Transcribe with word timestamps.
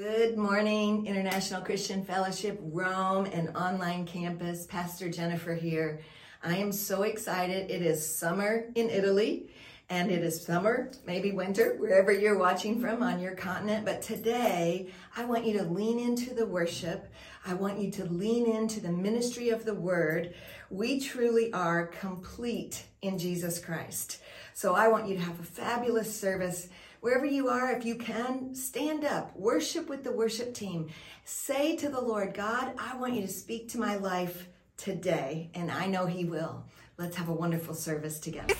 Good 0.00 0.38
morning, 0.38 1.06
International 1.06 1.60
Christian 1.60 2.02
Fellowship, 2.02 2.58
Rome, 2.62 3.26
and 3.26 3.54
online 3.54 4.06
campus. 4.06 4.64
Pastor 4.64 5.10
Jennifer 5.10 5.52
here. 5.52 6.00
I 6.42 6.56
am 6.56 6.72
so 6.72 7.02
excited. 7.02 7.70
It 7.70 7.82
is 7.82 8.16
summer 8.16 8.64
in 8.76 8.88
Italy, 8.88 9.50
and 9.90 10.10
it 10.10 10.24
is 10.24 10.42
summer, 10.42 10.90
maybe 11.06 11.32
winter, 11.32 11.76
wherever 11.76 12.12
you're 12.12 12.38
watching 12.38 12.80
from 12.80 13.02
on 13.02 13.20
your 13.20 13.34
continent. 13.34 13.84
But 13.84 14.00
today, 14.00 14.88
I 15.18 15.26
want 15.26 15.44
you 15.44 15.58
to 15.58 15.64
lean 15.64 15.98
into 15.98 16.32
the 16.32 16.46
worship. 16.46 17.12
I 17.44 17.52
want 17.52 17.78
you 17.78 17.90
to 17.90 18.06
lean 18.06 18.46
into 18.46 18.80
the 18.80 18.92
ministry 18.92 19.50
of 19.50 19.66
the 19.66 19.74
word. 19.74 20.32
We 20.70 20.98
truly 20.98 21.52
are 21.52 21.88
complete 21.88 22.84
in 23.02 23.18
Jesus 23.18 23.58
Christ. 23.58 24.22
So 24.54 24.74
I 24.74 24.88
want 24.88 25.08
you 25.08 25.16
to 25.16 25.22
have 25.22 25.38
a 25.38 25.44
fabulous 25.44 26.18
service. 26.18 26.70
Wherever 27.00 27.24
you 27.24 27.48
are, 27.48 27.72
if 27.72 27.86
you 27.86 27.94
can, 27.94 28.54
stand 28.54 29.06
up, 29.06 29.34
worship 29.34 29.88
with 29.88 30.04
the 30.04 30.12
worship 30.12 30.52
team. 30.52 30.88
Say 31.24 31.74
to 31.76 31.88
the 31.88 32.00
Lord, 32.00 32.34
God, 32.34 32.74
I 32.78 32.94
want 32.98 33.14
you 33.14 33.22
to 33.22 33.28
speak 33.28 33.70
to 33.70 33.78
my 33.78 33.96
life 33.96 34.48
today, 34.76 35.48
and 35.54 35.70
I 35.70 35.86
know 35.86 36.04
He 36.04 36.26
will. 36.26 36.62
Let's 36.98 37.16
have 37.16 37.30
a 37.30 37.32
wonderful 37.32 37.72
service 37.72 38.20
together. 38.20 38.54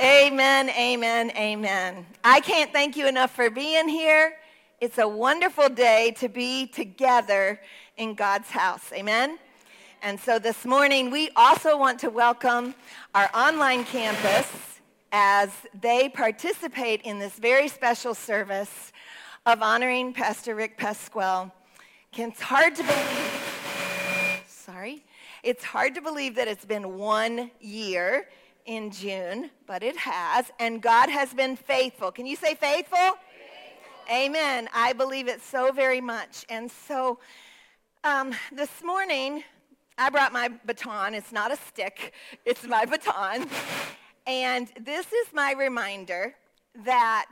Amen, 0.00 0.70
amen, 0.70 1.32
amen. 1.32 2.06
I 2.24 2.40
can't 2.40 2.72
thank 2.72 2.96
you 2.96 3.06
enough 3.06 3.34
for 3.34 3.50
being 3.50 3.86
here. 3.86 4.32
It's 4.80 4.96
a 4.96 5.06
wonderful 5.06 5.68
day 5.68 6.16
to 6.18 6.30
be 6.30 6.66
together 6.66 7.60
in 7.98 8.14
God's 8.14 8.48
house. 8.48 8.90
Amen. 8.94 9.38
And 10.00 10.18
so 10.18 10.38
this 10.38 10.64
morning, 10.64 11.10
we 11.10 11.28
also 11.36 11.78
want 11.78 12.00
to 12.00 12.08
welcome 12.08 12.74
our 13.14 13.28
online 13.34 13.84
campus 13.84 14.73
as 15.16 15.52
they 15.80 16.08
participate 16.08 17.00
in 17.02 17.20
this 17.20 17.34
very 17.38 17.68
special 17.68 18.14
service 18.14 18.92
of 19.46 19.62
honoring 19.62 20.12
Pastor 20.12 20.56
Rick 20.56 20.76
Pasquale. 20.76 21.52
It's 22.16 22.40
hard 22.40 22.74
to 22.74 22.82
believe, 22.82 24.44
sorry, 24.48 25.04
it's 25.44 25.62
hard 25.62 25.94
to 25.94 26.02
believe 26.02 26.34
that 26.34 26.48
it's 26.48 26.64
been 26.64 26.98
one 26.98 27.52
year 27.60 28.26
in 28.66 28.90
June, 28.90 29.50
but 29.68 29.84
it 29.84 29.96
has, 29.98 30.50
and 30.58 30.82
God 30.82 31.08
has 31.08 31.32
been 31.32 31.54
faithful. 31.54 32.10
Can 32.10 32.26
you 32.26 32.34
say 32.34 32.56
faithful? 32.56 32.98
faithful. 32.98 33.18
Amen. 34.12 34.68
I 34.74 34.94
believe 34.94 35.28
it 35.28 35.40
so 35.40 35.70
very 35.70 36.00
much. 36.00 36.44
And 36.48 36.68
so 36.68 37.20
um, 38.02 38.34
this 38.50 38.82
morning, 38.82 39.44
I 39.96 40.10
brought 40.10 40.32
my 40.32 40.50
baton. 40.66 41.14
It's 41.14 41.30
not 41.30 41.52
a 41.52 41.56
stick, 41.56 42.14
it's 42.44 42.66
my 42.66 42.84
baton. 42.84 43.46
And 44.26 44.68
this 44.80 45.06
is 45.12 45.32
my 45.34 45.52
reminder 45.52 46.34
that 46.84 47.30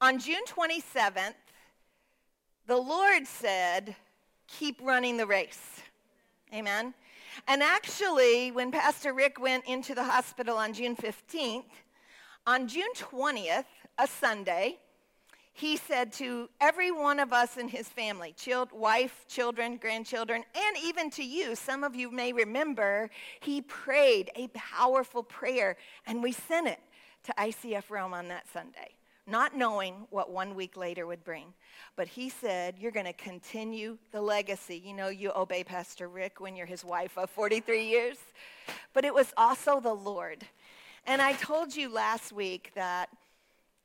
on 0.00 0.20
June 0.20 0.44
27th, 0.46 1.34
the 2.66 2.76
Lord 2.76 3.26
said, 3.26 3.96
keep 4.46 4.80
running 4.80 5.16
the 5.16 5.26
race. 5.26 5.80
Amen. 6.54 6.94
And 7.48 7.62
actually, 7.62 8.52
when 8.52 8.70
Pastor 8.70 9.12
Rick 9.12 9.40
went 9.40 9.64
into 9.66 9.94
the 9.94 10.04
hospital 10.04 10.56
on 10.56 10.72
June 10.72 10.94
15th, 10.94 11.64
on 12.46 12.68
June 12.68 12.92
20th, 12.94 13.64
a 13.98 14.06
Sunday, 14.06 14.78
he 15.58 15.76
said 15.76 16.12
to 16.12 16.48
every 16.60 16.92
one 16.92 17.18
of 17.18 17.32
us 17.32 17.56
in 17.56 17.66
his 17.66 17.88
family, 17.88 18.32
child, 18.36 18.68
wife, 18.70 19.24
children, 19.26 19.76
grandchildren, 19.76 20.44
and 20.54 20.76
even 20.84 21.10
to 21.10 21.24
you, 21.24 21.56
some 21.56 21.82
of 21.82 21.96
you 21.96 22.12
may 22.12 22.32
remember, 22.32 23.10
he 23.40 23.60
prayed 23.60 24.30
a 24.36 24.46
powerful 24.54 25.24
prayer, 25.24 25.76
and 26.06 26.22
we 26.22 26.30
sent 26.30 26.68
it 26.68 26.78
to 27.24 27.34
ICF 27.36 27.90
Rome 27.90 28.14
on 28.14 28.28
that 28.28 28.46
Sunday, 28.52 28.94
not 29.26 29.56
knowing 29.56 30.06
what 30.10 30.30
one 30.30 30.54
week 30.54 30.76
later 30.76 31.08
would 31.08 31.24
bring. 31.24 31.52
But 31.96 32.06
he 32.06 32.28
said, 32.28 32.76
You're 32.78 32.92
going 32.92 33.06
to 33.06 33.12
continue 33.12 33.98
the 34.12 34.20
legacy. 34.20 34.80
You 34.84 34.94
know, 34.94 35.08
you 35.08 35.32
obey 35.34 35.64
Pastor 35.64 36.08
Rick 36.08 36.40
when 36.40 36.54
you're 36.54 36.66
his 36.66 36.84
wife 36.84 37.18
of 37.18 37.30
43 37.30 37.84
years. 37.84 38.18
But 38.94 39.04
it 39.04 39.12
was 39.12 39.32
also 39.36 39.80
the 39.80 39.92
Lord. 39.92 40.44
And 41.04 41.20
I 41.20 41.32
told 41.32 41.74
you 41.74 41.92
last 41.92 42.30
week 42.30 42.70
that 42.76 43.08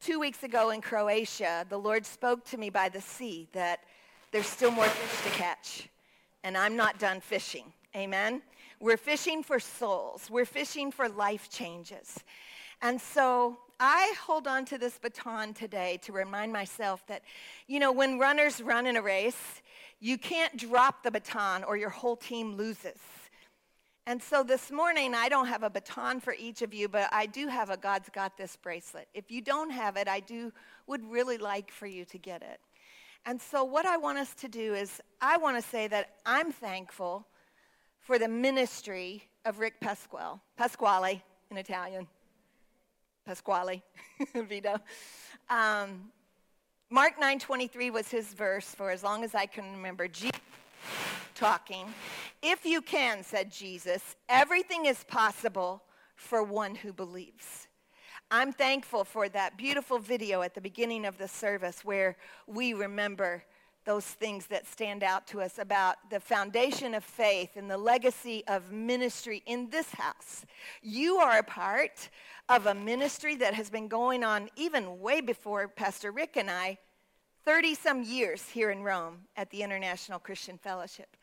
Two 0.04 0.20
weeks 0.20 0.44
ago 0.44 0.72
in 0.72 0.82
Croatia, 0.82 1.66
the 1.70 1.78
Lord 1.78 2.06
spoke 2.06 2.44
to 2.48 2.58
me 2.58 2.70
by 2.70 2.90
the 2.90 3.00
sea 3.00 3.48
that 3.54 3.80
there's 4.34 4.48
still 4.48 4.70
more 4.70 4.84
fish 4.84 5.32
to 5.32 5.38
catch, 5.40 5.88
and 6.44 6.58
I'm 6.58 6.76
not 6.76 7.00
done 7.00 7.22
fishing. 7.22 7.72
Amen? 7.96 8.42
We're 8.82 8.98
fishing 8.98 9.44
for 9.44 9.62
souls, 9.62 10.30
we're 10.30 10.44
fishing 10.44 10.92
for 10.92 11.08
life 11.08 11.50
changes. 11.50 12.20
And 12.82 13.00
so 13.00 13.58
I 13.80 14.14
hold 14.20 14.46
on 14.46 14.66
to 14.66 14.78
this 14.78 14.98
baton 14.98 15.54
today 15.54 16.02
to 16.02 16.12
remind 16.12 16.52
myself 16.52 17.08
that, 17.08 17.22
you 17.68 17.80
know, 17.80 17.94
when 17.94 18.20
runners 18.20 18.60
run 18.60 18.86
in 18.86 18.98
a 18.98 19.02
race, 19.02 19.62
you 20.02 20.18
can't 20.18 20.58
drop 20.58 21.04
the 21.04 21.12
baton 21.12 21.64
or 21.64 21.78
your 21.78 21.92
whole 21.92 22.18
team 22.18 22.58
loses. 22.58 23.00
And 24.06 24.22
so 24.22 24.44
this 24.44 24.70
morning, 24.70 25.16
I 25.16 25.30
don't 25.30 25.48
have 25.48 25.64
a 25.64 25.70
baton 25.70 26.20
for 26.20 26.36
each 26.38 26.62
of 26.62 26.74
you, 26.74 26.90
but 26.90 27.08
I 27.14 27.26
do 27.26 27.48
have 27.48 27.70
a 27.70 27.78
God's 27.78 28.10
Got 28.10 28.38
This 28.38 28.58
bracelet. 28.58 29.08
If 29.14 29.32
you 29.32 29.40
don't 29.40 29.70
have 29.70 29.96
it, 29.96 30.10
I 30.10 30.20
do 30.20 30.52
would 30.88 31.10
really 31.10 31.38
like 31.38 31.72
for 31.72 31.88
you 31.88 32.04
to 32.06 32.18
get 32.18 32.42
it. 32.42 32.60
And 33.26 33.42
so 33.42 33.64
what 33.64 33.86
I 33.86 33.96
want 33.96 34.18
us 34.18 34.34
to 34.36 34.50
do 34.50 34.74
is 34.74 35.00
I 35.22 35.38
want 35.38 35.56
to 35.56 35.70
say 35.70 35.88
that 35.88 36.16
I'm 36.26 36.52
thankful 36.52 37.26
for 38.02 38.20
the 38.20 38.28
ministry 38.28 39.24
of 39.46 39.60
Rick 39.60 39.80
Pasquale, 39.80 40.40
Pasquale 40.58 41.24
in 41.50 41.58
Italian. 41.58 42.06
Pasquale, 43.26 43.82
Vito. 44.36 44.76
Um, 45.50 46.12
Mark 46.90 47.14
9:23 47.22 47.90
was 47.90 48.10
his 48.10 48.34
verse 48.34 48.76
for 48.76 48.92
as 48.92 49.02
long 49.02 49.24
as 49.24 49.34
I 49.34 49.46
can 49.46 49.72
remember. 49.72 50.10
Jesus 50.10 50.34
talking. 51.36 51.94
If 52.42 52.66
you 52.66 52.82
can, 52.82 53.24
said 53.24 53.52
Jesus, 53.52 54.16
everything 54.30 54.86
is 54.86 55.04
possible 55.04 55.84
for 56.16 56.44
one 56.44 56.76
who 56.76 56.94
believes. 56.94 57.68
I'm 58.32 58.52
thankful 58.52 59.04
for 59.04 59.30
that 59.30 59.58
beautiful 59.58 60.00
video 60.00 60.42
at 60.42 60.56
the 60.56 60.62
beginning 60.62 61.06
of 61.06 61.18
the 61.18 61.28
service 61.28 61.86
where 61.86 62.18
we 62.48 62.74
remember 62.74 63.44
those 63.86 64.06
things 64.06 64.48
that 64.48 64.66
stand 64.66 65.04
out 65.04 65.28
to 65.28 65.42
us 65.42 65.60
about 65.60 65.98
the 66.10 66.20
foundation 66.20 66.94
of 66.94 67.04
faith 67.04 67.58
and 67.58 67.70
the 67.70 67.78
legacy 67.78 68.44
of 68.48 68.72
ministry 68.72 69.44
in 69.46 69.70
this 69.70 69.92
house. 69.92 70.46
You 70.82 71.18
are 71.18 71.40
a 71.40 71.44
part 71.44 72.10
of 72.50 72.66
a 72.66 72.74
ministry 72.74 73.36
that 73.36 73.54
has 73.54 73.70
been 73.70 73.88
going 73.88 74.24
on 74.24 74.50
even 74.56 75.00
way 75.00 75.22
before 75.22 75.68
Pastor 75.68 76.12
Rick 76.12 76.38
and 76.38 76.50
I, 76.50 76.78
30 77.46 77.76
some 77.76 78.04
years 78.04 78.48
here 78.50 78.70
in 78.70 78.84
Rome 78.84 79.18
at 79.36 79.50
the 79.50 79.64
International 79.64 80.18
Christian 80.18 80.58
Fellowship. 80.58 81.18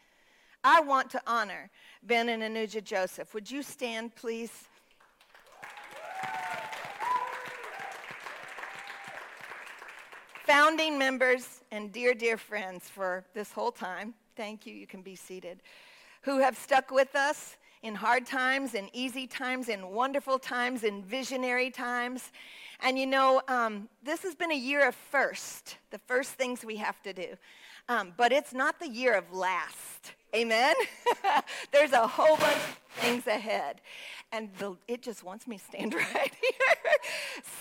I 0.63 0.81
want 0.81 1.11
to 1.13 1.23
honor 1.27 1.71
Ben 2.03 2.29
and 2.29 2.43
Anuja 2.43 2.85
Joseph. 2.85 3.33
Would 3.33 3.51
you 3.51 3.63
stand, 3.63 4.15
please? 4.15 4.53
Founding 10.45 10.99
members 10.99 11.61
and 11.71 11.91
dear, 11.91 12.13
dear 12.13 12.37
friends 12.37 12.91
for 12.91 13.25
this 13.33 13.53
whole 13.53 13.73
time, 13.73 14.13
thank 14.37 14.67
you, 14.67 14.75
you 14.75 14.87
can 14.87 15.01
be 15.01 15.17
seated, 15.17 15.63
who 16.23 16.39
have 16.39 16.57
stuck 16.57 16.91
with 16.91 17.15
us 17.15 17.57
in 17.83 17.95
hard 17.95 18.27
times, 18.27 18.75
in 18.75 18.89
easy 18.93 19.27
times, 19.27 19.69
in 19.69 19.91
wonderful 19.91 20.39
times, 20.39 20.85
in 20.85 21.03
visionary 21.03 21.71
times. 21.71 22.31
And 22.81 22.99
you 22.99 23.07
know, 23.07 23.43
um, 23.49 23.89
this 24.03 24.23
has 24.23 24.35
been 24.35 24.53
a 24.53 24.57
year 24.57 24.87
of 24.87 24.95
first, 24.95 25.77
the 25.91 25.99
first 25.99 26.33
things 26.33 26.65
we 26.65 26.77
have 26.77 27.03
to 27.03 27.13
do. 27.13 27.37
Um, 27.89 28.13
but 28.17 28.33
it's 28.33 28.53
not 28.53 28.79
the 28.79 28.89
year 28.89 29.15
of 29.15 29.33
last. 29.33 30.13
Amen? 30.35 30.75
There's 31.73 31.93
a 31.93 32.07
whole 32.07 32.37
bunch 32.37 32.55
of 32.55 32.79
things 32.97 33.27
ahead. 33.27 33.81
And 34.33 34.51
the, 34.59 34.77
it 34.87 35.03
just 35.03 35.25
wants 35.25 35.49
me 35.49 35.59
to 35.59 35.65
stand 35.65 35.95
right 36.15 36.33
here. 36.41 36.95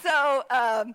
so 0.03 0.43
um, 0.51 0.93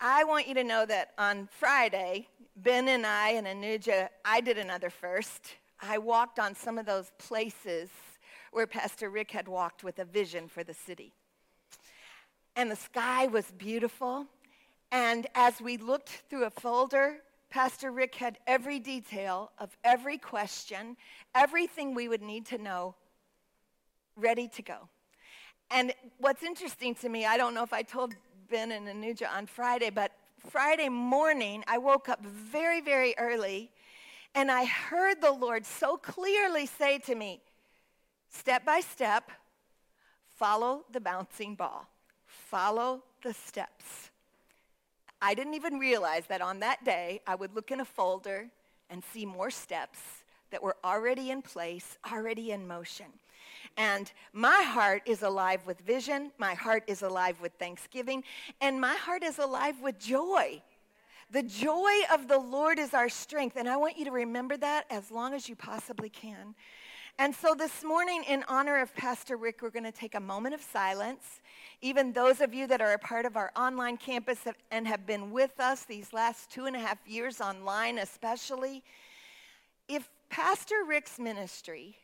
I 0.00 0.24
want 0.24 0.46
you 0.46 0.54
to 0.54 0.64
know 0.64 0.84
that 0.84 1.12
on 1.16 1.48
Friday, 1.58 2.28
Ben 2.56 2.88
and 2.88 3.06
I 3.06 3.30
and 3.30 3.46
Anuja, 3.46 4.08
I 4.24 4.40
did 4.40 4.58
another 4.58 4.90
first. 4.90 5.54
I 5.80 5.98
walked 5.98 6.38
on 6.38 6.54
some 6.54 6.78
of 6.78 6.86
those 6.86 7.10
places 7.18 7.88
where 8.56 8.66
Pastor 8.66 9.10
Rick 9.10 9.32
had 9.32 9.48
walked 9.48 9.84
with 9.84 9.98
a 9.98 10.04
vision 10.06 10.48
for 10.48 10.64
the 10.64 10.72
city. 10.72 11.12
And 12.56 12.70
the 12.70 12.76
sky 12.76 13.26
was 13.26 13.44
beautiful. 13.58 14.24
And 14.90 15.26
as 15.34 15.60
we 15.60 15.76
looked 15.76 16.22
through 16.30 16.44
a 16.44 16.50
folder 16.50 17.18
Pastor 17.50 17.92
Rick 17.92 18.14
had 18.14 18.38
every 18.46 18.78
detail 18.78 19.50
of 19.58 19.76
every 19.84 20.18
question, 20.18 20.96
everything 21.34 21.94
we 21.94 22.08
would 22.08 22.22
need 22.22 22.46
to 22.46 22.58
know 22.58 22.94
ready 24.16 24.48
to 24.48 24.62
go. 24.62 24.88
And 25.70 25.92
what's 26.18 26.42
interesting 26.42 26.94
to 26.96 27.08
me, 27.08 27.26
I 27.26 27.36
don't 27.36 27.54
know 27.54 27.62
if 27.62 27.72
I 27.72 27.82
told 27.82 28.14
Ben 28.50 28.72
and 28.72 28.88
Anuja 28.88 29.30
on 29.30 29.46
Friday, 29.46 29.90
but 29.90 30.12
Friday 30.50 30.88
morning, 30.88 31.62
I 31.66 31.78
woke 31.78 32.08
up 32.08 32.24
very, 32.24 32.80
very 32.80 33.14
early 33.18 33.70
and 34.34 34.50
I 34.50 34.64
heard 34.64 35.20
the 35.20 35.32
Lord 35.32 35.64
so 35.64 35.96
clearly 35.96 36.66
say 36.66 36.98
to 37.00 37.14
me, 37.14 37.40
step 38.28 38.64
by 38.64 38.80
step, 38.80 39.30
follow 40.36 40.84
the 40.92 41.00
bouncing 41.00 41.54
ball, 41.54 41.88
follow 42.26 43.02
the 43.22 43.34
steps. 43.34 44.10
I 45.20 45.34
didn't 45.34 45.54
even 45.54 45.78
realize 45.78 46.26
that 46.28 46.42
on 46.42 46.60
that 46.60 46.84
day 46.84 47.20
I 47.26 47.34
would 47.34 47.54
look 47.54 47.70
in 47.70 47.80
a 47.80 47.84
folder 47.84 48.48
and 48.90 49.02
see 49.12 49.26
more 49.26 49.50
steps 49.50 49.98
that 50.50 50.62
were 50.62 50.76
already 50.84 51.30
in 51.30 51.42
place, 51.42 51.98
already 52.10 52.52
in 52.52 52.68
motion. 52.68 53.06
And 53.76 54.10
my 54.32 54.62
heart 54.62 55.02
is 55.06 55.22
alive 55.22 55.66
with 55.66 55.80
vision. 55.80 56.30
My 56.38 56.54
heart 56.54 56.84
is 56.86 57.02
alive 57.02 57.40
with 57.40 57.52
thanksgiving. 57.58 58.24
And 58.60 58.80
my 58.80 58.94
heart 58.94 59.22
is 59.22 59.38
alive 59.38 59.80
with 59.80 59.98
joy. 59.98 60.62
The 61.30 61.42
joy 61.42 61.92
of 62.12 62.28
the 62.28 62.38
Lord 62.38 62.78
is 62.78 62.94
our 62.94 63.08
strength. 63.08 63.56
And 63.56 63.68
I 63.68 63.76
want 63.76 63.98
you 63.98 64.04
to 64.04 64.12
remember 64.12 64.56
that 64.58 64.86
as 64.90 65.10
long 65.10 65.34
as 65.34 65.48
you 65.48 65.56
possibly 65.56 66.08
can. 66.08 66.54
And 67.18 67.34
so 67.34 67.54
this 67.54 67.82
morning, 67.82 68.24
in 68.28 68.44
honor 68.46 68.78
of 68.78 68.94
Pastor 68.94 69.38
Rick, 69.38 69.62
we're 69.62 69.70
going 69.70 69.84
to 69.84 69.90
take 69.90 70.14
a 70.14 70.20
moment 70.20 70.54
of 70.54 70.60
silence. 70.60 71.40
Even 71.80 72.12
those 72.12 72.42
of 72.42 72.52
you 72.52 72.66
that 72.66 72.82
are 72.82 72.92
a 72.92 72.98
part 72.98 73.24
of 73.24 73.38
our 73.38 73.50
online 73.56 73.96
campus 73.96 74.40
and 74.70 74.86
have 74.86 75.06
been 75.06 75.30
with 75.30 75.58
us 75.58 75.84
these 75.84 76.12
last 76.12 76.50
two 76.50 76.66
and 76.66 76.76
a 76.76 76.78
half 76.78 76.98
years 77.06 77.40
online, 77.40 77.96
especially, 77.96 78.84
if 79.88 80.10
Pastor 80.28 80.84
Rick's 80.86 81.18
ministry 81.18 81.96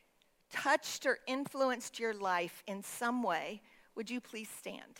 touched 0.51 1.05
or 1.05 1.19
influenced 1.27 1.99
your 1.99 2.15
life 2.15 2.63
in 2.65 2.81
some 2.81 3.21
way, 3.21 3.61
would 3.95 4.09
you 4.09 4.19
please 4.19 4.49
stand? 4.57 4.99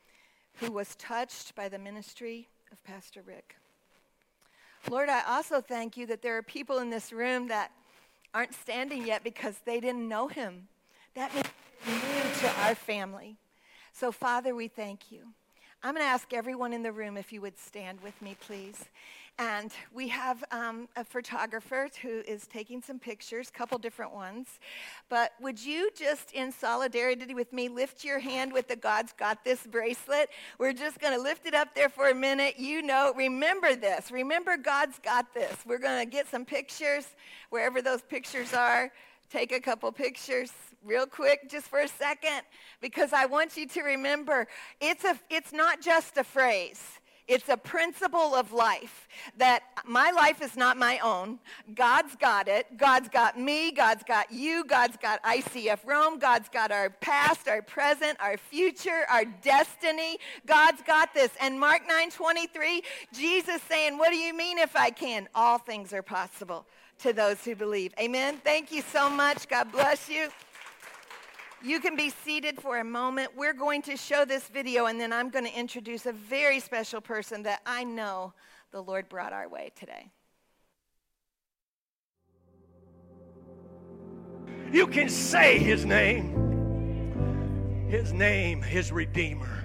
who 0.55 0.71
was 0.71 0.95
touched 0.95 1.55
by 1.55 1.69
the 1.69 1.79
ministry 1.79 2.47
of 2.71 2.83
Pastor 2.83 3.21
Rick. 3.25 3.55
Lord, 4.89 5.09
I 5.09 5.23
also 5.27 5.61
thank 5.61 5.97
you 5.97 6.05
that 6.07 6.21
there 6.21 6.37
are 6.37 6.41
people 6.41 6.79
in 6.79 6.89
this 6.89 7.13
room 7.13 7.47
that 7.49 7.71
aren't 8.33 8.53
standing 8.53 9.05
yet 9.05 9.23
because 9.23 9.55
they 9.65 9.79
didn't 9.79 10.07
know 10.07 10.27
him. 10.27 10.67
That 11.15 11.33
means 11.33 11.47
new 11.85 12.39
to 12.41 12.61
our 12.61 12.75
family. 12.75 13.37
So, 13.93 14.11
Father, 14.11 14.55
we 14.55 14.67
thank 14.67 15.11
you. 15.11 15.27
I'm 15.83 15.95
going 15.95 16.05
to 16.05 16.09
ask 16.09 16.31
everyone 16.33 16.73
in 16.73 16.83
the 16.83 16.91
room 16.91 17.17
if 17.17 17.33
you 17.33 17.41
would 17.41 17.57
stand 17.59 18.01
with 18.01 18.19
me, 18.21 18.35
please. 18.39 18.85
And 19.39 19.71
we 19.93 20.07
have 20.09 20.43
um, 20.51 20.87
a 20.95 21.03
photographer 21.03 21.89
who 22.01 22.21
is 22.27 22.45
taking 22.45 22.81
some 22.81 22.99
pictures, 22.99 23.49
a 23.49 23.51
couple 23.51 23.77
different 23.79 24.13
ones. 24.13 24.59
But 25.09 25.31
would 25.41 25.63
you 25.63 25.89
just, 25.97 26.31
in 26.31 26.51
solidarity 26.51 27.33
with 27.33 27.51
me, 27.51 27.67
lift 27.67 28.03
your 28.03 28.19
hand 28.19 28.53
with 28.53 28.67
the 28.67 28.75
God's 28.75 29.13
Got 29.13 29.43
This 29.43 29.65
bracelet? 29.65 30.29
We're 30.59 30.73
just 30.73 30.99
going 30.99 31.15
to 31.15 31.21
lift 31.21 31.47
it 31.47 31.55
up 31.55 31.73
there 31.73 31.89
for 31.89 32.09
a 32.09 32.15
minute. 32.15 32.59
You 32.59 32.81
know, 32.81 33.13
remember 33.15 33.75
this. 33.75 34.11
Remember, 34.11 34.57
God's 34.57 34.99
got 34.99 35.33
this. 35.33 35.57
We're 35.65 35.79
going 35.79 36.05
to 36.05 36.09
get 36.09 36.29
some 36.29 36.45
pictures 36.45 37.07
wherever 37.49 37.81
those 37.81 38.01
pictures 38.03 38.53
are. 38.53 38.91
Take 39.31 39.51
a 39.51 39.59
couple 39.59 39.91
pictures 39.91 40.51
real 40.83 41.05
quick 41.05 41.49
just 41.49 41.67
for 41.67 41.79
a 41.79 41.87
second 41.87 42.41
because 42.81 43.13
I 43.13 43.25
want 43.25 43.55
you 43.55 43.67
to 43.67 43.81
remember 43.81 44.47
it's, 44.79 45.03
a, 45.03 45.17
it's 45.29 45.53
not 45.53 45.81
just 45.81 46.17
a 46.17 46.23
phrase. 46.23 46.99
It's 47.27 47.49
a 47.49 47.57
principle 47.57 48.35
of 48.35 48.51
life 48.51 49.07
that 49.37 49.63
my 49.85 50.11
life 50.11 50.41
is 50.41 50.57
not 50.57 50.77
my 50.77 50.99
own. 50.99 51.39
God's 51.73 52.15
got 52.15 52.47
it. 52.47 52.77
God's 52.77 53.09
got 53.09 53.39
me. 53.39 53.71
God's 53.71 54.03
got 54.03 54.31
you. 54.31 54.63
God's 54.65 54.97
got 54.97 55.21
ICF 55.23 55.85
Rome. 55.85 56.19
God's 56.19 56.49
got 56.49 56.71
our 56.71 56.89
past, 56.89 57.47
our 57.47 57.61
present, 57.61 58.17
our 58.19 58.37
future, 58.37 59.05
our 59.09 59.25
destiny. 59.25 60.17
God's 60.45 60.81
got 60.81 61.13
this. 61.13 61.31
And 61.39 61.59
Mark 61.59 61.87
9:23, 61.87 62.83
Jesus 63.13 63.61
saying, 63.69 63.97
"What 63.97 64.09
do 64.09 64.17
you 64.17 64.33
mean 64.33 64.57
if 64.57 64.75
I 64.75 64.89
can? 64.89 65.29
All 65.35 65.57
things 65.57 65.93
are 65.93 66.03
possible 66.03 66.65
to 66.99 67.13
those 67.13 67.43
who 67.45 67.55
believe." 67.55 67.93
Amen. 67.99 68.39
Thank 68.43 68.71
you 68.71 68.81
so 68.81 69.09
much. 69.09 69.47
God 69.47 69.71
bless 69.71 70.09
you. 70.09 70.31
You 71.63 71.79
can 71.79 71.95
be 71.95 72.09
seated 72.09 72.59
for 72.59 72.79
a 72.79 72.83
moment. 72.83 73.37
We're 73.37 73.53
going 73.53 73.83
to 73.83 73.95
show 73.95 74.25
this 74.25 74.47
video, 74.47 74.87
and 74.87 74.99
then 74.99 75.13
I'm 75.13 75.29
going 75.29 75.45
to 75.45 75.57
introduce 75.57 76.07
a 76.07 76.11
very 76.11 76.59
special 76.59 77.01
person 77.01 77.43
that 77.43 77.61
I 77.67 77.83
know 77.83 78.33
the 78.71 78.81
Lord 78.81 79.07
brought 79.09 79.31
our 79.31 79.47
way 79.47 79.71
today. 79.75 80.11
You 84.71 84.87
can 84.87 85.07
say 85.07 85.59
his 85.59 85.85
name. 85.85 87.87
His 87.89 88.11
name 88.11 88.63
is 88.63 88.91
Redeemer. 88.91 89.63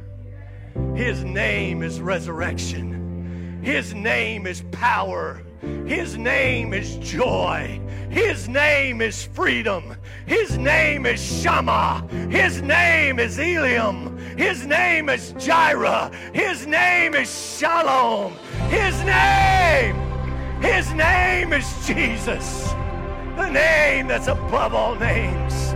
His 0.95 1.25
name 1.25 1.83
is 1.83 2.01
resurrection. 2.01 3.63
His 3.63 3.95
name 3.95 4.47
is 4.47 4.63
power. 4.73 5.43
His 5.87 6.19
name 6.19 6.75
is 6.75 6.97
joy. 6.97 7.81
His 8.11 8.49
name 8.49 9.01
is 9.01 9.25
freedom. 9.25 9.97
His 10.27 10.59
name 10.59 11.07
is 11.07 11.21
Shammah. 11.21 12.07
His 12.31 12.63
name 12.63 13.19
is 13.19 13.39
Eliam. 13.39 14.19
His 14.39 14.67
name 14.67 15.09
is 15.09 15.33
Jireh. 15.39 16.11
His 16.33 16.67
name 16.67 17.15
is 17.15 17.59
Shalom. 17.59 18.35
His 18.69 19.03
name, 19.05 19.97
His 20.63 20.93
name 20.93 21.53
is 21.53 21.67
Jesus. 21.87 22.73
The 23.37 23.51
name 23.51 24.07
that's 24.07 24.29
above 24.29 24.75
all 24.75 24.95
names. 24.95 25.75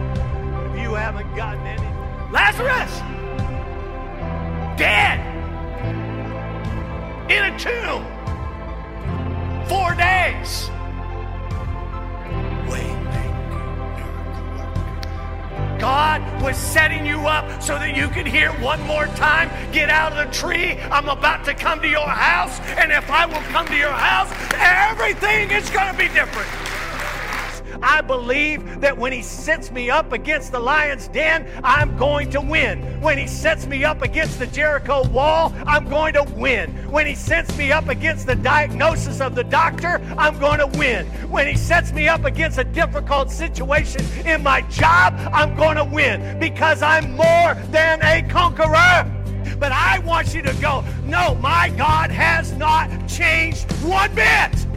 If 0.73 0.83
you 0.83 0.95
haven't 0.95 1.35
gotten 1.37 1.67
any, 1.67 2.33
Lazarus, 2.33 3.01
dead 4.79 5.21
in 7.31 7.53
a 7.53 7.59
tomb 7.59 8.05
four 9.69 9.95
days. 9.95 10.71
God 15.81 16.43
was 16.43 16.59
setting 16.59 17.07
you 17.07 17.21
up 17.27 17.63
so 17.63 17.79
that 17.79 17.97
you 17.97 18.09
could 18.09 18.27
hear 18.27 18.51
one 18.61 18.81
more 18.83 19.07
time, 19.07 19.51
get 19.73 19.89
out 19.89 20.13
of 20.13 20.27
the 20.27 20.33
tree. 20.33 20.79
I'm 20.91 21.09
about 21.09 21.45
to 21.47 21.55
come 21.55 21.81
to 21.81 21.89
your 21.89 22.07
house. 22.07 22.61
And 22.77 22.93
if 22.93 23.11
I 23.11 23.25
will 23.25 23.41
come 23.51 23.67
to 23.67 23.77
your 23.77 23.89
house, 23.89 24.31
everything 24.55 25.51
is 25.51 25.71
going 25.71 25.91
to 25.91 25.97
be 25.97 26.09
different. 26.09 26.49
I 27.83 28.01
believe 28.01 28.81
that 28.81 28.97
when 28.97 29.13
He 29.13 29.23
sets 29.23 29.71
me 29.71 29.91
up 29.91 30.13
against 30.13 30.53
the 30.53 30.61
lion's 30.61 31.09
den, 31.09 31.49
I'm 31.65 31.97
going 31.97 32.31
to 32.31 32.41
win. 32.41 33.01
When 33.01 33.19
He 33.19 33.27
sets 33.27 33.67
me 33.67 33.85
up 33.85 34.03
against 34.03 34.39
the 34.39 34.47
Jericho 34.47 35.07
wall, 35.09 35.55
I'm 35.67 35.89
going 35.89 36.15
to 36.15 36.25
win. 36.37 36.71
When 36.91 37.07
He 37.07 37.15
sets 37.15 37.57
me 37.57 37.73
up 37.73 37.89
against 37.89 38.27
the 38.27 38.35
diagnosis 38.35 39.21
of 39.21 39.35
the 39.35 39.45
doctor, 39.45 40.01
I'm 40.19 40.39
going 40.39 40.59
to 40.59 40.79
win. 40.79 41.07
When 41.31 41.47
He 41.47 41.57
sets 41.57 41.93
me 41.93 42.09
up 42.09 42.25
against 42.25 42.59
a 42.59 42.65
difficult 42.65 43.31
situation 43.31 44.05
in 44.27 44.43
my 44.43 44.63
job, 44.63 45.15
I'm 45.33 45.57
going 45.57 45.77
to 45.77 45.85
win 45.85 46.39
because 46.39 46.83
I'm 46.83 47.13
more 47.13 47.55
than 47.71 48.01
a 48.03 48.23
conqueror. 48.29 49.17
But 49.59 49.73
I 49.73 49.99
want 50.01 50.35
you 50.35 50.43
to 50.43 50.55
go, 50.55 50.85
no, 51.05 51.35
my 51.37 51.69
God 51.77 52.11
has 52.11 52.53
not 52.53 52.89
changed 53.09 53.71
one 53.83 54.15
bit. 54.15 54.70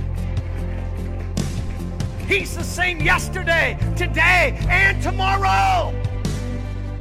He's 2.33 2.55
the 2.57 2.63
same 2.63 2.99
yesterday, 2.99 3.77
today, 3.95 4.57
and 4.67 4.99
tomorrow. 5.03 5.93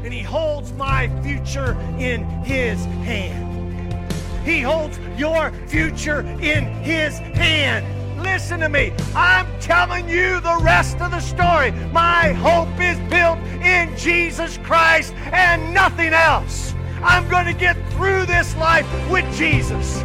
And 0.05 0.13
He 0.13 0.21
holds 0.21 0.75
my 0.75 1.09
future 1.23 1.73
in 1.99 2.25
His 2.45 2.85
hand. 2.85 4.13
He 4.45 4.61
holds 4.61 5.01
your 5.17 5.51
future 5.69 6.21
in 6.21 6.67
His 6.83 7.17
hand. 7.19 8.23
Listen 8.23 8.61
to 8.61 8.69
me. 8.69 8.93
I'm 9.15 9.47
telling 9.59 10.07
you 10.07 10.39
the 10.41 10.59
rest 10.61 11.01
of 11.01 11.11
the 11.13 11.21
story. 11.21 11.71
My 11.93 12.33
hope 12.35 12.79
is 12.79 12.99
built 13.09 13.39
in 13.65 13.97
Jesus 13.97 14.59
Christ 14.59 15.15
and 15.33 15.73
nothing 15.73 16.13
else. 16.13 16.75
I'm 17.03 17.27
going 17.31 17.47
to 17.47 17.55
get 17.55 17.79
through 17.93 18.27
this 18.27 18.55
life 18.57 18.87
with 19.11 19.25
Jesus. 19.35 20.03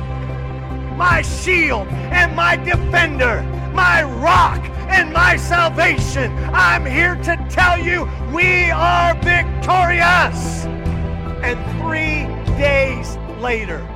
My 0.95 1.21
shield 1.21 1.89
and 1.89 2.33
my 2.33 2.55
defender, 2.55 3.43
my 3.77 4.01
rock 4.01 4.59
and 4.89 5.13
my 5.13 5.37
salvation. 5.37 6.35
I'm 6.51 6.83
here 6.83 7.15
to 7.17 7.37
tell 7.47 7.77
you 7.79 8.09
we 8.33 8.71
are 8.71 9.13
victorious. 9.21 10.65
And 11.45 11.57
three 11.79 12.25
days 12.57 13.17
later, 13.39 13.87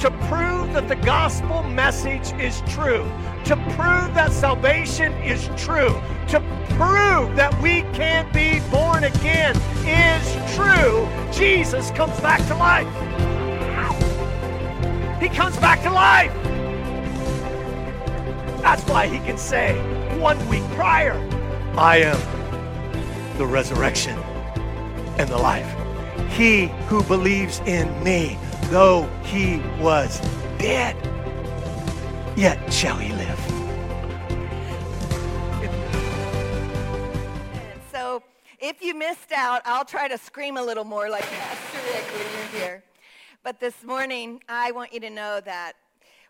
to 0.00 0.10
prove 0.28 0.74
that 0.74 0.88
the 0.88 0.96
gospel 0.96 1.62
message 1.62 2.32
is 2.38 2.60
true, 2.68 3.10
to 3.46 3.56
prove 3.76 4.12
that 4.12 4.30
salvation 4.30 5.14
is 5.22 5.48
true, 5.56 5.98
to 6.28 6.40
prove 6.76 7.34
that 7.34 7.58
we 7.62 7.80
can 7.94 8.30
be 8.34 8.60
born 8.70 9.04
again 9.04 9.56
is 9.86 10.54
true, 10.54 11.08
Jesus 11.32 11.90
comes 11.92 12.20
back 12.20 12.46
to 12.48 12.54
life. 12.54 12.86
He 15.18 15.30
comes 15.30 15.56
back 15.56 15.82
to 15.82 15.90
life. 15.90 16.47
That's 18.68 18.84
why 18.84 19.06
he 19.06 19.16
can 19.20 19.38
say 19.38 19.78
one 20.18 20.46
week 20.46 20.62
prior, 20.72 21.14
I 21.78 22.02
am 22.02 23.38
the 23.38 23.46
resurrection 23.46 24.18
and 25.16 25.26
the 25.26 25.38
life. 25.38 25.66
He 26.32 26.66
who 26.86 27.02
believes 27.04 27.60
in 27.60 27.88
me, 28.04 28.38
though 28.64 29.08
he 29.24 29.62
was 29.80 30.20
dead, 30.58 30.94
yet 32.36 32.70
shall 32.70 32.96
he 32.96 33.10
live. 33.14 33.38
So 37.90 38.22
if 38.60 38.82
you 38.82 38.94
missed 38.94 39.32
out, 39.34 39.62
I'll 39.64 39.86
try 39.86 40.08
to 40.08 40.18
scream 40.18 40.58
a 40.58 40.62
little 40.62 40.84
more 40.84 41.08
like 41.08 41.22
Pastor 41.22 41.78
Rick 41.90 42.04
when 42.04 42.32
you're 42.34 42.60
here. 42.60 42.84
But 43.42 43.60
this 43.60 43.82
morning, 43.82 44.42
I 44.46 44.72
want 44.72 44.92
you 44.92 45.00
to 45.00 45.08
know 45.08 45.40
that 45.40 45.72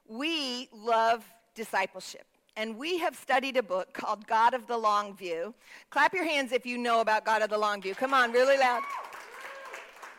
we 0.07 0.69
love 0.73 1.25
discipleship. 1.59 2.25
And 2.57 2.79
we 2.79 2.99
have 2.99 3.15
studied 3.15 3.57
a 3.57 3.63
book 3.63 3.93
called 3.93 4.27
God 4.27 4.55
of 4.55 4.67
the 4.67 4.79
Long 4.79 5.15
View. 5.17 5.55
Clap 5.91 6.15
your 6.15 6.25
hands 6.25 6.53
if 6.53 6.65
you 6.65 6.79
know 6.79 7.01
about 7.01 7.25
God 7.25 7.43
of 7.43 7.51
the 7.51 7.59
Long 7.59 7.83
View. 7.83 7.95
Come 7.95 8.15
on, 8.15 8.33
really 8.33 8.57
loud. 8.57 8.83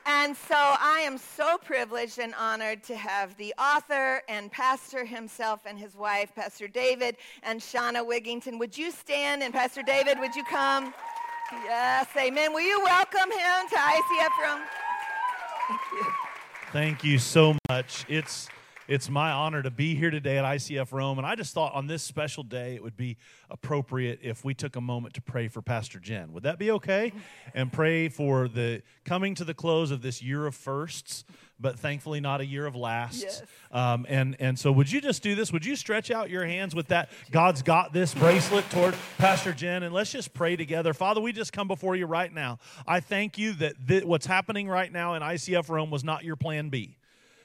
And 0.05 0.35
so 0.35 0.55
I 0.55 1.01
am 1.05 1.17
so 1.17 1.57
privileged 1.57 2.19
and 2.19 2.33
honored 2.35 2.83
to 2.85 2.95
have 2.95 3.37
the 3.37 3.53
author 3.57 4.21
and 4.27 4.51
pastor 4.51 5.05
himself 5.05 5.61
and 5.65 5.77
his 5.77 5.95
wife, 5.95 6.33
Pastor 6.35 6.67
David 6.67 7.15
and 7.43 7.59
Shauna 7.59 8.05
Wigington. 8.05 8.59
Would 8.59 8.77
you 8.77 8.91
stand? 8.91 9.43
And 9.43 9.53
Pastor 9.53 9.81
David, 9.81 10.19
would 10.19 10.35
you 10.35 10.43
come? 10.43 10.93
Yes, 11.63 12.07
amen. 12.17 12.53
Will 12.53 12.67
you 12.67 12.81
welcome 12.83 13.31
him 13.31 13.69
to 13.69 13.75
ICF 13.75 14.29
Rome? 14.43 14.61
Thank 15.67 15.81
you. 15.93 16.05
Thank 16.71 17.03
you 17.03 17.19
so 17.19 17.55
much. 17.69 18.05
It's 18.07 18.49
it's 18.89 19.07
my 19.07 19.29
honor 19.31 19.61
to 19.61 19.69
be 19.69 19.93
here 19.93 20.09
today 20.09 20.39
at 20.39 20.43
ICF 20.43 20.91
Rome, 20.91 21.19
and 21.19 21.27
I 21.27 21.35
just 21.35 21.53
thought 21.53 21.75
on 21.75 21.85
this 21.85 22.01
special 22.01 22.41
day 22.41 22.73
it 22.73 22.81
would 22.81 22.97
be 22.97 23.17
appropriate 23.47 24.19
if 24.23 24.43
we 24.43 24.55
took 24.55 24.75
a 24.75 24.81
moment 24.81 25.13
to 25.13 25.21
pray 25.21 25.47
for 25.47 25.61
Pastor 25.61 25.99
Jen. 25.99 26.33
Would 26.33 26.41
that 26.41 26.57
be 26.57 26.71
okay? 26.71 27.13
And 27.53 27.71
pray 27.71 28.09
for 28.09 28.47
the 28.47 28.81
coming 29.05 29.35
to 29.35 29.43
the 29.43 29.53
close 29.53 29.91
of 29.91 30.01
this 30.01 30.23
year 30.23 30.47
of 30.47 30.55
firsts, 30.55 31.23
but 31.59 31.77
thankfully 31.77 32.19
not 32.19 32.41
a 32.41 32.45
year 32.47 32.65
of 32.65 32.75
lasts. 32.75 33.21
Yes. 33.21 33.43
Um, 33.71 34.07
and 34.09 34.35
and 34.39 34.57
so 34.57 34.71
would 34.71 34.91
you 34.91 35.01
just 35.01 35.21
do 35.21 35.35
this? 35.35 35.53
Would 35.53 35.67
you 35.67 35.75
stretch 35.75 36.09
out 36.09 36.31
your 36.31 36.45
hands 36.45 36.73
with 36.73 36.87
that 36.87 37.11
God's 37.29 37.61
got 37.61 37.93
this 37.93 38.15
bracelet 38.15 38.67
toward 38.71 38.95
Pastor 39.19 39.53
Jen, 39.53 39.83
and 39.83 39.93
let's 39.93 40.11
just 40.11 40.33
pray 40.33 40.55
together. 40.55 40.95
Father, 40.95 41.21
we 41.21 41.31
just 41.31 41.53
come 41.53 41.67
before 41.67 41.95
you 41.95 42.07
right 42.07 42.33
now. 42.33 42.57
I 42.87 43.01
thank 43.01 43.37
you 43.37 43.53
that 43.53 43.75
th- 43.87 44.03
what's 44.05 44.25
happening 44.25 44.67
right 44.67 44.91
now 44.91 45.13
in 45.13 45.21
ICF 45.21 45.69
Rome 45.69 45.91
was 45.91 46.03
not 46.03 46.23
your 46.23 46.35
plan 46.35 46.69
B. 46.69 46.98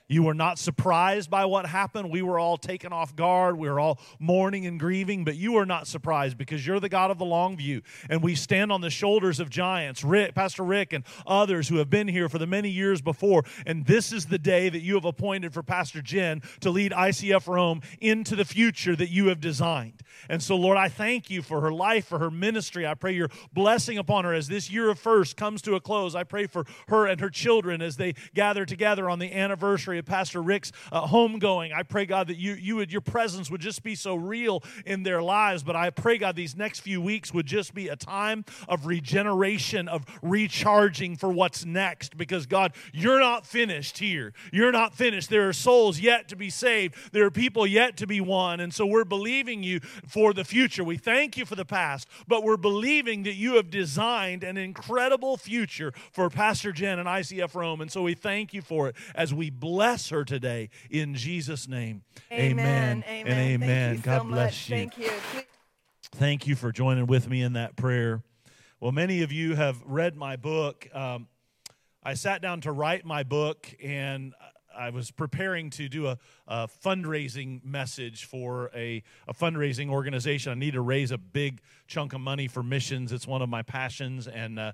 You 0.06 0.22
were 0.22 0.34
not 0.34 0.58
surprised 0.58 1.30
by 1.30 1.46
what 1.46 1.64
happened. 1.64 2.10
We 2.10 2.20
were 2.20 2.38
all 2.38 2.58
taken 2.58 2.92
off 2.92 3.16
guard. 3.16 3.56
We 3.56 3.70
were 3.70 3.80
all 3.80 3.98
mourning 4.18 4.66
and 4.66 4.78
grieving, 4.78 5.24
but 5.24 5.36
you 5.36 5.52
were 5.52 5.64
not 5.64 5.86
surprised 5.86 6.36
because 6.36 6.66
you're 6.66 6.78
the 6.78 6.90
God 6.90 7.10
of 7.10 7.18
the 7.18 7.24
long 7.24 7.56
view. 7.56 7.80
And 8.10 8.22
we 8.22 8.34
stand 8.34 8.70
on 8.70 8.82
the 8.82 8.90
shoulders 8.90 9.40
of 9.40 9.48
giants, 9.48 10.04
Rick, 10.04 10.34
Pastor 10.34 10.62
Rick, 10.62 10.92
and 10.92 11.04
others 11.26 11.68
who 11.68 11.76
have 11.76 11.88
been 11.88 12.06
here 12.06 12.28
for 12.28 12.36
the 12.36 12.46
many 12.46 12.68
years 12.68 13.00
before. 13.00 13.44
And 13.64 13.86
this 13.86 14.12
is 14.12 14.26
the 14.26 14.38
day 14.38 14.68
that 14.68 14.80
you 14.80 14.94
have 14.94 15.06
appointed 15.06 15.54
for 15.54 15.62
Pastor 15.62 16.02
Jen 16.02 16.42
to 16.60 16.70
lead 16.70 16.92
ICF 16.92 17.46
Rome 17.46 17.80
into 17.98 18.36
the 18.36 18.44
future 18.44 18.94
that 18.96 19.08
you 19.08 19.28
have 19.28 19.40
designed. 19.40 20.02
And 20.28 20.42
so, 20.42 20.54
Lord, 20.54 20.76
I 20.76 20.88
thank 20.88 21.30
you 21.30 21.40
for 21.40 21.62
her 21.62 21.72
life, 21.72 22.06
for 22.06 22.18
her 22.18 22.30
ministry. 22.30 22.86
I 22.86 22.94
pray 22.94 23.12
your 23.12 23.30
blessing 23.52 23.96
upon 23.96 24.24
her 24.24 24.34
as 24.34 24.48
this 24.48 24.70
year 24.70 24.90
of 24.90 24.98
first 24.98 25.36
comes 25.36 25.62
to 25.62 25.74
a 25.76 25.80
close. 25.80 26.14
I 26.14 26.24
pray 26.24 26.46
for 26.46 26.64
her 26.88 27.06
and 27.06 27.20
her 27.20 27.30
children 27.30 27.80
as 27.80 27.96
they 27.96 28.14
gather 28.34 28.66
together 28.66 29.08
on 29.08 29.18
the 29.18 29.32
anniversary 29.32 29.93
of 29.98 30.06
Pastor 30.06 30.42
Rick's 30.42 30.72
uh, 30.92 31.06
homegoing. 31.06 31.72
I 31.74 31.82
pray, 31.82 32.06
God, 32.06 32.28
that 32.28 32.36
you, 32.36 32.54
you 32.54 32.76
would, 32.76 32.92
your 32.92 33.00
presence 33.00 33.50
would 33.50 33.60
just 33.60 33.82
be 33.82 33.94
so 33.94 34.14
real 34.14 34.62
in 34.86 35.02
their 35.02 35.22
lives. 35.22 35.62
But 35.62 35.76
I 35.76 35.90
pray, 35.90 36.18
God, 36.18 36.36
these 36.36 36.56
next 36.56 36.80
few 36.80 37.00
weeks 37.00 37.32
would 37.32 37.46
just 37.46 37.74
be 37.74 37.88
a 37.88 37.96
time 37.96 38.44
of 38.68 38.86
regeneration, 38.86 39.88
of 39.88 40.04
recharging 40.22 41.16
for 41.16 41.30
what's 41.30 41.64
next. 41.64 42.16
Because, 42.16 42.46
God, 42.46 42.74
you're 42.92 43.20
not 43.20 43.46
finished 43.46 43.98
here. 43.98 44.32
You're 44.52 44.72
not 44.72 44.94
finished. 44.94 45.30
There 45.30 45.48
are 45.48 45.52
souls 45.52 46.00
yet 46.00 46.28
to 46.28 46.36
be 46.36 46.50
saved, 46.50 46.94
there 47.12 47.24
are 47.24 47.30
people 47.30 47.66
yet 47.66 47.96
to 47.98 48.06
be 48.06 48.20
won. 48.20 48.60
And 48.60 48.72
so 48.72 48.86
we're 48.86 49.04
believing 49.04 49.62
you 49.62 49.80
for 50.06 50.32
the 50.32 50.44
future. 50.44 50.84
We 50.84 50.96
thank 50.96 51.36
you 51.36 51.44
for 51.44 51.54
the 51.54 51.64
past, 51.64 52.08
but 52.26 52.42
we're 52.42 52.56
believing 52.56 53.22
that 53.24 53.34
you 53.34 53.56
have 53.56 53.70
designed 53.70 54.44
an 54.44 54.56
incredible 54.56 55.36
future 55.36 55.92
for 56.12 56.28
Pastor 56.30 56.72
Jen 56.72 56.98
and 56.98 57.08
ICF 57.08 57.54
Rome. 57.54 57.80
And 57.80 57.90
so 57.90 58.02
we 58.02 58.14
thank 58.14 58.52
you 58.52 58.62
for 58.62 58.88
it 58.88 58.96
as 59.14 59.32
we 59.32 59.50
bless 59.50 59.83
her 59.84 60.24
today 60.24 60.70
in 60.90 61.14
Jesus' 61.14 61.68
name. 61.68 62.02
Amen. 62.32 63.04
Amen. 63.06 63.26
And 63.26 63.38
amen. 63.38 63.92
Thank 63.94 64.04
God 64.04 64.22
so 64.22 64.28
bless 64.28 64.36
much. 64.36 64.70
you. 64.70 64.76
Thank 64.76 64.98
you. 64.98 65.10
Thank 66.12 66.46
you 66.46 66.54
for 66.54 66.72
joining 66.72 67.06
with 67.06 67.28
me 67.28 67.42
in 67.42 67.54
that 67.54 67.76
prayer. 67.76 68.22
Well, 68.80 68.92
many 68.92 69.22
of 69.22 69.32
you 69.32 69.54
have 69.56 69.82
read 69.84 70.16
my 70.16 70.36
book. 70.36 70.88
Um, 70.94 71.28
I 72.02 72.14
sat 72.14 72.40
down 72.40 72.60
to 72.62 72.72
write 72.72 73.04
my 73.04 73.22
book, 73.22 73.74
and 73.82 74.34
I 74.76 74.90
was 74.90 75.10
preparing 75.10 75.70
to 75.70 75.88
do 75.88 76.06
a, 76.06 76.18
a 76.46 76.68
fundraising 76.84 77.64
message 77.64 78.24
for 78.24 78.70
a, 78.74 79.02
a, 79.28 79.34
fundraising 79.34 79.90
organization. 79.90 80.52
I 80.52 80.54
need 80.54 80.74
to 80.74 80.80
raise 80.80 81.10
a 81.10 81.18
big 81.18 81.60
chunk 81.86 82.12
of 82.12 82.20
money 82.20 82.48
for 82.48 82.62
missions. 82.62 83.12
It's 83.12 83.26
one 83.26 83.42
of 83.42 83.48
my 83.48 83.62
passions. 83.62 84.26
And 84.28 84.58
uh, 84.58 84.72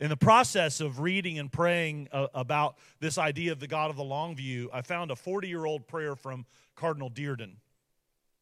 in 0.00 0.08
the 0.08 0.16
process 0.16 0.80
of 0.80 0.98
reading 0.98 1.38
and 1.38 1.52
praying 1.52 2.08
uh, 2.10 2.28
about 2.34 2.76
this 3.00 3.18
idea 3.18 3.52
of 3.52 3.60
the 3.60 3.66
God 3.66 3.90
of 3.90 3.96
the 3.96 4.04
long 4.04 4.34
view, 4.34 4.70
I 4.72 4.80
found 4.80 5.10
a 5.10 5.16
40 5.16 5.46
year 5.46 5.66
old 5.66 5.86
prayer 5.86 6.16
from 6.16 6.46
Cardinal 6.74 7.10
Dearden. 7.10 7.56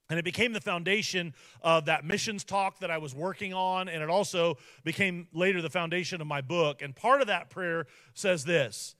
And 0.08 0.18
it 0.18 0.24
became 0.24 0.54
the 0.54 0.60
foundation 0.60 1.34
of 1.60 1.84
that 1.86 2.04
missions 2.04 2.42
talk 2.42 2.78
that 2.78 2.90
I 2.90 2.96
was 2.96 3.14
working 3.14 3.52
on. 3.52 3.88
And 3.88 4.02
it 4.02 4.08
also 4.08 4.56
became 4.82 5.26
later 5.34 5.60
the 5.60 5.68
foundation 5.68 6.22
of 6.22 6.26
my 6.26 6.40
book. 6.40 6.80
And 6.80 6.96
part 6.96 7.20
of 7.20 7.26
that 7.26 7.50
prayer 7.50 7.86
says 8.14 8.44
this 8.44 8.94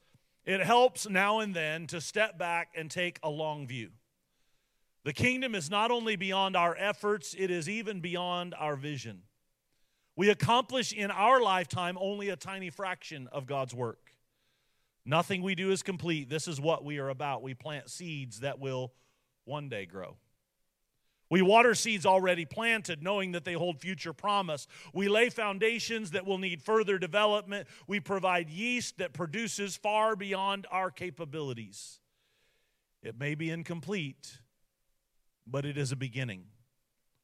it 0.45 0.61
helps 0.61 1.09
now 1.09 1.39
and 1.39 1.55
then 1.55 1.87
to 1.87 2.01
step 2.01 2.39
back 2.39 2.73
and 2.75 2.91
take 2.91 3.21
a 3.23 3.31
long 3.31 3.67
view. 3.67 3.91
The 5.05 5.13
kingdom 5.13 5.55
is 5.55 5.71
not 5.71 5.91
only 5.91 6.17
beyond 6.17 6.57
our 6.57 6.77
efforts, 6.77 7.35
it 7.39 7.51
is 7.51 7.69
even 7.69 8.01
beyond 8.01 8.55
our 8.59 8.77
vision. 8.77 9.23
We 10.19 10.31
accomplish 10.31 10.93
in 10.93 11.13
our 11.13 11.41
lifetime 11.41 11.97
only 11.97 12.31
a 12.31 12.35
tiny 12.35 12.71
fraction 12.71 13.29
of 13.31 13.47
God's 13.47 13.73
work. 13.73 14.13
Nothing 15.07 15.43
we 15.43 15.55
do 15.55 15.71
is 15.71 15.85
complete. 15.85 16.29
This 16.29 16.49
is 16.49 16.61
what 16.61 16.85
we 16.85 16.99
are 16.99 17.09
about. 17.09 17.41
We 17.41 17.55
plant 17.55 17.89
seeds 17.89 18.41
that 18.41 18.59
will 18.59 18.93
one 19.45 19.69
day 19.69 19.87
grow. 19.87 20.17
We 21.31 21.41
water 21.41 21.73
seeds 21.73 22.05
already 22.05 22.45
planted, 22.45 23.01
knowing 23.01 23.31
that 23.31 23.45
they 23.45 23.53
hold 23.53 23.81
future 23.81 24.13
promise. 24.13 24.67
We 24.93 25.09
lay 25.09 25.31
foundations 25.31 26.11
that 26.11 26.27
will 26.27 26.39
need 26.39 26.63
further 26.63 26.99
development. 26.99 27.69
We 27.87 28.01
provide 28.01 28.51
yeast 28.51 28.99
that 28.99 29.13
produces 29.13 29.77
far 29.77 30.17
beyond 30.17 30.67
our 30.73 30.91
capabilities. 30.91 32.01
It 33.05 33.17
may 33.21 33.37
be 33.37 33.51
incomplete, 33.51 34.41
but 35.47 35.65
it 35.65 35.79
is 35.79 35.93
a 35.93 35.97
beginning, 35.97 36.47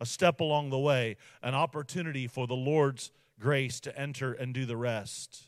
a 0.05 0.07
step 0.07 0.41
along 0.41 0.69
the 0.69 0.79
way, 0.79 1.17
an 1.43 1.55
opportunity 1.55 2.27
for 2.27 2.47
the 2.47 2.55
Lord's 2.55 3.11
grace 3.41 3.81
to 3.81 3.99
enter 3.99 4.35
and 4.35 4.53
do 4.53 4.67
the 4.67 4.77
rest. 4.77 5.45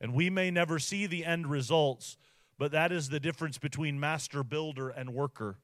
And 0.00 0.14
we 0.14 0.30
may 0.30 0.50
never 0.50 0.78
see 0.78 1.04
the 1.04 1.22
end 1.22 1.46
results, 1.46 2.16
but 2.56 2.72
that 2.72 2.92
is 2.92 3.10
the 3.10 3.20
difference 3.20 3.58
between 3.58 4.00
master 4.00 4.42
builder 4.42 4.88
and 4.88 5.12
worker. 5.12 5.58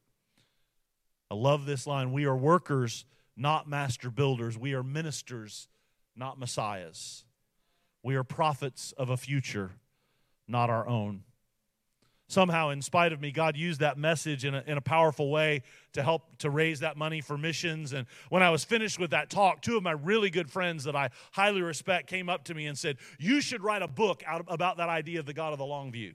I 1.31 1.35
love 1.35 1.65
this 1.65 1.87
line. 1.87 2.13
We 2.13 2.27
are 2.27 2.37
workers, 2.37 3.07
not 3.39 3.67
master 3.67 4.11
builders. 4.11 4.59
We 4.59 4.75
are 4.75 4.83
ministers, 4.83 5.67
not 6.15 6.39
messiahs. 6.39 7.25
We 8.03 8.17
are 8.17 8.23
prophets 8.23 8.93
of 8.99 9.09
a 9.09 9.17
future, 9.17 9.71
not 10.47 10.69
our 10.69 10.87
own. 10.87 11.23
Somehow, 12.27 12.71
in 12.71 12.81
spite 12.81 13.13
of 13.13 13.21
me, 13.21 13.31
God 13.31 13.57
used 13.57 13.81
that 13.81 13.99
message 13.99 14.47
in 14.47 14.55
a, 14.55 14.65
in 14.67 14.79
a 14.79 14.81
powerful 14.81 15.31
way 15.31 15.63
to 15.93 16.03
help 16.03 16.39
to 16.39 16.49
raise 16.49 16.81
that 16.81 16.97
money 16.97 17.21
for 17.21 17.37
missions. 17.37 17.93
And 17.93 18.07
when 18.31 18.43
I 18.43 18.49
was 18.49 18.65
finished 18.65 18.99
with 18.99 19.11
that 19.11 19.29
talk, 19.29 19.61
two 19.61 19.77
of 19.77 19.83
my 19.83 19.93
really 19.93 20.31
good 20.31 20.51
friends 20.51 20.85
that 20.85 20.97
I 20.97 21.11
highly 21.33 21.61
respect 21.61 22.09
came 22.09 22.31
up 22.31 22.45
to 22.45 22.55
me 22.55 22.67
and 22.67 22.79
said, 22.79 22.97
You 23.19 23.43
should 23.43 23.63
write 23.63 23.83
a 23.83 23.89
book 23.89 24.23
out 24.27 24.45
about 24.49 24.79
that 24.79 24.89
idea 24.89 25.21
of 25.21 25.27
the 25.27 25.35
God 25.35 25.53
of 25.53 25.59
the 25.59 25.67
long 25.67 25.93
view. 25.93 26.15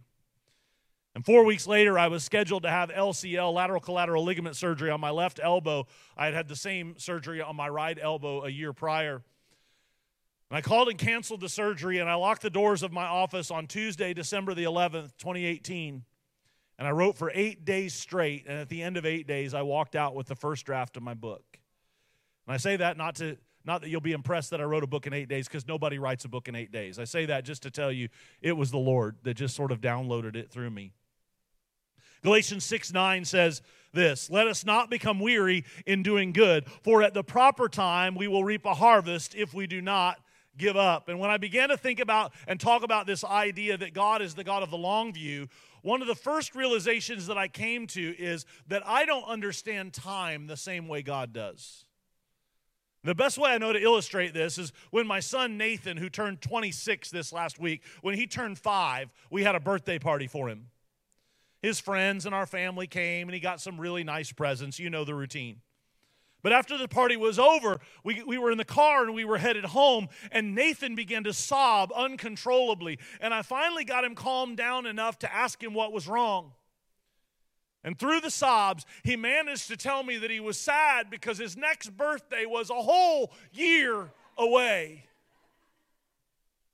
And 1.13 1.25
four 1.25 1.43
weeks 1.43 1.67
later, 1.67 1.97
I 1.99 2.07
was 2.07 2.23
scheduled 2.23 2.63
to 2.63 2.69
have 2.69 2.89
LCL, 2.89 3.53
lateral 3.53 3.81
collateral 3.81 4.23
ligament 4.23 4.55
surgery 4.55 4.89
on 4.89 4.99
my 4.99 5.09
left 5.11 5.39
elbow. 5.41 5.85
I 6.17 6.25
had 6.25 6.33
had 6.33 6.47
the 6.47 6.55
same 6.55 6.95
surgery 6.97 7.41
on 7.41 7.55
my 7.55 7.69
right 7.69 7.97
elbow 8.01 8.45
a 8.45 8.49
year 8.49 8.73
prior. 8.73 9.23
And 10.49 10.57
I 10.57 10.61
called 10.61 10.89
and 10.89 10.97
canceled 10.97 11.41
the 11.41 11.49
surgery, 11.49 11.99
and 11.99 12.09
I 12.09 12.15
locked 12.15 12.41
the 12.41 12.49
doors 12.49 12.81
of 12.81 12.91
my 12.91 13.05
office 13.05 13.51
on 13.51 13.67
Tuesday, 13.67 14.13
December 14.13 14.53
the 14.53 14.63
11th, 14.63 15.11
2018. 15.17 16.03
And 16.79 16.87
I 16.87 16.91
wrote 16.91 17.17
for 17.17 17.31
eight 17.35 17.65
days 17.65 17.93
straight. 17.93 18.45
And 18.47 18.57
at 18.57 18.69
the 18.69 18.81
end 18.81 18.97
of 18.97 19.05
eight 19.05 19.27
days, 19.27 19.53
I 19.53 19.61
walked 19.61 19.95
out 19.95 20.15
with 20.15 20.27
the 20.27 20.35
first 20.35 20.65
draft 20.65 20.97
of 20.97 21.03
my 21.03 21.13
book. 21.13 21.43
And 22.47 22.53
I 22.53 22.57
say 22.57 22.77
that 22.77 22.97
not 22.97 23.15
to 23.15 23.37
not 23.65 23.81
that 23.81 23.89
you'll 23.89 24.01
be 24.01 24.13
impressed 24.13 24.51
that 24.51 24.61
I 24.61 24.63
wrote 24.63 24.83
a 24.83 24.87
book 24.87 25.05
in 25.05 25.13
eight 25.13 25.27
days, 25.27 25.47
because 25.47 25.67
nobody 25.67 25.99
writes 25.99 26.25
a 26.25 26.29
book 26.29 26.47
in 26.47 26.55
eight 26.55 26.71
days. 26.71 26.97
I 26.97 27.03
say 27.03 27.25
that 27.27 27.43
just 27.43 27.61
to 27.63 27.69
tell 27.69 27.91
you 27.91 28.07
it 28.41 28.53
was 28.53 28.71
the 28.71 28.79
Lord 28.79 29.17
that 29.23 29.35
just 29.35 29.55
sort 29.55 29.71
of 29.71 29.81
downloaded 29.81 30.35
it 30.35 30.49
through 30.49 30.71
me. 30.71 30.93
Galatians 32.23 32.63
6 32.63 32.91
9 32.91 33.25
says 33.25 33.61
this 33.93 34.29
Let 34.29 34.47
us 34.47 34.65
not 34.65 34.89
become 34.89 35.19
weary 35.19 35.65
in 35.85 36.01
doing 36.01 36.31
good, 36.31 36.65
for 36.81 37.03
at 37.03 37.13
the 37.13 37.23
proper 37.23 37.67
time 37.67 38.15
we 38.15 38.27
will 38.27 38.43
reap 38.43 38.65
a 38.65 38.73
harvest 38.73 39.35
if 39.35 39.53
we 39.53 39.67
do 39.67 39.81
not 39.81 40.17
give 40.59 40.77
up. 40.77 41.09
And 41.09 41.19
when 41.19 41.31
I 41.31 41.37
began 41.37 41.69
to 41.69 41.77
think 41.77 41.99
about 41.99 42.33
and 42.47 42.59
talk 42.59 42.83
about 42.83 43.07
this 43.07 43.23
idea 43.23 43.77
that 43.77 43.93
God 43.93 44.21
is 44.21 44.35
the 44.35 44.43
God 44.43 44.61
of 44.61 44.69
the 44.69 44.77
long 44.77 45.11
view, 45.11 45.47
one 45.81 46.01
of 46.01 46.07
the 46.07 46.15
first 46.15 46.55
realizations 46.55 47.27
that 47.27 47.37
I 47.37 47.47
came 47.47 47.87
to 47.87 48.15
is 48.17 48.45
that 48.67 48.85
I 48.85 49.05
don't 49.05 49.23
understand 49.23 49.93
time 49.93 50.47
the 50.47 50.57
same 50.57 50.87
way 50.87 51.01
God 51.01 51.33
does. 51.33 51.85
The 53.03 53.15
best 53.15 53.37
way 53.37 53.51
I 53.51 53.57
know 53.57 53.71
to 53.71 53.81
illustrate 53.81 54.33
this 54.33 54.57
is 54.57 54.73
when 54.91 55.07
my 55.07 55.21
son 55.21 55.57
Nathan, 55.57 55.95
who 55.95 56.09
turned 56.09 56.41
26 56.41 57.09
this 57.11 57.31
last 57.31 57.57
week, 57.57 57.81
when 58.01 58.15
he 58.15 58.27
turned 58.27 58.59
five, 58.59 59.09
we 59.31 59.43
had 59.43 59.55
a 59.55 59.59
birthday 59.59 59.99
party 59.99 60.27
for 60.27 60.49
him. 60.49 60.67
His 61.61 61.79
friends 61.79 62.25
and 62.25 62.35
our 62.35 62.45
family 62.45 62.87
came, 62.87 63.27
and 63.27 63.33
he 63.33 63.39
got 63.39 63.61
some 63.61 63.79
really 63.79 64.03
nice 64.03 64.31
presents. 64.31 64.79
You 64.79 64.89
know 64.89 65.05
the 65.05 65.15
routine. 65.15 65.61
But 66.41 66.53
after 66.53 66.77
the 66.77 66.87
party 66.87 67.17
was 67.17 67.37
over, 67.37 67.79
we, 68.03 68.23
we 68.23 68.37
were 68.37 68.51
in 68.51 68.57
the 68.57 68.65
car 68.65 69.03
and 69.03 69.13
we 69.13 69.25
were 69.25 69.37
headed 69.37 69.65
home, 69.65 70.07
and 70.31 70.55
Nathan 70.55 70.95
began 70.95 71.25
to 71.25 71.33
sob 71.33 71.91
uncontrollably. 71.93 72.97
And 73.19 73.33
I 73.33 73.41
finally 73.41 73.83
got 73.83 74.05
him 74.05 74.15
calmed 74.15 74.55
down 74.55 74.85
enough 74.85 75.19
to 75.19 75.33
ask 75.33 75.61
him 75.61 75.73
what 75.73 75.91
was 75.91 76.07
wrong. 76.07 76.53
And 77.83 77.97
through 77.97 78.21
the 78.21 78.31
sobs, 78.31 78.85
he 79.03 79.15
managed 79.15 79.67
to 79.67 79.77
tell 79.77 80.03
me 80.03 80.17
that 80.17 80.31
he 80.31 80.39
was 80.39 80.57
sad 80.57 81.09
because 81.09 81.37
his 81.37 81.55
next 81.55 81.95
birthday 81.95 82.45
was 82.45 82.69
a 82.69 82.73
whole 82.73 83.31
year 83.51 84.11
away. 84.37 85.05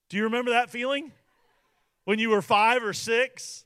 Do 0.09 0.17
you 0.17 0.23
remember 0.23 0.51
that 0.51 0.69
feeling? 0.69 1.11
When 2.05 2.19
you 2.19 2.29
were 2.29 2.41
five 2.41 2.83
or 2.83 2.93
six 2.93 3.65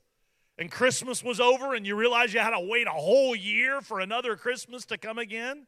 and 0.57 0.71
Christmas 0.71 1.23
was 1.23 1.39
over 1.39 1.73
and 1.73 1.85
you 1.85 1.95
realized 1.95 2.33
you 2.33 2.39
had 2.39 2.57
to 2.57 2.65
wait 2.65 2.87
a 2.87 2.91
whole 2.91 3.35
year 3.35 3.81
for 3.81 3.99
another 3.99 4.35
Christmas 4.35 4.85
to 4.85 4.97
come 4.97 5.17
again? 5.17 5.67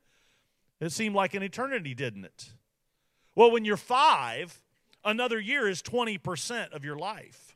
It 0.81 0.91
seemed 0.91 1.15
like 1.15 1.35
an 1.35 1.43
eternity, 1.43 1.93
didn't 1.93 2.25
it? 2.25 2.53
Well, 3.35 3.51
when 3.51 3.63
you're 3.63 3.77
five, 3.77 4.61
another 5.05 5.39
year 5.39 5.69
is 5.69 5.81
20% 5.83 6.71
of 6.71 6.83
your 6.83 6.97
life. 6.97 7.55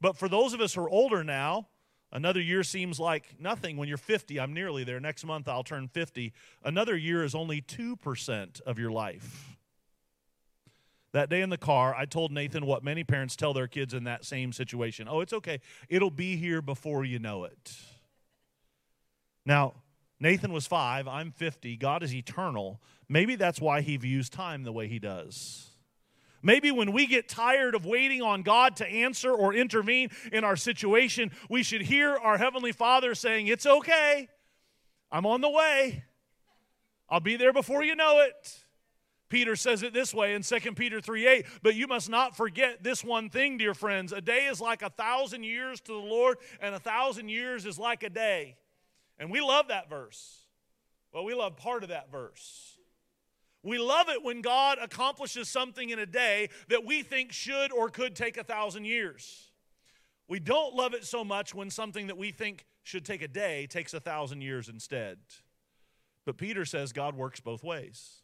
But 0.00 0.16
for 0.16 0.28
those 0.28 0.54
of 0.54 0.60
us 0.60 0.74
who 0.74 0.82
are 0.82 0.88
older 0.88 1.24
now, 1.24 1.66
another 2.12 2.40
year 2.40 2.62
seems 2.62 3.00
like 3.00 3.34
nothing. 3.40 3.76
When 3.76 3.88
you're 3.88 3.98
50, 3.98 4.38
I'm 4.38 4.54
nearly 4.54 4.84
there. 4.84 5.00
Next 5.00 5.24
month, 5.24 5.48
I'll 5.48 5.64
turn 5.64 5.88
50. 5.88 6.32
Another 6.62 6.96
year 6.96 7.24
is 7.24 7.34
only 7.34 7.60
2% 7.60 8.60
of 8.62 8.78
your 8.78 8.92
life. 8.92 9.56
That 11.12 11.28
day 11.28 11.40
in 11.40 11.50
the 11.50 11.58
car, 11.58 11.94
I 11.94 12.04
told 12.04 12.30
Nathan 12.30 12.66
what 12.66 12.84
many 12.84 13.02
parents 13.02 13.36
tell 13.36 13.54
their 13.54 13.66
kids 13.66 13.94
in 13.94 14.04
that 14.04 14.24
same 14.24 14.52
situation 14.52 15.08
Oh, 15.08 15.20
it's 15.20 15.32
okay. 15.32 15.60
It'll 15.88 16.10
be 16.10 16.36
here 16.36 16.62
before 16.62 17.04
you 17.04 17.18
know 17.18 17.44
it. 17.44 17.74
Now, 19.44 19.74
Nathan 20.18 20.52
was 20.52 20.66
five, 20.66 21.06
I'm 21.06 21.30
50. 21.30 21.76
God 21.76 22.02
is 22.02 22.14
eternal. 22.14 22.80
Maybe 23.08 23.36
that's 23.36 23.60
why 23.60 23.82
he 23.82 23.96
views 23.96 24.30
time 24.30 24.64
the 24.64 24.72
way 24.72 24.88
he 24.88 24.98
does. 24.98 25.70
Maybe 26.42 26.70
when 26.70 26.92
we 26.92 27.06
get 27.06 27.28
tired 27.28 27.74
of 27.74 27.84
waiting 27.84 28.22
on 28.22 28.42
God 28.42 28.76
to 28.76 28.86
answer 28.86 29.32
or 29.32 29.52
intervene 29.52 30.10
in 30.32 30.44
our 30.44 30.56
situation, 30.56 31.32
we 31.50 31.62
should 31.62 31.82
hear 31.82 32.16
our 32.16 32.38
Heavenly 32.38 32.72
Father 32.72 33.14
saying, 33.14 33.48
It's 33.48 33.66
okay. 33.66 34.28
I'm 35.10 35.26
on 35.26 35.40
the 35.40 35.50
way. 35.50 36.04
I'll 37.08 37.20
be 37.20 37.36
there 37.36 37.52
before 37.52 37.82
you 37.84 37.94
know 37.94 38.20
it. 38.20 38.62
Peter 39.28 39.56
says 39.56 39.82
it 39.82 39.92
this 39.92 40.14
way 40.14 40.34
in 40.34 40.42
2 40.42 40.60
Peter 40.74 41.00
3 41.00 41.26
8, 41.26 41.46
but 41.62 41.74
you 41.74 41.86
must 41.88 42.08
not 42.08 42.36
forget 42.36 42.82
this 42.82 43.02
one 43.02 43.28
thing, 43.28 43.58
dear 43.58 43.74
friends. 43.74 44.12
A 44.12 44.20
day 44.20 44.46
is 44.46 44.60
like 44.60 44.82
a 44.82 44.90
thousand 44.90 45.42
years 45.42 45.80
to 45.80 45.92
the 45.92 45.98
Lord, 45.98 46.38
and 46.60 46.74
a 46.74 46.78
thousand 46.78 47.28
years 47.28 47.66
is 47.66 47.78
like 47.78 48.04
a 48.04 48.10
day. 48.10 48.56
And 49.18 49.30
we 49.30 49.40
love 49.40 49.68
that 49.68 49.88
verse. 49.88 50.44
Well, 51.12 51.24
we 51.24 51.34
love 51.34 51.56
part 51.56 51.82
of 51.82 51.88
that 51.88 52.10
verse. 52.10 52.78
We 53.62 53.78
love 53.78 54.08
it 54.08 54.22
when 54.22 54.42
God 54.42 54.78
accomplishes 54.80 55.48
something 55.48 55.90
in 55.90 55.98
a 55.98 56.06
day 56.06 56.50
that 56.68 56.84
we 56.84 57.02
think 57.02 57.32
should 57.32 57.72
or 57.72 57.88
could 57.88 58.14
take 58.14 58.36
a 58.36 58.44
thousand 58.44 58.84
years. 58.84 59.50
We 60.28 60.38
don't 60.38 60.74
love 60.74 60.94
it 60.94 61.04
so 61.04 61.24
much 61.24 61.54
when 61.54 61.70
something 61.70 62.08
that 62.08 62.16
we 62.16 62.30
think 62.30 62.66
should 62.82 63.04
take 63.04 63.22
a 63.22 63.28
day 63.28 63.66
takes 63.66 63.94
a 63.94 64.00
thousand 64.00 64.42
years 64.42 64.68
instead. 64.68 65.18
But 66.24 66.36
Peter 66.36 66.64
says 66.64 66.92
God 66.92 67.16
works 67.16 67.40
both 67.40 67.64
ways, 67.64 68.22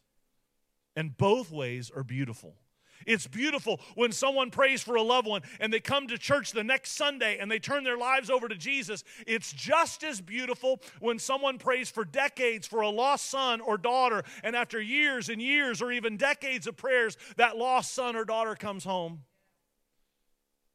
and 0.95 1.17
both 1.17 1.51
ways 1.51 1.91
are 1.93 2.03
beautiful. 2.03 2.55
It's 3.05 3.27
beautiful 3.27 3.79
when 3.95 4.11
someone 4.11 4.51
prays 4.51 4.81
for 4.81 4.95
a 4.95 5.01
loved 5.01 5.27
one 5.27 5.41
and 5.59 5.71
they 5.71 5.79
come 5.79 6.07
to 6.07 6.17
church 6.17 6.51
the 6.51 6.63
next 6.63 6.91
Sunday 6.91 7.37
and 7.39 7.49
they 7.49 7.59
turn 7.59 7.83
their 7.83 7.97
lives 7.97 8.29
over 8.29 8.47
to 8.47 8.55
Jesus. 8.55 9.03
It's 9.27 9.51
just 9.51 10.03
as 10.03 10.21
beautiful 10.21 10.81
when 10.99 11.19
someone 11.19 11.57
prays 11.57 11.89
for 11.89 12.05
decades 12.05 12.67
for 12.67 12.81
a 12.81 12.89
lost 12.89 13.29
son 13.29 13.61
or 13.61 13.77
daughter, 13.77 14.23
and 14.43 14.55
after 14.55 14.81
years 14.81 15.29
and 15.29 15.41
years 15.41 15.81
or 15.81 15.91
even 15.91 16.17
decades 16.17 16.67
of 16.67 16.77
prayers, 16.77 17.17
that 17.37 17.57
lost 17.57 17.93
son 17.93 18.15
or 18.15 18.25
daughter 18.25 18.55
comes 18.55 18.83
home. 18.83 19.21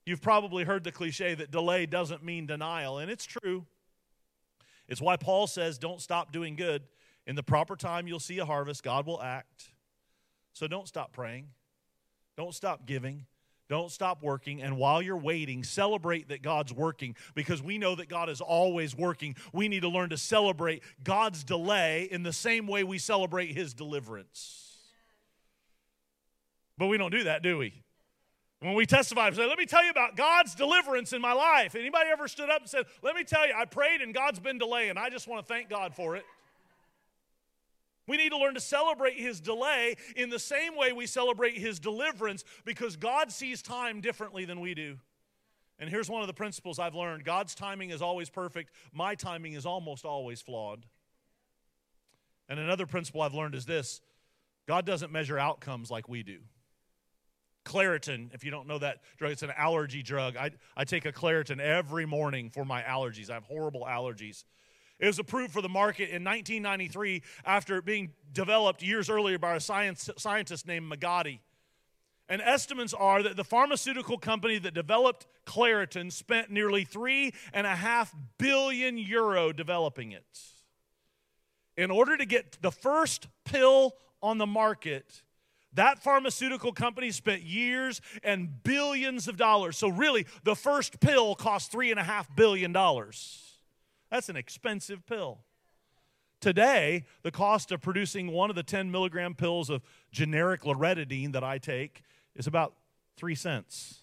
You've 0.04 0.22
probably 0.22 0.64
heard 0.64 0.84
the 0.84 0.92
cliche 0.92 1.34
that 1.34 1.50
delay 1.50 1.84
doesn't 1.84 2.24
mean 2.24 2.46
denial, 2.46 2.98
and 2.98 3.10
it's 3.10 3.26
true. 3.26 3.66
It's 4.88 5.02
why 5.02 5.16
Paul 5.16 5.46
says, 5.46 5.78
Don't 5.78 6.00
stop 6.00 6.32
doing 6.32 6.56
good. 6.56 6.82
In 7.26 7.36
the 7.36 7.42
proper 7.42 7.76
time, 7.76 8.08
you'll 8.08 8.20
see 8.20 8.38
a 8.38 8.46
harvest. 8.46 8.82
God 8.82 9.06
will 9.06 9.22
act. 9.22 9.70
So 10.54 10.66
don't 10.66 10.88
stop 10.88 11.12
praying. 11.12 11.48
Don't 12.38 12.54
stop 12.54 12.86
giving. 12.86 13.26
Don't 13.68 13.90
stop 13.90 14.22
working. 14.22 14.62
And 14.62 14.78
while 14.78 15.02
you're 15.02 15.16
waiting, 15.16 15.64
celebrate 15.64 16.28
that 16.28 16.40
God's 16.40 16.72
working 16.72 17.16
because 17.34 17.60
we 17.60 17.78
know 17.78 17.96
that 17.96 18.08
God 18.08 18.30
is 18.30 18.40
always 18.40 18.96
working. 18.96 19.34
We 19.52 19.66
need 19.66 19.80
to 19.80 19.88
learn 19.88 20.10
to 20.10 20.16
celebrate 20.16 20.84
God's 21.02 21.42
delay 21.42 22.08
in 22.10 22.22
the 22.22 22.32
same 22.32 22.68
way 22.68 22.84
we 22.84 22.98
celebrate 22.98 23.56
His 23.56 23.74
deliverance. 23.74 24.76
But 26.78 26.86
we 26.86 26.96
don't 26.96 27.10
do 27.10 27.24
that, 27.24 27.42
do 27.42 27.58
we? 27.58 27.74
When 28.60 28.74
we 28.74 28.86
testify, 28.86 29.30
we 29.30 29.34
say, 29.34 29.46
let 29.46 29.58
me 29.58 29.66
tell 29.66 29.84
you 29.84 29.90
about 29.90 30.16
God's 30.16 30.54
deliverance 30.54 31.12
in 31.12 31.20
my 31.20 31.32
life. 31.32 31.74
Anybody 31.74 32.08
ever 32.10 32.28
stood 32.28 32.50
up 32.50 32.60
and 32.60 32.70
said, 32.70 32.86
let 33.02 33.16
me 33.16 33.24
tell 33.24 33.46
you, 33.48 33.52
I 33.56 33.64
prayed 33.64 34.00
and 34.00 34.14
God's 34.14 34.38
been 34.38 34.58
delaying. 34.58 34.96
I 34.96 35.10
just 35.10 35.26
want 35.26 35.44
to 35.44 35.52
thank 35.52 35.68
God 35.68 35.92
for 35.92 36.14
it. 36.14 36.24
We 38.08 38.16
need 38.16 38.30
to 38.30 38.38
learn 38.38 38.54
to 38.54 38.60
celebrate 38.60 39.18
his 39.18 39.40
delay 39.40 39.96
in 40.16 40.30
the 40.30 40.38
same 40.38 40.76
way 40.76 40.92
we 40.92 41.06
celebrate 41.06 41.58
his 41.58 41.78
deliverance 41.78 42.42
because 42.64 42.96
God 42.96 43.30
sees 43.30 43.62
time 43.62 44.00
differently 44.00 44.46
than 44.46 44.60
we 44.60 44.74
do. 44.74 44.96
And 45.78 45.88
here's 45.88 46.10
one 46.10 46.22
of 46.22 46.26
the 46.26 46.34
principles 46.34 46.78
I've 46.78 46.94
learned 46.94 47.24
God's 47.24 47.54
timing 47.54 47.90
is 47.90 48.02
always 48.02 48.30
perfect, 48.30 48.72
my 48.92 49.14
timing 49.14 49.52
is 49.52 49.66
almost 49.66 50.04
always 50.04 50.40
flawed. 50.40 50.86
And 52.48 52.58
another 52.58 52.86
principle 52.86 53.20
I've 53.20 53.34
learned 53.34 53.54
is 53.54 53.66
this 53.66 54.00
God 54.66 54.86
doesn't 54.86 55.12
measure 55.12 55.38
outcomes 55.38 55.90
like 55.90 56.08
we 56.08 56.22
do. 56.22 56.38
Claritin, 57.64 58.34
if 58.34 58.44
you 58.44 58.50
don't 58.50 58.66
know 58.66 58.78
that 58.78 59.02
drug, 59.18 59.32
it's 59.32 59.42
an 59.42 59.52
allergy 59.56 60.02
drug. 60.02 60.36
I, 60.36 60.52
I 60.74 60.84
take 60.84 61.04
a 61.04 61.12
Claritin 61.12 61.60
every 61.60 62.06
morning 62.06 62.48
for 62.48 62.64
my 62.64 62.80
allergies. 62.82 63.28
I 63.28 63.34
have 63.34 63.44
horrible 63.44 63.86
allergies. 63.88 64.44
It 64.98 65.06
was 65.06 65.18
approved 65.18 65.52
for 65.52 65.62
the 65.62 65.68
market 65.68 66.10
in 66.10 66.24
1993 66.24 67.22
after 67.44 67.80
being 67.80 68.12
developed 68.32 68.82
years 68.82 69.08
earlier 69.08 69.38
by 69.38 69.54
a 69.54 69.60
science, 69.60 70.10
scientist 70.18 70.66
named 70.66 70.90
Magotti. 70.90 71.38
And 72.28 72.42
estimates 72.42 72.92
are 72.92 73.22
that 73.22 73.36
the 73.36 73.44
pharmaceutical 73.44 74.18
company 74.18 74.58
that 74.58 74.74
developed 74.74 75.26
Claritin 75.46 76.12
spent 76.12 76.50
nearly 76.50 76.84
three 76.84 77.32
and 77.54 77.66
a 77.66 77.74
half 77.74 78.14
billion 78.38 78.98
euro 78.98 79.52
developing 79.52 80.12
it. 80.12 80.40
In 81.76 81.90
order 81.90 82.16
to 82.16 82.26
get 82.26 82.58
the 82.60 82.72
first 82.72 83.28
pill 83.44 83.94
on 84.20 84.36
the 84.36 84.46
market, 84.46 85.22
that 85.72 86.02
pharmaceutical 86.02 86.72
company 86.72 87.12
spent 87.12 87.42
years 87.42 88.00
and 88.22 88.62
billions 88.62 89.28
of 89.28 89.36
dollars. 89.36 89.78
So, 89.78 89.88
really, 89.88 90.26
the 90.42 90.56
first 90.56 90.98
pill 91.00 91.34
cost 91.34 91.70
three 91.70 91.90
and 91.90 92.00
a 92.00 92.04
half 92.04 92.34
billion 92.34 92.72
dollars. 92.72 93.47
That's 94.10 94.28
an 94.28 94.36
expensive 94.36 95.06
pill. 95.06 95.38
Today, 96.40 97.04
the 97.22 97.30
cost 97.30 97.72
of 97.72 97.80
producing 97.80 98.30
one 98.30 98.48
of 98.48 98.56
the 98.56 98.62
10 98.62 98.90
milligram 98.90 99.34
pills 99.34 99.70
of 99.70 99.82
generic 100.12 100.62
loratadine 100.62 101.32
that 101.32 101.42
I 101.42 101.58
take 101.58 102.02
is 102.36 102.46
about 102.46 102.74
three 103.16 103.34
cents. 103.34 104.02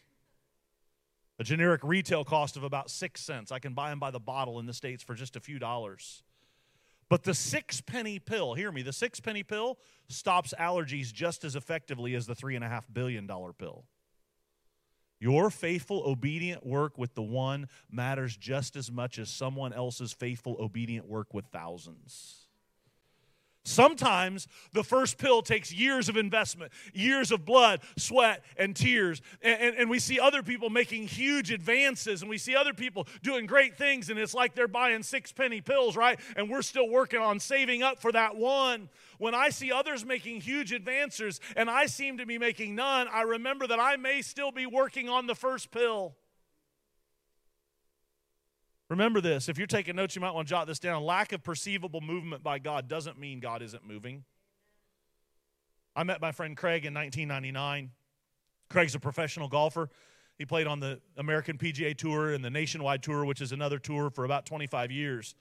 A 1.39 1.43
generic 1.43 1.81
retail 1.83 2.23
cost 2.25 2.57
of 2.57 2.63
about 2.63 2.89
six 2.89 3.21
cents. 3.21 3.51
I 3.51 3.59
can 3.59 3.73
buy 3.73 3.89
them 3.89 3.99
by 3.99 4.11
the 4.11 4.19
bottle 4.19 4.59
in 4.59 4.65
the 4.65 4.73
States 4.73 5.03
for 5.03 5.15
just 5.15 5.35
a 5.35 5.39
few 5.39 5.59
dollars. 5.59 6.23
But 7.07 7.23
the 7.23 7.33
six 7.33 7.81
penny 7.81 8.19
pill, 8.19 8.53
hear 8.53 8.71
me, 8.71 8.81
the 8.81 8.93
six 8.93 9.19
penny 9.19 9.43
pill 9.43 9.77
stops 10.09 10.53
allergies 10.59 11.13
just 11.13 11.43
as 11.43 11.55
effectively 11.55 12.15
as 12.15 12.25
the 12.25 12.35
three 12.35 12.55
and 12.55 12.63
a 12.63 12.69
half 12.69 12.85
billion 12.91 13.27
dollar 13.27 13.53
pill. 13.53 13.85
Your 15.19 15.49
faithful, 15.49 16.03
obedient 16.05 16.65
work 16.65 16.97
with 16.97 17.15
the 17.15 17.23
one 17.23 17.67
matters 17.89 18.35
just 18.35 18.75
as 18.75 18.91
much 18.91 19.17
as 19.17 19.29
someone 19.29 19.73
else's 19.73 20.13
faithful, 20.13 20.57
obedient 20.59 21.07
work 21.07 21.33
with 21.33 21.45
thousands. 21.45 22.44
Sometimes 23.67 24.47
the 24.73 24.83
first 24.83 25.17
pill 25.17 25.41
takes 25.41 25.73
years 25.73 26.07
of 26.07 26.17
investment, 26.17 26.71
years 26.93 27.31
of 27.31 27.45
blood, 27.45 27.81
sweat, 27.97 28.45
and 28.57 28.75
tears. 28.75 29.23
And, 29.41 29.59
and, 29.59 29.75
and, 29.77 29.89
we 29.89 29.97
see 29.97 30.19
other 30.19 30.43
people 30.43 30.69
making 30.69 31.07
huge 31.07 31.51
advances, 31.51 32.21
and 32.21 32.29
we 32.29 32.37
see 32.37 32.55
other 32.55 32.75
people 32.75 33.07
doing 33.23 33.47
great 33.47 33.75
things, 33.75 34.11
and 34.11 34.19
it's 34.19 34.35
like 34.35 34.53
they're 34.53 34.67
buying 34.67 35.01
six 35.01 35.31
penny 35.31 35.61
pills, 35.61 35.97
right? 35.97 36.19
And 36.35 36.47
we're 36.47 36.61
still 36.61 36.87
working 36.87 37.19
on 37.19 37.39
saving 37.39 37.81
up 37.81 37.99
for 37.99 38.11
that 38.11 38.35
one. 38.35 38.87
When 39.17 39.33
I 39.33 39.49
see 39.49 39.71
others 39.71 40.05
making 40.05 40.41
huge 40.41 40.71
advances 40.71 41.41
and 41.55 41.67
I 41.67 41.87
seem 41.87 42.19
to 42.19 42.25
be 42.27 42.37
making 42.37 42.75
none, 42.75 43.07
I 43.11 43.23
remember 43.23 43.65
that 43.65 43.79
I 43.79 43.95
may 43.95 44.21
still 44.21 44.51
be 44.51 44.67
working 44.67 45.09
on 45.09 45.25
the 45.25 45.35
first 45.35 45.71
pill. 45.71 46.15
Remember 48.89 49.19
this. 49.19 49.49
If 49.49 49.57
you're 49.57 49.67
taking 49.67 49.95
notes, 49.95 50.15
you 50.15 50.21
might 50.21 50.33
want 50.33 50.47
to 50.47 50.49
jot 50.49 50.67
this 50.67 50.79
down. 50.79 51.03
Lack 51.03 51.31
of 51.31 51.43
perceivable 51.43 52.01
movement 52.01 52.43
by 52.43 52.59
God 52.59 52.87
doesn't 52.87 53.19
mean 53.19 53.39
God 53.39 53.61
isn't 53.61 53.85
moving. 53.85 54.23
I 55.95 56.03
met 56.03 56.21
my 56.21 56.31
friend 56.31 56.55
Craig 56.55 56.85
in 56.85 56.93
1999. 56.93 57.91
Craig's 58.69 58.95
a 58.95 58.99
professional 58.99 59.47
golfer. 59.47 59.89
He 60.37 60.45
played 60.45 60.67
on 60.67 60.79
the 60.79 60.99
American 61.17 61.57
PGA 61.57 61.97
Tour 61.97 62.33
and 62.33 62.43
the 62.43 62.49
Nationwide 62.49 63.01
Tour, 63.01 63.25
which 63.25 63.41
is 63.41 63.51
another 63.51 63.79
tour 63.79 64.09
for 64.09 64.25
about 64.25 64.45
25 64.45 64.91
years. 64.91 65.33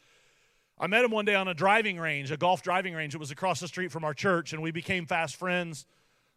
I 0.79 0.87
met 0.87 1.05
him 1.05 1.11
one 1.11 1.25
day 1.25 1.35
on 1.35 1.49
a 1.49 1.55
driving 1.55 1.99
range, 1.99 2.31
a 2.31 2.37
golf 2.37 2.63
driving 2.63 2.95
range. 2.95 3.15
It 3.15 3.19
was 3.19 3.31
across 3.31 3.61
the 3.61 3.69
street 3.69 3.93
from 3.93 4.05
our 4.05 4.15
church, 4.15 4.53
and 4.53 4.63
we 4.63 4.71
became 4.71 5.07
fast 5.07 5.37
friends. 5.37 5.87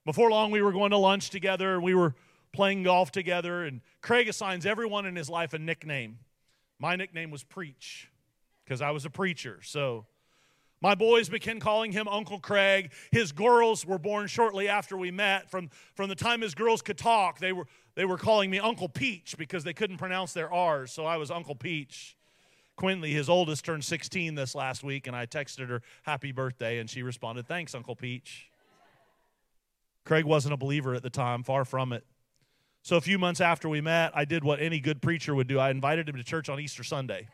Before 0.05 0.29
long, 0.29 0.51
we 0.51 0.61
were 0.61 0.71
going 0.71 0.91
to 0.91 0.97
lunch 0.97 1.29
together. 1.29 1.79
We 1.79 1.93
were 1.93 2.15
playing 2.53 2.83
golf 2.83 3.11
together, 3.11 3.63
and 3.63 3.81
Craig 4.01 4.27
assigns 4.27 4.65
everyone 4.65 5.05
in 5.05 5.15
his 5.15 5.29
life 5.29 5.53
a 5.53 5.59
nickname. 5.59 6.19
My 6.79 6.95
nickname 6.95 7.31
was 7.31 7.43
Preach 7.43 8.09
because 8.63 8.81
I 8.81 8.91
was 8.91 9.05
a 9.05 9.09
preacher. 9.09 9.59
So 9.63 10.05
my 10.81 10.93
boys 10.93 11.27
began 11.29 11.59
calling 11.59 11.91
him 11.91 12.07
Uncle 12.07 12.39
Craig. 12.39 12.91
His 13.11 13.31
girls 13.31 13.85
were 13.85 13.97
born 13.97 14.27
shortly 14.27 14.67
after 14.67 14.95
we 14.95 15.09
met. 15.09 15.49
From, 15.49 15.69
from 15.95 16.09
the 16.09 16.15
time 16.15 16.41
his 16.41 16.53
girls 16.53 16.81
could 16.81 16.97
talk, 16.97 17.39
they 17.39 17.51
were, 17.51 17.65
they 17.95 18.05
were 18.05 18.17
calling 18.17 18.51
me 18.51 18.59
Uncle 18.59 18.89
Peach 18.89 19.35
because 19.37 19.63
they 19.63 19.73
couldn't 19.73 19.97
pronounce 19.97 20.33
their 20.33 20.51
R's. 20.51 20.91
So 20.91 21.05
I 21.05 21.17
was 21.17 21.31
Uncle 21.31 21.55
Peach. 21.55 22.15
Quinley, 22.75 23.11
his 23.11 23.27
oldest, 23.27 23.65
turned 23.65 23.83
16 23.83 24.35
this 24.35 24.53
last 24.53 24.83
week, 24.83 25.07
and 25.07 25.15
I 25.15 25.25
texted 25.25 25.67
her 25.67 25.81
happy 26.03 26.31
birthday, 26.31 26.77
and 26.77 26.87
she 26.87 27.01
responded, 27.01 27.47
Thanks, 27.47 27.73
Uncle 27.73 27.95
Peach. 27.95 28.51
Craig 30.05 30.25
wasn't 30.25 30.53
a 30.53 30.57
believer 30.57 30.93
at 30.93 31.01
the 31.01 31.09
time, 31.09 31.41
far 31.41 31.65
from 31.65 31.91
it. 31.91 32.05
So 32.87 32.95
a 32.95 33.01
few 33.01 33.19
months 33.19 33.41
after 33.41 33.67
we 33.67 33.81
met, 33.81 34.13
I 34.15 34.23
did 34.23 34.45
what 34.45 34.61
any 34.61 34.79
good 34.79 35.01
preacher 35.01 35.35
would 35.35 35.47
do. 35.47 35.59
I 35.59 35.71
invited 35.71 36.07
him 36.07 36.15
to 36.15 36.23
church 36.23 36.47
on 36.47 36.57
Easter 36.57 36.85
Sunday. 36.85 37.27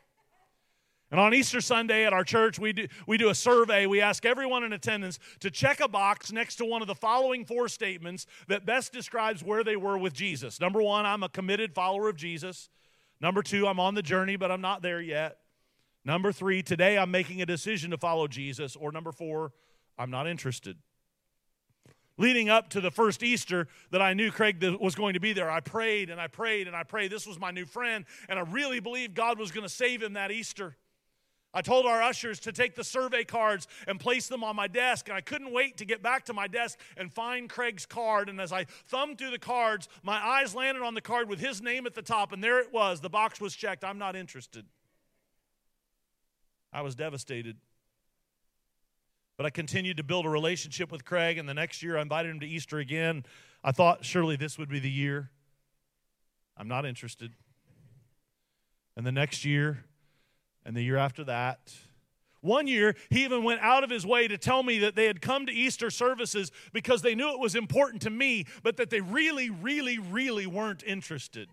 And 1.12 1.20
on 1.20 1.32
Easter 1.36 1.62
Sunday 1.62 2.06
at 2.06 2.12
our 2.12 2.24
church, 2.24 2.58
we 2.58 2.74
do, 2.74 2.88
we 3.06 3.20
do 3.20 3.30
a 3.30 3.36
survey. 3.36 3.86
We 3.86 4.02
ask 4.02 4.26
everyone 4.26 4.64
in 4.64 4.74
attendance 4.74 5.20
to 5.42 5.52
check 5.52 5.80
a 5.80 5.88
box 5.88 6.32
next 6.32 6.56
to 6.56 6.66
one 6.66 6.82
of 6.82 6.88
the 6.88 6.96
following 6.96 7.46
four 7.46 7.68
statements 7.68 8.26
that 8.48 8.66
best 8.66 8.94
describes 8.94 9.44
where 9.44 9.64
they 9.64 9.76
were 9.76 9.96
with 9.96 10.14
Jesus. 10.14 10.60
Number 10.60 10.82
one, 10.82 11.06
I'm 11.06 11.22
a 11.22 11.30
committed 11.30 11.76
follower 11.76 12.10
of 12.10 12.16
Jesus. 12.16 12.72
Number 13.22 13.44
two, 13.44 13.68
I'm 13.68 13.80
on 13.80 13.94
the 13.94 14.02
journey, 14.02 14.38
but 14.38 14.50
I'm 14.50 14.62
not 14.62 14.82
there 14.82 15.02
yet. 15.02 15.38
Number 16.04 16.32
three, 16.32 16.64
today 16.64 16.98
I'm 16.98 17.12
making 17.12 17.44
a 17.44 17.46
decision 17.46 17.92
to 17.92 17.98
follow 18.00 18.28
Jesus. 18.28 18.76
Or 18.76 18.92
number 18.92 19.12
four, 19.12 19.52
I'm 20.00 20.10
not 20.10 20.26
interested. 20.26 20.78
Leading 22.18 22.48
up 22.48 22.70
to 22.70 22.80
the 22.80 22.92
first 22.92 23.24
Easter 23.24 23.68
that 23.90 24.02
I 24.02 24.14
knew 24.14 24.32
Craig 24.32 24.64
was 24.80 24.94
going 24.94 25.16
to 25.16 25.20
be 25.20 25.34
there, 25.34 25.50
I 25.50 25.62
prayed 25.62 26.12
and 26.12 26.22
I 26.22 26.28
prayed 26.28 26.68
and 26.68 26.76
I 26.76 26.84
prayed. 26.84 27.12
This 27.12 27.26
was 27.26 27.40
my 27.40 27.50
new 27.50 27.66
friend, 27.66 28.06
and 28.30 28.38
I 28.38 28.44
really 28.44 28.80
believed 28.80 29.16
God 29.16 29.40
was 29.40 29.52
going 29.52 29.66
to 29.66 29.74
save 29.74 30.04
him 30.04 30.14
that 30.14 30.32
Easter. 30.32 30.78
I 31.56 31.62
told 31.62 31.86
our 31.86 32.02
ushers 32.02 32.40
to 32.42 32.52
take 32.52 32.76
the 32.76 32.84
survey 32.84 33.24
cards 33.24 33.68
and 33.88 34.00
place 34.00 34.28
them 34.28 34.44
on 34.44 34.56
my 34.56 34.68
desk, 34.68 35.08
and 35.08 35.16
I 35.16 35.22
couldn't 35.22 35.52
wait 35.52 35.78
to 35.78 35.86
get 35.86 36.02
back 36.02 36.26
to 36.26 36.34
my 36.34 36.48
desk 36.48 36.80
and 36.98 37.14
find 37.14 37.48
Craig's 37.48 37.86
card. 37.86 38.28
And 38.28 38.42
as 38.42 38.52
I 38.52 38.66
thumbed 38.88 39.20
through 39.20 39.32
the 39.32 39.40
cards, 39.40 39.88
my 40.02 40.18
eyes 40.18 40.56
landed 40.56 40.82
on 40.84 40.96
the 40.96 41.02
card 41.02 41.30
with 41.30 41.40
his 41.40 41.62
name 41.62 41.86
at 41.86 41.94
the 41.94 42.02
top, 42.02 42.32
and 42.32 42.44
there 42.44 42.60
it 42.60 42.74
was. 42.74 43.02
The 43.02 43.10
box 43.10 43.40
was 43.40 43.56
checked. 43.56 43.84
I'm 43.84 44.00
not 44.00 44.16
interested. 44.16 44.66
I 46.72 46.82
was 46.82 46.96
devastated. 46.96 47.58
But 49.38 49.46
I 49.46 49.50
continued 49.50 49.98
to 49.98 50.04
build 50.04 50.26
a 50.26 50.30
relationship 50.30 50.92
with 50.92 51.06
Craig, 51.06 51.38
and 51.38 51.50
the 51.50 51.54
next 51.54 51.82
year 51.82 51.98
I 51.98 52.02
invited 52.02 52.30
him 52.30 52.40
to 52.42 52.48
Easter 52.48 52.80
again. 52.80 53.24
I 53.64 53.72
thought 53.72 54.06
surely 54.06 54.36
this 54.36 54.58
would 54.58 54.70
be 54.70 54.80
the 54.80 54.92
year. 54.92 55.32
I'm 56.58 56.68
not 56.68 56.86
interested. 56.86 57.32
And 58.96 59.06
the 59.06 59.12
next 59.12 59.44
year, 59.44 59.86
and 60.66 60.76
the 60.76 60.84
year 60.84 60.98
after 60.98 61.24
that, 61.24 61.74
one 62.42 62.68
year, 62.68 62.96
he 63.10 63.24
even 63.24 63.44
went 63.44 63.62
out 63.62 63.86
of 63.86 63.90
his 63.90 64.06
way 64.06 64.28
to 64.28 64.38
tell 64.38 64.64
me 64.64 64.80
that 64.80 64.96
they 64.96 65.06
had 65.06 65.22
come 65.22 65.46
to 65.46 65.52
Easter 65.52 65.90
services 65.90 66.52
because 66.74 67.02
they 67.02 67.16
knew 67.16 67.32
it 67.32 67.40
was 67.40 67.56
important 67.56 68.02
to 68.02 68.10
me, 68.10 68.46
but 68.64 68.76
that 68.78 68.90
they 68.90 69.00
really, 69.00 69.50
really, 69.50 69.98
really 69.98 70.46
weren't 70.46 70.84
interested. 70.84 71.48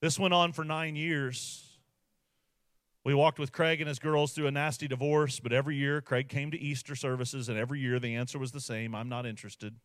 This 0.00 0.18
went 0.18 0.34
on 0.34 0.52
for 0.52 0.62
nine 0.62 0.94
years. 0.94 1.67
We 3.04 3.14
walked 3.14 3.38
with 3.38 3.52
Craig 3.52 3.80
and 3.80 3.88
his 3.88 3.98
girls 3.98 4.32
through 4.32 4.48
a 4.48 4.50
nasty 4.50 4.88
divorce, 4.88 5.40
but 5.40 5.52
every 5.52 5.76
year 5.76 6.00
Craig 6.00 6.28
came 6.28 6.50
to 6.50 6.58
Easter 6.58 6.94
services, 6.94 7.48
and 7.48 7.58
every 7.58 7.80
year 7.80 7.98
the 7.98 8.16
answer 8.16 8.38
was 8.38 8.52
the 8.52 8.60
same 8.60 8.94
I'm 8.94 9.08
not 9.08 9.24
interested. 9.24 9.76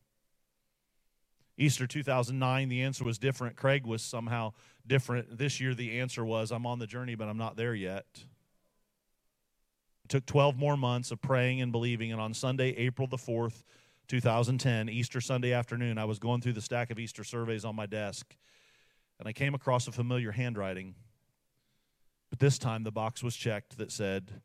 Easter 1.58 1.86
2009, 1.86 2.69
the 2.69 2.82
answer 2.82 3.04
was 3.04 3.19
different. 3.19 3.56
Craig 3.56 3.86
was 3.86 4.02
somehow 4.02 4.54
different. 4.88 5.38
This 5.38 5.62
year, 5.62 5.76
the 5.76 5.99
answer 5.99 6.26
was 6.26 6.52
I'm 6.52 6.65
on 6.65 6.80
the 6.80 6.88
journey, 6.88 7.15
but 7.15 7.28
I'm 7.28 7.38
not 7.38 7.56
there 7.56 7.76
yet. 7.76 8.06
It 10.04 10.10
took 10.10 10.26
12 10.26 10.58
more 10.58 10.76
months 10.76 11.12
of 11.12 11.21
praying 11.21 11.62
and 11.62 11.71
believing, 11.71 12.12
and 12.12 12.19
on 12.19 12.34
Sunday, 12.34 12.69
April 12.69 13.08
the 13.08 13.17
4th, 13.17 13.63
2010, 14.08 14.89
Easter 14.89 15.21
Sunday 15.21 15.54
afternoon, 15.54 15.97
I 15.97 16.06
was 16.06 16.19
going 16.19 16.41
through 16.41 16.54
the 16.54 16.62
stack 16.62 16.89
of 16.89 16.99
Easter 16.99 17.23
surveys 17.23 17.63
on 17.63 17.76
my 17.76 17.86
desk, 17.86 18.36
and 19.19 19.28
I 19.28 19.34
came 19.34 19.54
across 19.54 19.88
a 19.88 19.91
familiar 19.91 20.32
handwriting. 20.32 20.95
But 22.34 22.39
this 22.39 22.58
time 22.58 22.82
the 22.82 22.91
box 22.91 23.22
was 23.22 23.36
checked 23.36 23.78
that 23.78 23.91
said, 23.91 24.41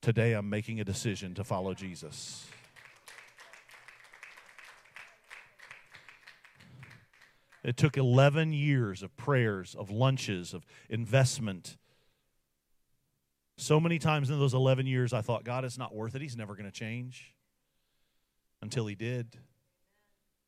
Today 0.00 0.32
I'm 0.32 0.50
making 0.50 0.80
a 0.80 0.84
decision 0.84 1.34
to 1.34 1.44
follow 1.44 1.72
Jesus. 1.72 2.48
It 7.62 7.76
took 7.76 7.96
11 7.96 8.52
years 8.52 9.04
of 9.04 9.16
prayers, 9.16 9.76
of 9.78 9.88
lunches, 9.88 10.52
of 10.52 10.66
investment. 10.90 11.76
So 13.56 13.78
many 13.78 14.00
times 14.00 14.28
in 14.28 14.40
those 14.40 14.52
11 14.52 14.88
years, 14.88 15.12
I 15.12 15.20
thought, 15.20 15.44
God, 15.44 15.64
it's 15.64 15.78
not 15.78 15.94
worth 15.94 16.16
it. 16.16 16.22
He's 16.22 16.36
never 16.36 16.56
going 16.56 16.68
to 16.68 16.76
change. 16.76 17.36
Until 18.60 18.84
he 18.88 18.96
did. 18.96 19.36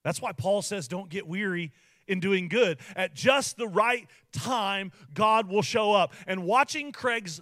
That's 0.02 0.20
why 0.20 0.32
Paul 0.32 0.60
says, 0.60 0.88
don't 0.88 1.08
get 1.08 1.28
weary 1.28 1.70
in 2.06 2.20
doing 2.20 2.48
good. 2.48 2.78
At 2.96 3.14
just 3.14 3.56
the 3.56 3.68
right 3.68 4.06
time, 4.32 4.92
God 5.12 5.48
will 5.48 5.62
show 5.62 5.92
up. 5.92 6.12
And 6.26 6.44
watching 6.44 6.92
Craig's 6.92 7.40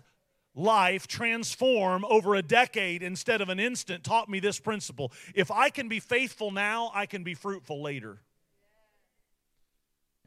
life 0.55 1.07
transform 1.07 2.05
over 2.05 2.35
a 2.35 2.43
decade 2.43 3.03
instead 3.03 3.41
of 3.41 3.49
an 3.49 3.59
instant 3.59 4.05
taught 4.05 4.29
me 4.29 4.39
this 4.39 4.61
principle. 4.61 5.11
If 5.35 5.51
I 5.51 5.71
can 5.71 5.89
be 5.89 5.99
faithful 5.99 6.51
now, 6.51 6.91
I 6.95 7.07
can 7.07 7.25
be 7.25 7.35
fruitful 7.35 7.83
later. 7.83 8.21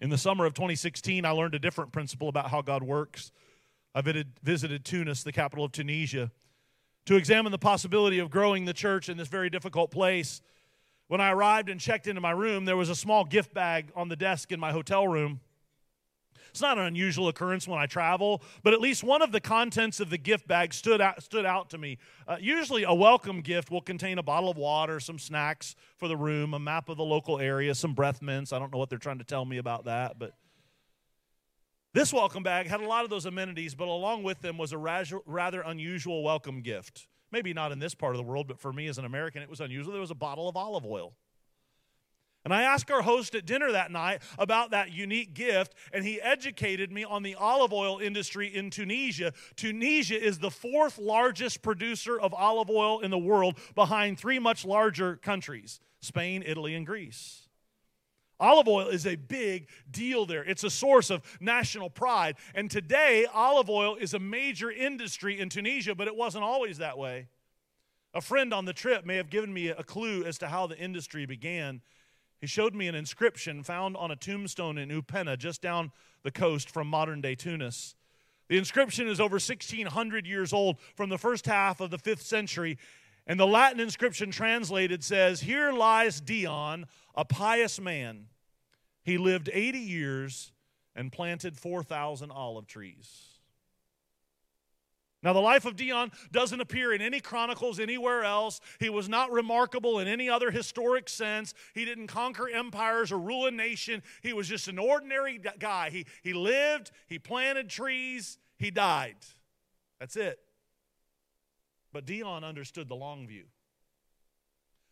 In 0.02 0.10
the 0.10 0.18
summer 0.18 0.46
of 0.46 0.54
2016, 0.54 1.26
I 1.26 1.30
learned 1.30 1.56
a 1.56 1.60
different 1.60 1.94
principle 1.94 2.28
about 2.28 2.50
how 2.50 2.62
God 2.62 2.84
works. 2.84 3.32
I 3.94 4.02
visited 4.02 4.84
Tunis, 4.84 5.24
the 5.24 5.32
capital 5.32 5.64
of 5.64 5.72
Tunisia, 5.72 6.32
to 7.06 7.16
examine 7.16 7.52
the 7.52 7.58
possibility 7.58 8.20
of 8.20 8.30
growing 8.30 8.66
the 8.66 8.74
church 8.74 9.08
in 9.08 9.16
this 9.16 9.30
very 9.30 9.50
difficult 9.50 9.92
place. 9.92 10.42
When 11.08 11.22
I 11.22 11.32
arrived 11.32 11.70
and 11.70 11.80
checked 11.80 12.08
into 12.08 12.22
my 12.22 12.32
room, 12.32 12.66
there 12.66 12.78
was 12.78 12.90
a 12.90 12.96
small 12.96 13.26
gift 13.26 13.54
bag 13.54 13.92
on 13.96 14.10
the 14.10 14.16
desk 14.16 14.52
in 14.52 14.60
my 14.60 14.72
hotel 14.72 15.08
room. 15.08 15.40
It's 16.50 16.62
not 16.62 16.78
an 16.78 16.86
unusual 16.86 17.28
occurrence 17.28 17.68
when 17.68 17.80
I 17.80 17.86
travel, 17.86 18.42
but 18.64 18.74
at 18.74 18.80
least 18.80 19.04
one 19.04 19.22
of 19.22 19.32
the 19.34 19.42
contents 19.42 20.00
of 20.00 20.10
the 20.10 20.18
gift 20.18 20.48
bag 20.48 20.74
stood 20.74 21.02
out, 21.02 21.22
stood 21.22 21.46
out 21.46 21.70
to 21.72 21.78
me. 21.78 21.98
Uh, 22.28 22.38
usually, 22.40 22.84
a 22.84 22.94
welcome 22.94 23.42
gift 23.42 23.70
will 23.70 23.82
contain 23.82 24.18
a 24.18 24.24
bottle 24.24 24.50
of 24.50 24.56
water, 24.56 25.02
some 25.02 25.20
snacks 25.20 25.76
for 25.98 26.08
the 26.08 26.16
room, 26.16 26.54
a 26.54 26.60
map 26.60 26.88
of 26.88 26.96
the 26.96 27.04
local 27.04 27.40
area, 27.40 27.76
some 27.76 27.94
breath 27.94 28.22
mints. 28.22 28.54
I 28.54 28.60
don't 28.60 28.72
know 28.72 28.80
what 28.80 28.90
they're 28.90 28.98
trying 28.98 29.18
to 29.18 29.26
tell 29.26 29.44
me 29.44 29.58
about 29.58 29.86
that, 29.86 30.18
but 30.18 30.32
this 31.94 32.14
welcome 32.14 32.42
bag 32.42 32.68
had 32.68 32.80
a 32.80 32.88
lot 32.88 33.04
of 33.04 33.10
those 33.10 33.26
amenities, 33.26 33.76
but 33.76 33.90
along 33.90 34.24
with 34.24 34.42
them 34.42 34.58
was 34.58 34.72
a 34.72 34.78
rather 34.78 35.62
unusual 35.62 36.24
welcome 36.24 36.62
gift. 36.62 37.08
Maybe 37.36 37.52
not 37.52 37.74
in 37.74 37.80
this 37.80 37.94
part 37.94 38.16
of 38.16 38.18
the 38.18 38.24
world, 38.24 38.48
but 38.48 38.62
for 38.62 38.72
me 38.72 38.88
as 38.88 38.98
an 38.98 39.04
American, 39.04 39.42
it 39.42 39.50
was 39.50 39.60
unusual. 39.60 39.92
There 39.92 40.00
was 40.00 40.10
a 40.10 40.16
bottle 40.16 40.48
of 40.48 40.56
olive 40.56 40.86
oil. 40.86 41.12
And 42.46 42.54
I 42.54 42.62
asked 42.62 42.90
our 42.90 43.02
host 43.02 43.36
at 43.36 43.46
dinner 43.46 43.74
that 43.74 43.92
night 43.92 44.22
about 44.40 44.72
that 44.72 44.94
unique 44.94 45.34
gift, 45.34 45.76
and 45.92 46.06
he 46.06 46.22
educated 46.22 46.94
me 46.94 47.04
on 47.04 47.24
the 47.24 47.36
olive 47.36 47.74
oil 47.74 48.00
industry 48.00 48.48
in 48.48 48.70
Tunisia. 48.70 49.34
Tunisia 49.58 50.18
is 50.18 50.40
the 50.40 50.50
fourth 50.50 50.98
largest 50.98 51.62
producer 51.62 52.18
of 52.18 52.34
olive 52.34 52.70
oil 52.70 53.02
in 53.02 53.12
the 53.12 53.18
world, 53.18 53.60
behind 53.76 54.18
three 54.18 54.40
much 54.40 54.64
larger 54.64 55.18
countries 55.18 55.82
Spain, 56.00 56.42
Italy, 56.46 56.74
and 56.74 56.86
Greece. 56.86 57.45
Olive 58.40 58.68
oil 58.68 58.88
is 58.88 59.08
a 59.08 59.16
big 59.16 59.70
deal 59.90 60.26
there. 60.26 60.44
It's 60.44 60.64
a 60.64 60.70
source 60.70 61.10
of 61.10 61.22
national 61.40 61.90
pride. 61.90 62.36
And 62.54 62.70
today, 62.70 63.26
olive 63.34 63.70
oil 63.70 63.96
is 63.96 64.14
a 64.14 64.20
major 64.20 64.70
industry 64.70 65.40
in 65.40 65.50
Tunisia, 65.50 65.96
but 65.96 66.08
it 66.08 66.16
wasn't 66.16 66.44
always 66.44 66.80
that 66.80 66.98
way. 66.98 67.28
A 68.14 68.22
friend 68.22 68.54
on 68.54 68.66
the 68.66 68.74
trip 68.74 69.06
may 69.06 69.18
have 69.18 69.30
given 69.30 69.54
me 69.54 69.68
a 69.68 69.84
clue 69.84 70.24
as 70.24 70.38
to 70.40 70.48
how 70.48 70.68
the 70.68 70.78
industry 70.78 71.26
began. 71.26 71.82
He 72.40 72.48
showed 72.48 72.76
me 72.76 72.88
an 72.88 72.96
inscription 72.96 73.64
found 73.64 73.98
on 73.98 74.12
a 74.12 74.16
tombstone 74.16 74.78
in 74.78 74.90
Upenna, 74.90 75.38
just 75.38 75.62
down 75.62 75.92
the 76.24 76.32
coast 76.32 76.70
from 76.70 76.88
modern 76.88 77.22
day 77.22 77.36
Tunis. 77.36 77.96
The 78.48 78.58
inscription 78.58 79.08
is 79.08 79.20
over 79.20 79.36
1,600 79.36 80.28
years 80.28 80.54
old 80.54 80.78
from 80.96 81.10
the 81.10 81.18
first 81.18 81.46
half 81.46 81.82
of 81.82 81.90
the 81.90 81.98
fifth 81.98 82.22
century. 82.22 82.78
And 83.28 83.40
the 83.40 83.48
Latin 83.48 83.80
inscription 83.80 84.32
translated 84.32 85.04
says, 85.04 85.42
Here 85.42 85.72
lies 85.72 86.22
Dion, 86.22 86.86
a 87.16 87.26
pious 87.26 87.80
man. 87.80 88.28
He 89.04 89.18
lived 89.18 89.50
80 89.52 89.80
years 89.80 90.52
and 90.96 91.12
planted 91.12 91.58
4,000 91.58 92.32
olive 92.32 92.68
trees. 92.68 93.36
Now, 95.26 95.34
the 95.34 95.40
life 95.40 95.66
of 95.66 95.76
Dion 95.76 96.12
doesn't 96.32 96.62
appear 96.62 96.94
in 96.94 97.02
any 97.02 97.20
chronicles 97.20 97.80
anywhere 97.80 98.24
else. 98.24 98.62
He 98.80 98.92
was 98.92 99.10
not 99.10 99.32
remarkable 99.32 99.98
in 99.98 100.08
any 100.08 100.30
other 100.30 100.52
historic 100.52 101.10
sense. 101.10 101.56
He 101.74 101.84
didn't 101.84 102.08
conquer 102.08 102.48
empires 102.48 103.12
or 103.12 103.18
rule 103.18 103.48
a 103.48 103.52
nation. 103.52 104.04
He 104.22 104.34
was 104.34 104.48
just 104.48 104.68
an 104.68 104.78
ordinary 104.78 105.42
guy. 105.58 105.90
He, 105.90 106.06
he 106.22 106.34
lived, 106.34 106.92
he 107.08 107.18
planted 107.18 107.70
trees, 107.70 108.38
he 108.60 108.70
died. 108.70 109.16
That's 110.00 110.16
it. 110.16 110.45
But 111.96 112.06
Dion 112.06 112.44
understood 112.44 112.90
the 112.90 112.96
long 112.96 113.26
view. 113.26 113.46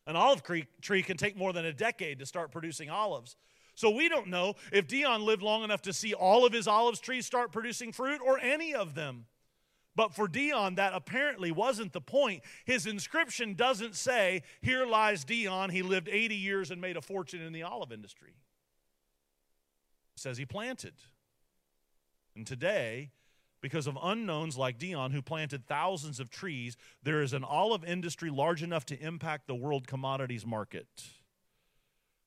An 0.07 0.15
olive 0.15 0.41
tree 0.41 1.03
can 1.03 1.17
take 1.17 1.35
more 1.35 1.51
than 1.51 1.65
a 1.65 1.73
decade 1.73 2.19
to 2.19 2.25
start 2.25 2.49
producing 2.49 2.89
olives. 2.89 3.35
So 3.75 3.89
we 3.89 4.07
don't 4.07 4.29
know 4.29 4.55
if 4.71 4.87
Dion 4.87 5.25
lived 5.25 5.41
long 5.41 5.65
enough 5.65 5.81
to 5.81 5.91
see 5.91 6.13
all 6.13 6.45
of 6.45 6.53
his 6.53 6.65
olive 6.65 7.01
trees 7.01 7.25
start 7.25 7.51
producing 7.51 7.91
fruit 7.91 8.21
or 8.25 8.39
any 8.39 8.73
of 8.73 8.95
them. 8.95 9.25
But 9.97 10.13
for 10.13 10.29
Dion, 10.29 10.75
that 10.75 10.93
apparently 10.93 11.51
wasn't 11.51 11.91
the 11.91 11.99
point. 11.99 12.41
His 12.63 12.85
inscription 12.85 13.53
doesn't 13.53 13.97
say, 13.97 14.43
Here 14.61 14.85
lies 14.85 15.25
Dion. 15.25 15.71
He 15.71 15.81
lived 15.81 16.07
80 16.07 16.35
years 16.35 16.71
and 16.71 16.79
made 16.79 16.95
a 16.95 17.01
fortune 17.01 17.41
in 17.41 17.51
the 17.51 17.63
olive 17.63 17.91
industry. 17.91 18.35
It 20.15 20.21
says 20.21 20.37
he 20.37 20.45
planted. 20.45 20.93
And 22.33 22.47
today, 22.47 23.11
because 23.63 23.87
of 23.87 23.97
unknowns 24.03 24.57
like 24.57 24.77
Dion, 24.77 25.11
who 25.11 25.21
planted 25.21 25.65
thousands 25.65 26.19
of 26.19 26.29
trees, 26.29 26.75
there 27.01 27.21
is 27.21 27.31
an 27.31 27.45
olive 27.45 27.85
industry 27.85 28.29
large 28.29 28.61
enough 28.61 28.85
to 28.87 28.99
impact 28.99 29.47
the 29.47 29.55
world 29.55 29.87
commodities 29.87 30.45
market. 30.45 30.85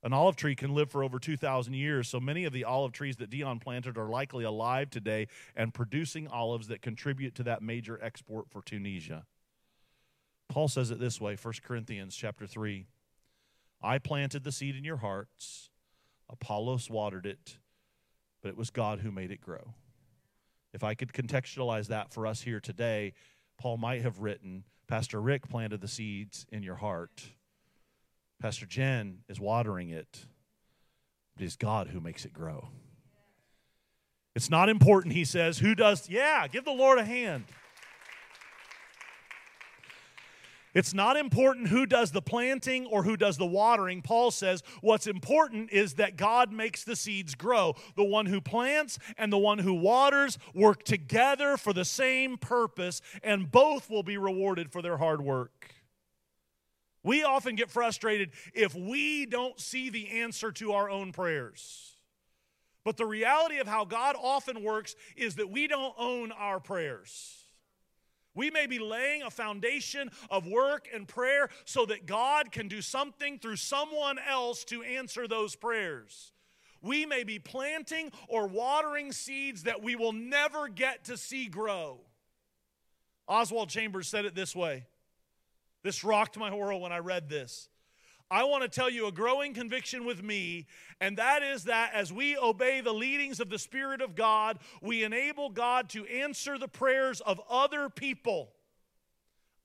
An 0.03 0.15
olive 0.15 0.37
tree 0.37 0.55
can 0.55 0.75
live 0.75 0.91
for 0.91 1.05
over 1.05 1.19
2,000 1.19 1.75
years, 1.75 2.09
so 2.09 2.19
many 2.19 2.45
of 2.45 2.55
the 2.55 2.65
olive 2.65 2.93
trees 2.93 3.17
that 3.17 3.29
Dion 3.29 3.59
planted 3.59 3.99
are 3.99 4.09
likely 4.09 4.45
alive 4.45 4.89
today 4.89 5.29
and 5.55 5.75
producing 5.75 6.27
olives 6.27 6.69
that 6.69 6.81
contribute 6.81 7.35
to 7.35 7.43
that 7.43 7.63
major 7.63 8.03
export 8.03 8.49
for 8.49 8.63
Tunisia. 8.63 9.27
Paul 10.49 10.69
says 10.69 10.91
it 10.91 10.99
this 10.99 11.21
way, 11.21 11.37
1 11.37 11.55
Corinthians 11.63 12.17
chapter 12.17 12.47
3. 12.47 12.87
I 13.83 13.99
planted 13.99 14.43
the 14.43 14.53
seed 14.53 14.75
in 14.75 14.85
your 14.85 14.99
hearts, 14.99 15.69
Apollos 16.31 16.89
watered 16.89 17.27
it, 17.27 17.59
but 18.41 18.49
it 18.49 18.57
was 18.57 18.71
God 18.71 19.01
who 19.01 19.13
made 19.13 19.31
it 19.31 19.43
grow. 19.43 19.75
If 20.77 20.85
I 20.85 20.93
could 20.93 21.15
contextualize 21.15 21.87
that 21.87 22.13
for 22.13 22.27
us 22.27 22.43
here 22.43 22.61
today, 22.61 23.15
Paul 23.59 23.79
might 23.79 24.03
have 24.03 24.19
written, 24.19 24.65
Pastor 24.87 25.23
Rick 25.23 25.49
planted 25.49 25.81
the 25.81 25.89
seeds 25.89 26.45
in 26.53 26.63
your 26.63 26.75
heart. 26.75 27.31
Pastor 28.43 28.67
Jen 28.67 29.21
is 29.27 29.41
watering 29.41 29.89
it, 29.89 30.27
but 31.35 31.47
it's 31.47 31.57
God 31.57 31.89
who 31.89 31.99
makes 31.99 32.27
it 32.27 32.35
grow. 32.35 32.69
It's 34.35 34.51
not 34.51 34.69
important, 34.69 35.15
he 35.15 35.25
says, 35.25 35.61
who 35.61 35.75
does, 35.75 36.11
yeah, 36.11 36.47
give 36.47 36.67
the 36.67 36.73
Lord 36.73 36.99
a 36.99 37.07
hand. 37.07 37.47
It's 40.77 40.93
not 40.93 41.17
important 41.17 41.69
who 41.69 41.87
does 41.87 42.11
the 42.11 42.21
planting 42.21 42.85
or 42.85 43.03
who 43.03 43.17
does 43.17 43.39
the 43.39 43.47
watering. 43.47 44.03
Paul 44.03 44.31
says 44.31 44.63
what's 44.83 45.07
important 45.07 45.71
is 45.71 45.95
that 45.95 46.19
God 46.19 46.53
makes 46.53 46.85
the 46.85 46.95
seeds 46.95 47.35
grow. 47.35 47.77
The 47.95 48.05
one 48.05 48.27
who 48.27 48.43
plants 48.43 48.99
and 49.17 49.33
the 49.33 49.39
one 49.39 49.59
who 49.59 49.73
waters 49.73 50.37
work 50.53 50.83
together 50.83 51.57
for 51.57 51.73
the 51.73 51.87
same 51.87 52.37
purpose, 52.37 53.01
and 53.23 53.51
both 53.51 53.89
will 53.89 54.03
be 54.03 54.19
rewarded 54.19 54.71
for 54.71 54.83
their 54.83 54.99
hard 54.99 55.23
work. 55.23 55.71
We 57.03 57.25
often 57.25 57.55
get 57.55 57.71
frustrated 57.71 58.33
if 58.53 58.75
we 58.75 59.25
don't 59.25 59.59
see 59.59 59.89
the 59.89 60.21
answer 60.21 60.53
to 60.53 60.73
our 60.73 60.91
own 60.91 61.11
prayers. 61.11 61.97
But 62.85 62.99
the 62.99 63.07
reality 63.07 63.61
of 63.61 63.67
how 63.67 63.87
God 63.87 64.15
often 64.21 64.63
works 64.63 64.95
is 65.17 65.37
that 65.37 65.49
we 65.49 65.69
don't 65.69 65.95
own 65.97 66.33
our 66.33 66.61
prayers. 66.61 67.46
We 68.37 68.51
may 68.51 68.67
be 68.67 68.79
laying 68.79 69.23
a 69.23 69.31
foundation 69.31 70.11
of 70.31 70.47
work 70.47 70.89
and 70.95 71.09
prayer 71.09 71.49
so 71.65 71.87
that 71.87 72.07
God 72.07 72.53
can 72.53 72.69
do 72.69 72.81
something 72.81 73.41
through 73.41 73.57
someone 73.57 74.19
else 74.19 74.63
to 74.67 74.83
answer 74.85 75.27
those 75.27 75.57
prayers. 75.57 76.33
We 76.83 77.07
may 77.07 77.25
be 77.25 77.39
planting 77.41 78.13
or 78.29 78.47
watering 78.47 79.11
seeds 79.11 79.65
that 79.65 79.83
we 79.83 79.97
will 79.97 80.13
never 80.13 80.69
get 80.69 81.05
to 81.05 81.17
see 81.17 81.47
grow. 81.47 82.01
Oswald 83.27 83.71
Chambers 83.71 84.07
said 84.07 84.25
it 84.25 84.37
this 84.37 84.55
way 84.55 84.85
this 85.83 86.05
rocked 86.05 86.37
my 86.37 86.55
world 86.55 86.83
when 86.83 86.93
I 86.93 86.99
read 86.99 87.29
this. 87.29 87.69
I 88.31 88.45
want 88.45 88.65
to 88.65 88.69
tell 88.69 88.91
you 88.91 89.07
a 89.07 89.13
growing 89.13 89.55
conviction 89.55 90.05
with 90.05 90.23
me, 90.23 90.67
and 91.01 91.17
that 91.17 91.43
is 91.43 91.65
that 91.65 91.93
as 91.95 92.13
we 92.13 92.37
obey 92.37 92.81
the 92.81 92.93
leadings 92.93 93.39
of 93.39 93.51
the 93.51 93.59
Spirit 93.59 94.01
of 94.01 94.17
God, 94.17 94.59
we 94.83 95.05
enable 95.05 95.49
God 95.49 95.89
to 95.91 96.05
answer 96.07 96.59
the 96.59 96.67
prayers 96.67 97.21
of 97.21 97.41
other 97.49 97.89
people. 97.89 98.51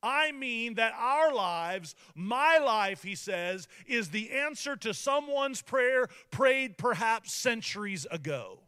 I 0.04 0.32
mean 0.32 0.76
that 0.76 0.94
our 0.98 1.34
lives, 1.34 1.96
my 2.16 2.58
life, 2.58 3.04
he 3.04 3.16
says, 3.16 3.68
is 3.88 4.10
the 4.10 4.32
answer 4.32 4.76
to 4.78 4.94
someone's 4.94 5.62
prayer 5.62 6.08
prayed 6.32 6.78
perhaps 6.78 7.34
centuries 7.34 8.06
ago. 8.10 8.60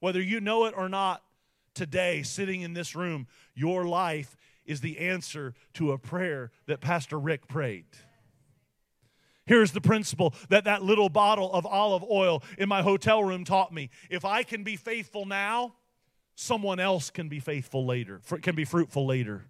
Whether 0.00 0.20
you 0.20 0.40
know 0.40 0.64
it 0.64 0.74
or 0.76 0.88
not, 0.88 1.22
today, 1.74 2.22
sitting 2.22 2.62
in 2.62 2.74
this 2.74 2.94
room, 2.94 3.26
your 3.54 3.84
life 3.84 4.36
is 4.64 4.80
the 4.80 4.98
answer 4.98 5.54
to 5.74 5.92
a 5.92 5.98
prayer 5.98 6.50
that 6.66 6.80
Pastor 6.80 7.18
Rick 7.18 7.48
prayed. 7.48 7.86
Here's 9.46 9.72
the 9.72 9.80
principle 9.80 10.34
that 10.50 10.64
that 10.64 10.82
little 10.82 11.08
bottle 11.08 11.52
of 11.52 11.66
olive 11.66 12.04
oil 12.08 12.42
in 12.58 12.68
my 12.68 12.82
hotel 12.82 13.24
room 13.24 13.44
taught 13.44 13.72
me. 13.72 13.90
If 14.08 14.24
I 14.24 14.42
can 14.44 14.62
be 14.62 14.76
faithful 14.76 15.26
now, 15.26 15.74
someone 16.34 16.78
else 16.78 17.10
can 17.10 17.28
be 17.28 17.40
faithful 17.40 17.84
later, 17.84 18.20
can 18.42 18.54
be 18.54 18.64
fruitful 18.64 19.06
later. 19.06 19.46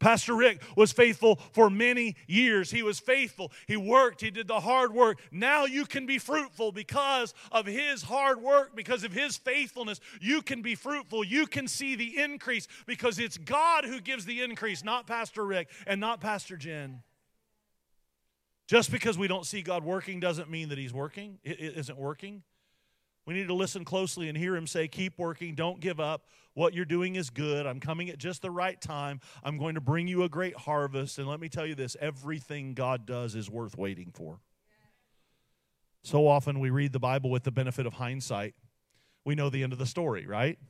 Pastor 0.00 0.34
Rick 0.34 0.62
was 0.76 0.92
faithful 0.92 1.36
for 1.52 1.68
many 1.68 2.16
years. 2.26 2.70
He 2.70 2.82
was 2.82 2.98
faithful. 2.98 3.52
He 3.66 3.76
worked. 3.76 4.22
He 4.22 4.30
did 4.30 4.48
the 4.48 4.60
hard 4.60 4.94
work. 4.94 5.20
Now 5.30 5.66
you 5.66 5.84
can 5.84 6.06
be 6.06 6.18
fruitful 6.18 6.72
because 6.72 7.34
of 7.52 7.66
his 7.66 8.02
hard 8.02 8.40
work, 8.40 8.74
because 8.74 9.04
of 9.04 9.12
his 9.12 9.36
faithfulness. 9.36 10.00
You 10.18 10.40
can 10.40 10.62
be 10.62 10.74
fruitful. 10.74 11.22
You 11.22 11.46
can 11.46 11.68
see 11.68 11.96
the 11.96 12.18
increase 12.18 12.66
because 12.86 13.18
it's 13.18 13.36
God 13.36 13.84
who 13.84 14.00
gives 14.00 14.24
the 14.24 14.40
increase, 14.40 14.82
not 14.82 15.06
Pastor 15.06 15.44
Rick 15.44 15.68
and 15.86 16.00
not 16.00 16.20
Pastor 16.20 16.56
Jen. 16.56 17.02
Just 18.70 18.92
because 18.92 19.18
we 19.18 19.26
don't 19.26 19.44
see 19.44 19.62
God 19.62 19.82
working 19.82 20.20
doesn't 20.20 20.48
mean 20.48 20.68
that 20.68 20.78
he's 20.78 20.92
working. 20.92 21.40
It 21.42 21.58
isn't 21.58 21.98
working. 21.98 22.44
We 23.26 23.34
need 23.34 23.48
to 23.48 23.54
listen 23.54 23.84
closely 23.84 24.28
and 24.28 24.38
hear 24.38 24.54
him 24.54 24.68
say, 24.68 24.86
Keep 24.86 25.18
working, 25.18 25.56
don't 25.56 25.80
give 25.80 25.98
up. 25.98 26.28
What 26.54 26.72
you're 26.72 26.84
doing 26.84 27.16
is 27.16 27.30
good. 27.30 27.66
I'm 27.66 27.80
coming 27.80 28.10
at 28.10 28.18
just 28.18 28.42
the 28.42 28.50
right 28.52 28.80
time. 28.80 29.18
I'm 29.42 29.58
going 29.58 29.74
to 29.74 29.80
bring 29.80 30.06
you 30.06 30.22
a 30.22 30.28
great 30.28 30.54
harvest. 30.54 31.18
And 31.18 31.26
let 31.26 31.40
me 31.40 31.48
tell 31.48 31.66
you 31.66 31.74
this 31.74 31.96
everything 32.00 32.74
God 32.74 33.06
does 33.06 33.34
is 33.34 33.50
worth 33.50 33.76
waiting 33.76 34.12
for. 34.14 34.38
So 36.04 36.28
often 36.28 36.60
we 36.60 36.70
read 36.70 36.92
the 36.92 37.00
Bible 37.00 37.28
with 37.28 37.42
the 37.42 37.50
benefit 37.50 37.86
of 37.86 37.94
hindsight. 37.94 38.54
We 39.24 39.34
know 39.34 39.50
the 39.50 39.64
end 39.64 39.72
of 39.72 39.80
the 39.80 39.86
story, 39.86 40.28
right? 40.28 40.60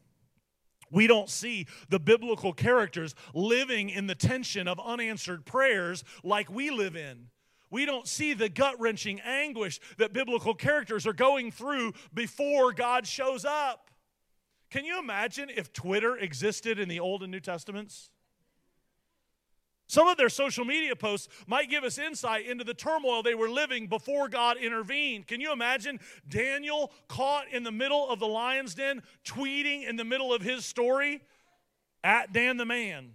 We 0.91 1.07
don't 1.07 1.29
see 1.29 1.67
the 1.91 2.01
biblical 2.01 2.55
characters 2.55 3.15
living 3.35 3.91
in 3.91 4.07
the 4.07 4.15
tension 4.15 4.69
of 4.69 4.81
unanswered 4.83 5.45
prayers 5.45 6.03
like 6.25 6.51
we 6.51 6.71
live 6.71 6.97
in 6.97 7.27
we 7.71 7.87
don't 7.87 8.07
see 8.07 8.35
the 8.35 8.49
gut 8.49 8.79
wrenching 8.81 9.21
anguish 9.21 9.81
that 9.99 10.13
biblical 10.13 10.55
characters 10.55 11.07
are 11.07 11.13
going 11.13 11.51
through 11.51 11.93
before 12.13 12.73
God 12.73 13.07
shows 13.07 13.45
up. 13.45 13.91
Can 14.71 14.85
you 14.85 14.99
imagine 14.99 15.51
if 15.55 15.73
Twitter 15.73 16.17
existed 16.17 16.79
in 16.79 16.89
the 16.89 17.01
Old 17.01 17.23
and 17.23 17.33
New 17.33 17.41
Testaments? 17.41 18.11
Some 19.91 20.07
of 20.07 20.17
their 20.17 20.29
social 20.29 20.65
media 20.65 20.95
posts 20.95 21.27
might 21.49 21.69
give 21.69 21.83
us 21.83 21.99
insight 21.99 22.47
into 22.47 22.63
the 22.63 22.75
turmoil 22.75 23.25
they 23.25 23.35
were 23.35 23.49
living 23.49 23.89
before 23.89 24.29
God 24.29 24.57
intervened. 24.57 25.27
Can 25.27 25.41
you 25.41 25.53
imagine 25.53 25.99
Daniel 26.29 26.93
caught 27.09 27.49
in 27.51 27.65
the 27.65 27.73
middle 27.73 28.09
of 28.09 28.21
the 28.21 28.29
lion's 28.29 28.77
den, 28.77 29.03
tweeting 29.25 29.83
in 29.89 29.97
the 29.97 30.05
middle 30.05 30.33
of 30.33 30.43
his 30.43 30.65
story? 30.65 31.23
At 32.05 32.33
Dan 32.33 32.57
the 32.57 32.65
man. 32.65 33.15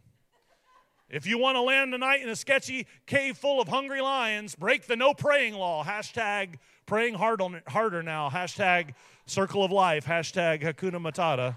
If 1.09 1.27
you 1.27 1.37
want 1.37 1.55
to 1.55 1.61
land 1.61 1.91
tonight 1.91 2.21
in 2.21 2.29
a 2.29 2.35
sketchy 2.35 2.87
cave 3.05 3.37
full 3.37 3.61
of 3.61 3.67
hungry 3.67 4.01
lions, 4.01 4.55
break 4.55 4.87
the 4.87 4.95
no 4.95 5.13
praying 5.13 5.53
law. 5.53 5.83
Hashtag 5.83 6.55
praying 6.87 7.13
hard 7.13 7.41
on 7.41 7.55
it, 7.55 7.63
harder 7.67 8.01
now. 8.01 8.29
Hashtag 8.29 8.95
circle 9.27 9.63
of 9.63 9.71
life. 9.71 10.05
Hashtag 10.05 10.63
Hakuna 10.63 10.99
Matata. 10.99 11.55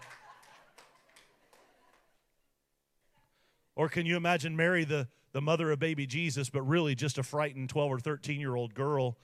Or 3.74 3.88
can 3.88 4.04
you 4.04 4.16
imagine 4.16 4.54
Mary, 4.54 4.84
the, 4.84 5.08
the 5.32 5.40
mother 5.40 5.70
of 5.70 5.78
baby 5.78 6.06
Jesus, 6.06 6.50
but 6.50 6.62
really 6.62 6.94
just 6.94 7.16
a 7.16 7.22
frightened 7.22 7.70
12 7.70 7.92
or 7.92 7.98
13 8.00 8.40
year 8.40 8.54
old 8.54 8.74
girl? 8.74 9.16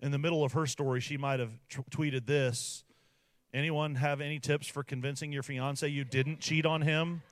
In 0.00 0.10
the 0.10 0.18
middle 0.18 0.44
of 0.44 0.52
her 0.52 0.66
story, 0.66 1.00
she 1.00 1.16
might 1.16 1.40
have 1.40 1.52
t- 1.70 1.80
tweeted 1.90 2.26
this 2.26 2.84
Anyone 3.54 3.94
have 3.94 4.20
any 4.20 4.38
tips 4.38 4.66
for 4.66 4.82
convincing 4.82 5.32
your 5.32 5.42
fiance 5.42 5.88
you 5.88 6.04
didn't 6.04 6.40
cheat 6.40 6.66
on 6.66 6.82
him? 6.82 7.22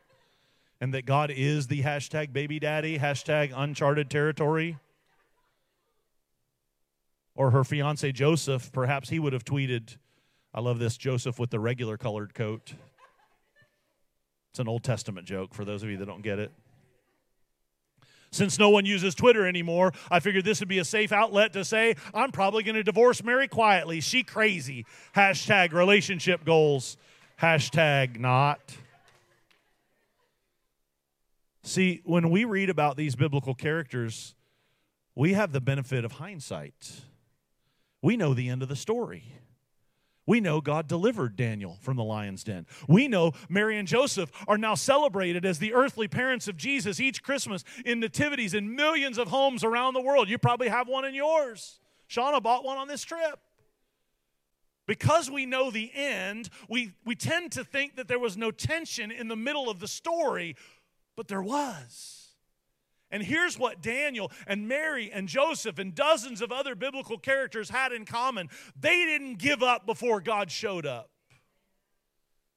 And 0.80 0.92
that 0.94 1.06
God 1.06 1.30
is 1.30 1.68
the 1.68 1.82
hashtag 1.82 2.32
baby 2.32 2.58
daddy, 2.58 2.98
hashtag 2.98 3.52
uncharted 3.54 4.10
territory? 4.10 4.78
Or 7.34 7.50
her 7.50 7.64
fiance 7.64 8.12
Joseph, 8.12 8.70
perhaps 8.72 9.08
he 9.08 9.18
would 9.18 9.32
have 9.32 9.44
tweeted, 9.44 9.96
I 10.52 10.60
love 10.60 10.78
this 10.78 10.96
Joseph 10.96 11.38
with 11.38 11.50
the 11.50 11.58
regular 11.58 11.96
colored 11.96 12.34
coat. 12.34 12.74
It's 14.50 14.60
an 14.60 14.68
Old 14.68 14.84
Testament 14.84 15.26
joke 15.26 15.52
for 15.52 15.64
those 15.64 15.82
of 15.82 15.88
you 15.88 15.96
that 15.96 16.06
don't 16.06 16.22
get 16.22 16.38
it. 16.38 16.52
Since 18.30 18.58
no 18.58 18.68
one 18.68 18.84
uses 18.84 19.14
Twitter 19.14 19.46
anymore, 19.46 19.92
I 20.10 20.18
figured 20.18 20.44
this 20.44 20.58
would 20.60 20.68
be 20.68 20.80
a 20.80 20.84
safe 20.84 21.12
outlet 21.12 21.52
to 21.52 21.64
say, 21.64 21.94
I'm 22.12 22.32
probably 22.32 22.64
going 22.64 22.74
to 22.74 22.82
divorce 22.82 23.22
Mary 23.22 23.46
quietly. 23.46 24.00
She 24.00 24.24
crazy. 24.24 24.86
Hashtag 25.14 25.72
relationship 25.72 26.44
goals. 26.44 26.96
Hashtag 27.40 28.18
not. 28.18 28.76
See, 31.64 32.02
when 32.04 32.28
we 32.28 32.44
read 32.44 32.68
about 32.68 32.98
these 32.98 33.16
biblical 33.16 33.54
characters, 33.54 34.34
we 35.14 35.32
have 35.32 35.50
the 35.52 35.62
benefit 35.62 36.04
of 36.04 36.12
hindsight. 36.12 37.00
We 38.02 38.18
know 38.18 38.34
the 38.34 38.50
end 38.50 38.62
of 38.62 38.68
the 38.68 38.76
story. 38.76 39.32
We 40.26 40.40
know 40.40 40.60
God 40.60 40.86
delivered 40.86 41.36
Daniel 41.36 41.78
from 41.80 41.96
the 41.96 42.04
lion's 42.04 42.44
den. 42.44 42.66
We 42.86 43.08
know 43.08 43.32
Mary 43.48 43.78
and 43.78 43.88
Joseph 43.88 44.30
are 44.46 44.58
now 44.58 44.74
celebrated 44.74 45.46
as 45.46 45.58
the 45.58 45.72
earthly 45.72 46.06
parents 46.06 46.48
of 46.48 46.58
Jesus 46.58 47.00
each 47.00 47.22
Christmas 47.22 47.64
in 47.84 47.98
nativities 47.98 48.52
in 48.52 48.76
millions 48.76 49.16
of 49.16 49.28
homes 49.28 49.64
around 49.64 49.94
the 49.94 50.02
world. 50.02 50.28
You 50.28 50.36
probably 50.36 50.68
have 50.68 50.86
one 50.86 51.06
in 51.06 51.14
yours. 51.14 51.80
Shauna 52.10 52.42
bought 52.42 52.64
one 52.64 52.76
on 52.76 52.88
this 52.88 53.02
trip. 53.02 53.38
Because 54.86 55.30
we 55.30 55.46
know 55.46 55.70
the 55.70 55.90
end, 55.94 56.50
we, 56.68 56.92
we 57.06 57.14
tend 57.14 57.52
to 57.52 57.64
think 57.64 57.96
that 57.96 58.06
there 58.06 58.18
was 58.18 58.36
no 58.36 58.50
tension 58.50 59.10
in 59.10 59.28
the 59.28 59.36
middle 59.36 59.70
of 59.70 59.80
the 59.80 59.88
story, 59.88 60.56
but 61.16 61.28
there 61.28 61.42
was. 61.42 62.30
And 63.10 63.22
here's 63.22 63.58
what 63.58 63.80
Daniel 63.80 64.32
and 64.46 64.66
Mary 64.66 65.10
and 65.12 65.28
Joseph 65.28 65.78
and 65.78 65.94
dozens 65.94 66.40
of 66.40 66.50
other 66.50 66.74
biblical 66.74 67.18
characters 67.18 67.70
had 67.70 67.92
in 67.92 68.04
common 68.04 68.48
they 68.78 69.04
didn't 69.04 69.38
give 69.38 69.62
up 69.62 69.86
before 69.86 70.20
God 70.20 70.50
showed 70.50 70.84
up. 70.84 71.10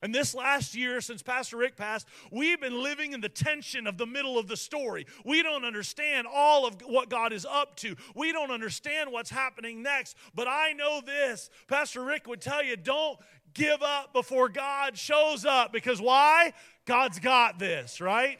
And 0.01 0.13
this 0.13 0.35
last 0.35 0.75
year, 0.75 1.01
since 1.01 1.23
Pastor 1.23 1.57
Rick 1.57 1.75
passed, 1.75 2.07
we've 2.31 2.61
been 2.61 2.83
living 2.83 3.13
in 3.13 3.21
the 3.21 3.29
tension 3.29 3.87
of 3.87 3.97
the 3.97 4.05
middle 4.05 4.37
of 4.37 4.47
the 4.47 4.55
story. 4.55 5.07
We 5.25 5.41
don't 5.41 5.65
understand 5.65 6.27
all 6.31 6.67
of 6.67 6.81
what 6.85 7.09
God 7.09 7.33
is 7.33 7.45
up 7.45 7.75
to. 7.77 7.95
We 8.15 8.31
don't 8.31 8.51
understand 8.51 9.11
what's 9.11 9.31
happening 9.31 9.81
next. 9.81 10.15
But 10.35 10.47
I 10.47 10.73
know 10.73 11.01
this 11.03 11.49
Pastor 11.67 12.03
Rick 12.03 12.27
would 12.27 12.41
tell 12.41 12.63
you 12.63 12.77
don't 12.77 13.17
give 13.55 13.81
up 13.81 14.13
before 14.13 14.49
God 14.49 14.97
shows 14.97 15.45
up. 15.45 15.73
Because 15.73 15.99
why? 15.99 16.53
God's 16.87 17.19
got 17.19 17.59
this, 17.59 17.99
right? 17.99 18.39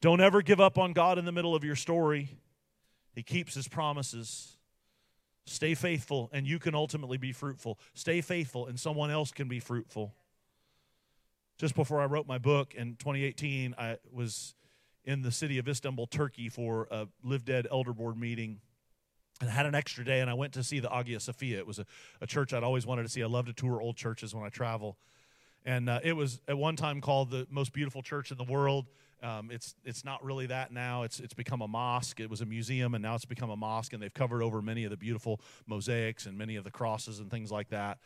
Don't 0.00 0.22
ever 0.22 0.40
give 0.40 0.58
up 0.58 0.78
on 0.78 0.94
God 0.94 1.18
in 1.18 1.26
the 1.26 1.32
middle 1.32 1.54
of 1.54 1.62
your 1.62 1.76
story. 1.76 2.30
He 3.14 3.22
keeps 3.22 3.54
his 3.54 3.68
promises. 3.68 4.56
Stay 5.44 5.74
faithful, 5.74 6.30
and 6.32 6.46
you 6.46 6.58
can 6.58 6.74
ultimately 6.74 7.18
be 7.18 7.32
fruitful. 7.32 7.78
Stay 7.92 8.22
faithful, 8.22 8.66
and 8.66 8.80
someone 8.80 9.10
else 9.10 9.32
can 9.32 9.48
be 9.48 9.60
fruitful. 9.60 10.14
Just 11.58 11.74
before 11.74 12.00
I 12.00 12.06
wrote 12.06 12.26
my 12.26 12.38
book 12.38 12.74
in 12.74 12.96
2018, 12.96 13.74
I 13.76 13.98
was 14.10 14.54
in 15.04 15.20
the 15.20 15.30
city 15.30 15.58
of 15.58 15.68
Istanbul, 15.68 16.06
Turkey, 16.06 16.48
for 16.48 16.88
a 16.90 17.06
Live 17.22 17.44
Dead 17.44 17.66
Elder 17.70 17.92
Board 17.92 18.16
meeting. 18.16 18.60
And 19.42 19.50
I 19.50 19.52
had 19.52 19.66
an 19.66 19.74
extra 19.74 20.06
day, 20.06 20.20
and 20.20 20.30
I 20.30 20.34
went 20.34 20.54
to 20.54 20.64
see 20.64 20.80
the 20.80 20.88
Hagia 20.88 21.20
Sophia. 21.20 21.58
It 21.58 21.66
was 21.66 21.78
a, 21.78 21.84
a 22.22 22.26
church 22.26 22.54
I'd 22.54 22.62
always 22.62 22.86
wanted 22.86 23.02
to 23.02 23.10
see. 23.10 23.22
I 23.22 23.26
love 23.26 23.44
to 23.44 23.52
tour 23.52 23.82
old 23.82 23.96
churches 23.96 24.34
when 24.34 24.44
I 24.44 24.48
travel. 24.48 24.96
And 25.64 25.88
uh, 25.88 26.00
it 26.02 26.14
was 26.14 26.40
at 26.48 26.56
one 26.56 26.76
time 26.76 27.00
called 27.00 27.30
the 27.30 27.46
most 27.50 27.72
beautiful 27.72 28.02
church 28.02 28.30
in 28.30 28.38
the 28.38 28.44
world. 28.44 28.86
Um, 29.22 29.50
it's 29.50 29.74
it's 29.84 30.04
not 30.04 30.24
really 30.24 30.46
that 30.46 30.72
now. 30.72 31.02
It's 31.02 31.20
it's 31.20 31.34
become 31.34 31.60
a 31.60 31.68
mosque. 31.68 32.20
It 32.20 32.30
was 32.30 32.40
a 32.40 32.46
museum, 32.46 32.94
and 32.94 33.02
now 33.02 33.14
it's 33.14 33.26
become 33.26 33.50
a 33.50 33.56
mosque. 33.56 33.92
And 33.92 34.02
they've 34.02 34.12
covered 34.12 34.42
over 34.42 34.62
many 34.62 34.84
of 34.84 34.90
the 34.90 34.96
beautiful 34.96 35.40
mosaics 35.66 36.24
and 36.26 36.38
many 36.38 36.56
of 36.56 36.64
the 36.64 36.70
crosses 36.70 37.18
and 37.20 37.30
things 37.30 37.52
like 37.52 37.68
that. 37.68 37.98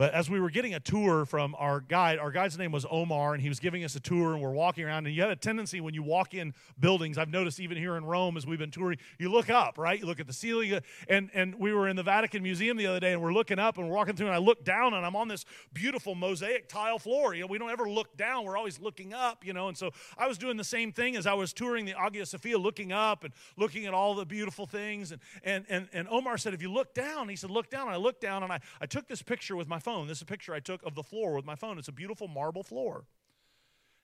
But 0.00 0.14
as 0.14 0.30
we 0.30 0.40
were 0.40 0.48
getting 0.48 0.72
a 0.72 0.80
tour 0.80 1.26
from 1.26 1.54
our 1.58 1.80
guide, 1.80 2.18
our 2.18 2.30
guide's 2.30 2.56
name 2.56 2.72
was 2.72 2.86
Omar, 2.90 3.34
and 3.34 3.42
he 3.42 3.50
was 3.50 3.60
giving 3.60 3.84
us 3.84 3.94
a 3.96 4.00
tour, 4.00 4.32
and 4.32 4.40
we're 4.40 4.50
walking 4.50 4.84
around. 4.84 5.04
And 5.04 5.14
you 5.14 5.20
have 5.20 5.30
a 5.30 5.36
tendency 5.36 5.78
when 5.82 5.92
you 5.92 6.02
walk 6.02 6.32
in 6.32 6.54
buildings, 6.78 7.18
I've 7.18 7.28
noticed 7.28 7.60
even 7.60 7.76
here 7.76 7.94
in 7.98 8.06
Rome 8.06 8.38
as 8.38 8.46
we've 8.46 8.58
been 8.58 8.70
touring, 8.70 8.96
you 9.18 9.30
look 9.30 9.50
up, 9.50 9.76
right? 9.76 10.00
You 10.00 10.06
look 10.06 10.18
at 10.18 10.26
the 10.26 10.32
ceiling. 10.32 10.80
And, 11.06 11.28
and 11.34 11.54
we 11.56 11.74
were 11.74 11.86
in 11.86 11.96
the 11.96 12.02
Vatican 12.02 12.42
Museum 12.42 12.78
the 12.78 12.86
other 12.86 12.98
day, 12.98 13.12
and 13.12 13.20
we're 13.20 13.34
looking 13.34 13.58
up, 13.58 13.76
and 13.76 13.90
we're 13.90 13.94
walking 13.94 14.16
through, 14.16 14.28
and 14.28 14.34
I 14.34 14.38
look 14.38 14.64
down, 14.64 14.94
and 14.94 15.04
I'm 15.04 15.14
on 15.14 15.28
this 15.28 15.44
beautiful 15.74 16.14
mosaic 16.14 16.70
tile 16.70 16.98
floor. 16.98 17.34
You 17.34 17.42
know, 17.42 17.48
we 17.48 17.58
don't 17.58 17.68
ever 17.68 17.86
look 17.86 18.16
down, 18.16 18.46
we're 18.46 18.56
always 18.56 18.80
looking 18.80 19.12
up, 19.12 19.44
you 19.44 19.52
know. 19.52 19.68
And 19.68 19.76
so 19.76 19.90
I 20.16 20.26
was 20.26 20.38
doing 20.38 20.56
the 20.56 20.64
same 20.64 20.92
thing 20.92 21.14
as 21.14 21.26
I 21.26 21.34
was 21.34 21.52
touring 21.52 21.84
the 21.84 21.92
Hagia 21.92 22.24
Sophia, 22.24 22.56
looking 22.56 22.90
up 22.90 23.24
and 23.24 23.34
looking 23.58 23.84
at 23.84 23.92
all 23.92 24.14
the 24.14 24.24
beautiful 24.24 24.64
things. 24.64 25.12
And, 25.12 25.20
and, 25.44 25.66
and, 25.68 25.88
and 25.92 26.08
Omar 26.08 26.38
said, 26.38 26.54
if 26.54 26.62
you 26.62 26.72
look 26.72 26.94
down, 26.94 27.28
he 27.28 27.36
said, 27.36 27.50
look 27.50 27.68
down. 27.68 27.88
And 27.88 27.94
I 27.94 27.98
looked 27.98 28.22
down, 28.22 28.42
and 28.42 28.50
I, 28.50 28.60
I 28.80 28.86
took 28.86 29.06
this 29.06 29.20
picture 29.20 29.56
with 29.56 29.68
my 29.68 29.78
phone. 29.78 29.89
This 30.06 30.18
is 30.18 30.22
a 30.22 30.26
picture 30.26 30.54
I 30.54 30.60
took 30.60 30.70
took 30.70 30.86
of 30.86 30.94
the 30.94 31.02
floor 31.02 31.34
with 31.34 31.44
my 31.44 31.54
phone. 31.54 31.78
It's 31.78 31.88
a 31.88 31.92
beautiful 31.92 32.28
marble 32.28 32.62
floor. 32.62 33.04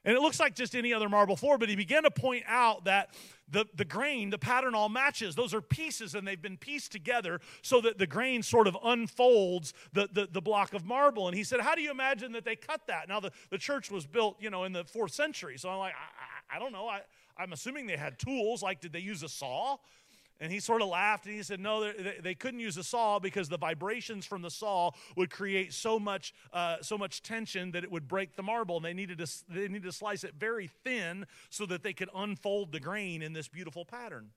And 0.05 0.15
it 0.15 0.21
looks 0.21 0.39
like 0.39 0.55
just 0.55 0.77
any 0.77 0.95
other 0.95 1.09
marble 1.09 1.35
floor, 1.35 1.59
but 1.59 1.69
he 1.69 1.75
began 1.75 2.05
to 2.05 2.13
point 2.13 2.45
out 2.47 2.85
that 2.85 3.13
the, 3.49 3.67
the 3.75 3.85
grain, 3.85 4.31
the 4.31 4.39
pattern 4.39 4.73
all 4.73 4.89
matches. 4.89 5.35
Those 5.35 5.53
are 5.53 5.61
pieces 5.61 6.15
and 6.15 6.27
they've 6.27 6.41
been 6.41 6.57
pieced 6.57 6.93
together 6.93 7.41
so 7.63 7.81
that 7.81 7.99
the 7.99 8.07
grain 8.07 8.45
sort 8.45 8.69
of 8.69 8.77
unfolds 8.85 9.75
the, 9.93 10.09
the, 10.13 10.29
the 10.31 10.41
block 10.41 10.75
of 10.75 10.85
marble. 10.85 11.27
And 11.27 11.37
he 11.37 11.43
said, 11.43 11.61
How 11.61 11.75
do 11.75 11.83
you 11.83 11.91
imagine 11.91 12.31
that 12.33 12.45
they 12.45 12.55
cut 12.55 12.83
that? 12.87 13.09
Now, 13.09 13.19
the, 13.19 13.33
the 13.51 13.59
church 13.59 13.91
was 13.91 14.07
built, 14.07 14.37
you 14.39 14.49
know, 14.49 14.63
in 14.63 14.73
the 14.73 14.85
fourth 14.85 15.13
century. 15.13 15.59
So 15.59 15.71
I'm 15.71 15.79
like, 15.79 15.95
I, 15.95 16.55
I, 16.55 16.57
I 16.57 16.59
don't 16.61 16.73
know. 16.73 16.87
I, 16.87 17.01
I'm 17.37 17.53
assuming 17.53 17.89
they 17.89 17.97
had 17.97 18.17
tools. 18.17 18.63
Like, 18.63 18.81
did 18.81 18.93
they 18.93 19.01
use 19.01 19.25
a 19.25 19.29
saw? 19.29 19.79
And 20.39 20.53
he 20.53 20.61
sort 20.61 20.83
of 20.83 20.89
laughed 20.89 21.25
and 21.25 21.35
he 21.35 21.43
said, 21.43 21.61
No, 21.61 21.93
they, 21.93 22.17
they 22.23 22.35
couldn't 22.35 22.61
use 22.61 22.77
a 22.77 22.85
saw 22.85 23.19
because 23.19 23.49
the 23.49 23.57
vibrations 23.57 24.27
from 24.27 24.43
the 24.43 24.51
saw 24.51 24.91
would 25.17 25.31
create 25.31 25.73
so 25.73 25.99
much, 25.99 26.35
uh, 26.53 26.77
so 26.83 26.99
much 26.99 27.23
tension 27.23 27.71
that 27.71 27.85
it 27.85 27.91
would 27.91 28.07
break 28.07 28.37
the 28.37 28.43
marble. 28.43 28.77
And 28.77 28.85
they 28.85 28.93
needed, 28.93 29.19
to, 29.19 29.27
they 29.49 29.69
needed 29.69 29.85
to 29.85 29.93
slice 29.93 30.25
it 30.25 30.35
very 30.39 30.69
thin 30.85 31.27
so 31.49 31.65
that 31.67 31.83
they 31.83 31.95
could 31.95 32.11
unfold 32.15 32.73
the 32.73 32.81
grain 32.81 33.23
in 33.23 33.33
this 33.33 33.49
beautiful 33.49 33.87
pattern. 33.87 34.31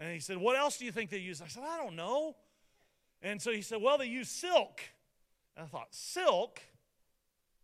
And 0.00 0.12
he 0.12 0.18
said, 0.18 0.38
What 0.38 0.56
else 0.56 0.78
do 0.78 0.86
you 0.86 0.92
think 0.92 1.10
they 1.10 1.18
use? 1.18 1.42
I 1.42 1.46
said, 1.46 1.62
I 1.68 1.76
don't 1.76 1.94
know. 1.94 2.36
And 3.20 3.40
so 3.40 3.52
he 3.52 3.60
said, 3.60 3.82
Well, 3.82 3.98
they 3.98 4.06
use 4.06 4.30
silk. 4.30 4.80
And 5.56 5.66
I 5.66 5.68
thought, 5.68 5.88
Silk? 5.90 6.60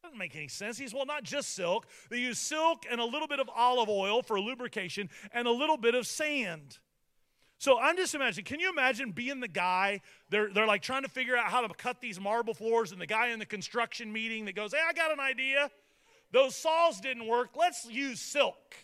Doesn't 0.03 0.19
make 0.19 0.37
any 0.37 0.49
sense. 0.49 0.79
He 0.79 0.85
says, 0.85 0.95
Well, 0.95 1.07
not 1.07 1.25
just 1.25 1.55
silk. 1.55 1.87
They 2.11 2.19
use 2.19 2.39
silk 2.39 2.85
and 2.91 3.01
a 3.01 3.05
little 3.05 3.27
bit 3.27 3.41
of 3.41 3.49
olive 3.55 3.89
oil 3.89 4.23
for 4.23 4.39
lubrication 4.39 5.09
and 5.33 5.49
a 5.49 5.51
little 5.51 5.79
bit 5.79 5.95
of 5.95 6.07
sand. 6.07 6.79
So 7.59 7.79
I'm 7.79 7.97
just 7.97 8.15
imagining, 8.15 8.45
can 8.45 8.61
you 8.61 8.71
imagine 8.71 9.11
being 9.11 9.41
the 9.41 9.49
guy? 9.49 10.01
They're, 10.31 10.49
they're 10.53 10.67
like 10.67 10.83
trying 10.83 11.03
to 11.03 11.09
figure 11.09 11.37
out 11.37 11.47
how 11.47 11.67
to 11.67 11.75
cut 11.75 12.01
these 12.01 12.21
marble 12.21 12.55
floors, 12.55 12.93
and 12.93 13.01
the 13.01 13.07
guy 13.07 13.29
in 13.29 13.41
the 13.41 13.47
construction 13.47 14.13
meeting 14.13 14.45
that 14.45 14.55
goes, 14.55 14.73
Hey, 14.73 14.81
I 14.89 14.93
got 14.93 15.13
an 15.13 15.21
idea. 15.21 15.71
Those 16.31 16.55
saws 16.55 17.01
didn't 17.01 17.27
work. 17.27 17.51
Let's 17.57 17.87
use 17.91 18.21
silk. 18.21 18.77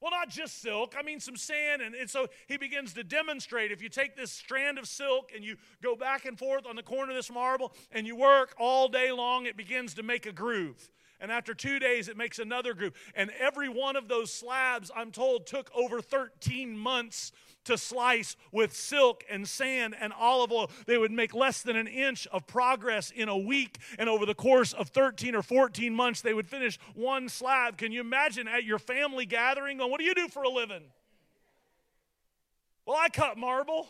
Well, 0.00 0.10
not 0.10 0.30
just 0.30 0.62
silk, 0.62 0.94
I 0.98 1.02
mean 1.02 1.20
some 1.20 1.36
sand. 1.36 1.82
And, 1.82 1.94
and 1.94 2.08
so 2.08 2.26
he 2.48 2.56
begins 2.56 2.94
to 2.94 3.04
demonstrate 3.04 3.70
if 3.70 3.82
you 3.82 3.90
take 3.90 4.16
this 4.16 4.32
strand 4.32 4.78
of 4.78 4.88
silk 4.88 5.30
and 5.34 5.44
you 5.44 5.56
go 5.82 5.94
back 5.94 6.24
and 6.24 6.38
forth 6.38 6.66
on 6.66 6.74
the 6.74 6.82
corner 6.82 7.12
of 7.12 7.16
this 7.16 7.30
marble 7.30 7.74
and 7.92 8.06
you 8.06 8.16
work 8.16 8.54
all 8.58 8.88
day 8.88 9.12
long, 9.12 9.44
it 9.44 9.58
begins 9.58 9.94
to 9.94 10.02
make 10.02 10.24
a 10.24 10.32
groove. 10.32 10.90
And 11.20 11.30
after 11.30 11.54
two 11.54 11.78
days, 11.78 12.08
it 12.08 12.16
makes 12.16 12.38
another 12.38 12.74
group. 12.74 12.96
And 13.14 13.30
every 13.38 13.68
one 13.68 13.96
of 13.96 14.08
those 14.08 14.32
slabs, 14.32 14.90
I'm 14.94 15.10
told, 15.10 15.46
took 15.46 15.70
over 15.74 16.00
13 16.00 16.76
months 16.76 17.32
to 17.64 17.76
slice 17.76 18.36
with 18.52 18.74
silk 18.74 19.24
and 19.28 19.46
sand 19.46 19.94
and 20.00 20.12
olive 20.12 20.50
oil. 20.50 20.70
They 20.86 20.96
would 20.96 21.12
make 21.12 21.34
less 21.34 21.62
than 21.62 21.76
an 21.76 21.86
inch 21.86 22.26
of 22.28 22.46
progress 22.46 23.10
in 23.10 23.28
a 23.28 23.36
week. 23.36 23.78
And 23.98 24.08
over 24.08 24.24
the 24.24 24.34
course 24.34 24.72
of 24.72 24.88
13 24.88 25.34
or 25.34 25.42
14 25.42 25.94
months, 25.94 26.22
they 26.22 26.34
would 26.34 26.48
finish 26.48 26.78
one 26.94 27.28
slab. 27.28 27.76
Can 27.76 27.92
you 27.92 28.00
imagine 28.00 28.48
at 28.48 28.64
your 28.64 28.78
family 28.78 29.26
gathering? 29.26 29.78
Going, 29.78 29.90
what 29.90 30.00
do 30.00 30.06
you 30.06 30.14
do 30.14 30.28
for 30.28 30.42
a 30.42 30.48
living? 30.48 30.82
Well, 32.86 32.96
I 32.98 33.08
cut 33.08 33.36
marble. 33.36 33.88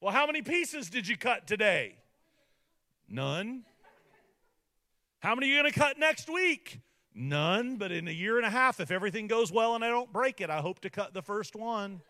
Well, 0.00 0.12
how 0.12 0.26
many 0.26 0.42
pieces 0.42 0.90
did 0.90 1.06
you 1.06 1.16
cut 1.16 1.46
today? 1.46 1.96
None. 3.08 3.64
How 5.24 5.34
many 5.34 5.46
are 5.46 5.54
you 5.54 5.62
going 5.62 5.72
to 5.72 5.80
cut 5.80 5.98
next 5.98 6.28
week? 6.28 6.82
None, 7.14 7.76
but 7.76 7.90
in 7.90 8.08
a 8.08 8.10
year 8.10 8.36
and 8.36 8.44
a 8.44 8.50
half, 8.50 8.78
if 8.78 8.90
everything 8.90 9.26
goes 9.26 9.50
well 9.50 9.74
and 9.74 9.82
I 9.82 9.88
don't 9.88 10.12
break 10.12 10.42
it, 10.42 10.50
I 10.50 10.58
hope 10.58 10.80
to 10.80 10.90
cut 10.90 11.14
the 11.14 11.22
first 11.22 11.56
one. 11.56 12.02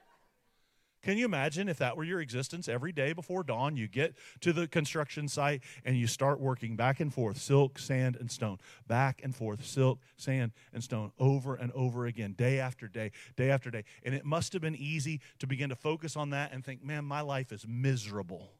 Can 1.00 1.16
you 1.16 1.24
imagine 1.24 1.68
if 1.68 1.78
that 1.78 1.96
were 1.96 2.02
your 2.02 2.20
existence 2.20 2.68
every 2.68 2.90
day 2.90 3.12
before 3.12 3.44
dawn? 3.44 3.76
You 3.76 3.86
get 3.86 4.16
to 4.40 4.52
the 4.52 4.66
construction 4.66 5.28
site 5.28 5.62
and 5.84 5.96
you 5.96 6.08
start 6.08 6.40
working 6.40 6.74
back 6.74 6.98
and 6.98 7.14
forth, 7.14 7.40
silk, 7.40 7.78
sand, 7.78 8.16
and 8.18 8.28
stone, 8.32 8.58
back 8.88 9.20
and 9.22 9.32
forth, 9.32 9.64
silk, 9.64 10.00
sand, 10.16 10.50
and 10.72 10.82
stone, 10.82 11.12
over 11.16 11.54
and 11.54 11.70
over 11.70 12.06
again, 12.06 12.32
day 12.32 12.58
after 12.58 12.88
day, 12.88 13.12
day 13.36 13.48
after 13.48 13.70
day. 13.70 13.84
And 14.02 14.16
it 14.16 14.24
must 14.24 14.52
have 14.54 14.62
been 14.62 14.74
easy 14.74 15.20
to 15.38 15.46
begin 15.46 15.68
to 15.68 15.76
focus 15.76 16.16
on 16.16 16.30
that 16.30 16.52
and 16.52 16.64
think, 16.64 16.82
man, 16.82 17.04
my 17.04 17.20
life 17.20 17.52
is 17.52 17.64
miserable 17.64 18.50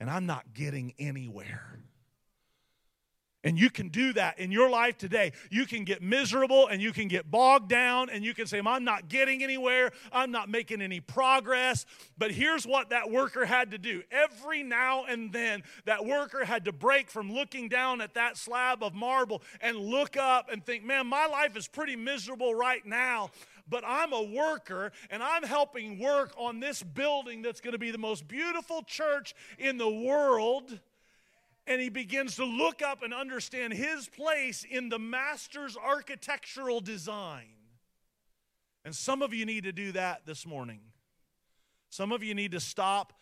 and 0.00 0.08
I'm 0.08 0.24
not 0.24 0.54
getting 0.54 0.94
anywhere. 0.98 1.80
And 3.42 3.58
you 3.58 3.70
can 3.70 3.88
do 3.88 4.12
that 4.12 4.38
in 4.38 4.52
your 4.52 4.68
life 4.68 4.98
today. 4.98 5.32
You 5.50 5.64
can 5.64 5.84
get 5.84 6.02
miserable 6.02 6.66
and 6.66 6.82
you 6.82 6.92
can 6.92 7.08
get 7.08 7.30
bogged 7.30 7.70
down 7.70 8.10
and 8.10 8.22
you 8.22 8.34
can 8.34 8.46
say, 8.46 8.60
I'm 8.64 8.84
not 8.84 9.08
getting 9.08 9.42
anywhere. 9.42 9.92
I'm 10.12 10.30
not 10.30 10.50
making 10.50 10.82
any 10.82 11.00
progress. 11.00 11.86
But 12.18 12.32
here's 12.32 12.66
what 12.66 12.90
that 12.90 13.10
worker 13.10 13.46
had 13.46 13.70
to 13.70 13.78
do. 13.78 14.02
Every 14.10 14.62
now 14.62 15.04
and 15.06 15.32
then, 15.32 15.62
that 15.86 16.04
worker 16.04 16.44
had 16.44 16.66
to 16.66 16.72
break 16.72 17.10
from 17.10 17.32
looking 17.32 17.70
down 17.70 18.02
at 18.02 18.12
that 18.14 18.36
slab 18.36 18.82
of 18.82 18.94
marble 18.94 19.42
and 19.62 19.78
look 19.78 20.18
up 20.18 20.50
and 20.52 20.64
think, 20.64 20.84
man, 20.84 21.06
my 21.06 21.26
life 21.26 21.56
is 21.56 21.66
pretty 21.66 21.96
miserable 21.96 22.54
right 22.54 22.84
now 22.84 23.30
but 23.68 23.84
I'm 23.86 24.12
a 24.12 24.22
worker 24.22 24.90
and 25.10 25.22
I'm 25.22 25.44
helping 25.44 26.00
work 26.00 26.32
on 26.36 26.58
this 26.58 26.82
building 26.82 27.40
that's 27.40 27.60
going 27.60 27.70
to 27.72 27.78
be 27.78 27.92
the 27.92 27.98
most 27.98 28.26
beautiful 28.26 28.82
church 28.82 29.32
in 29.60 29.78
the 29.78 29.88
world 29.88 30.80
and 31.70 31.80
he 31.80 31.88
begins 31.88 32.34
to 32.34 32.44
look 32.44 32.82
up 32.82 33.04
and 33.04 33.14
understand 33.14 33.72
his 33.72 34.08
place 34.08 34.66
in 34.68 34.88
the 34.88 34.98
master's 34.98 35.76
architectural 35.76 36.80
design. 36.80 37.54
And 38.84 38.92
some 38.92 39.22
of 39.22 39.32
you 39.32 39.46
need 39.46 39.62
to 39.62 39.72
do 39.72 39.92
that 39.92 40.26
this 40.26 40.44
morning. 40.44 40.80
Some 41.88 42.10
of 42.10 42.24
you 42.24 42.34
need 42.34 42.50
to 42.52 42.60
stop 42.60 43.12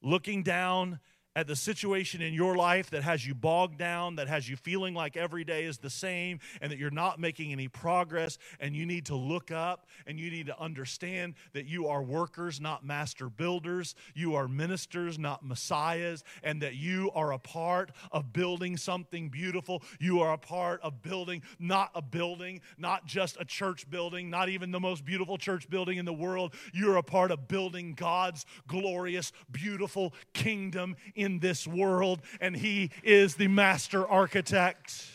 looking 0.00 0.42
down 0.42 1.00
at 1.38 1.46
the 1.46 1.54
situation 1.54 2.20
in 2.20 2.34
your 2.34 2.56
life 2.56 2.90
that 2.90 3.04
has 3.04 3.24
you 3.24 3.32
bogged 3.32 3.78
down, 3.78 4.16
that 4.16 4.26
has 4.26 4.48
you 4.48 4.56
feeling 4.56 4.92
like 4.92 5.16
every 5.16 5.44
day 5.44 5.66
is 5.66 5.78
the 5.78 5.88
same, 5.88 6.40
and 6.60 6.72
that 6.72 6.80
you're 6.80 6.90
not 6.90 7.20
making 7.20 7.52
any 7.52 7.68
progress, 7.68 8.38
and 8.58 8.74
you 8.74 8.84
need 8.84 9.06
to 9.06 9.14
look 9.14 9.52
up 9.52 9.86
and 10.04 10.18
you 10.18 10.32
need 10.32 10.46
to 10.46 10.60
understand 10.60 11.34
that 11.52 11.64
you 11.66 11.86
are 11.86 12.02
workers, 12.02 12.60
not 12.60 12.84
master 12.84 13.28
builders. 13.28 13.94
You 14.16 14.34
are 14.34 14.48
ministers, 14.48 15.16
not 15.16 15.44
messiahs, 15.44 16.24
and 16.42 16.60
that 16.62 16.74
you 16.74 17.12
are 17.14 17.32
a 17.32 17.38
part 17.38 17.92
of 18.10 18.32
building 18.32 18.76
something 18.76 19.28
beautiful. 19.28 19.84
You 20.00 20.20
are 20.22 20.32
a 20.32 20.38
part 20.38 20.80
of 20.82 21.02
building 21.02 21.42
not 21.60 21.92
a 21.94 22.02
building, 22.02 22.62
not 22.78 23.06
just 23.06 23.36
a 23.38 23.44
church 23.44 23.88
building, 23.88 24.28
not 24.28 24.48
even 24.48 24.72
the 24.72 24.80
most 24.80 25.04
beautiful 25.04 25.38
church 25.38 25.70
building 25.70 25.98
in 25.98 26.04
the 26.04 26.12
world. 26.12 26.52
You're 26.72 26.96
a 26.96 27.02
part 27.04 27.30
of 27.30 27.46
building 27.46 27.94
God's 27.94 28.44
glorious, 28.66 29.30
beautiful 29.52 30.14
kingdom 30.32 30.96
in 31.14 31.27
in 31.28 31.40
this 31.40 31.66
world, 31.66 32.22
and 32.40 32.56
He 32.56 32.90
is 33.02 33.36
the 33.36 33.48
master 33.48 34.06
architect. 34.08 35.06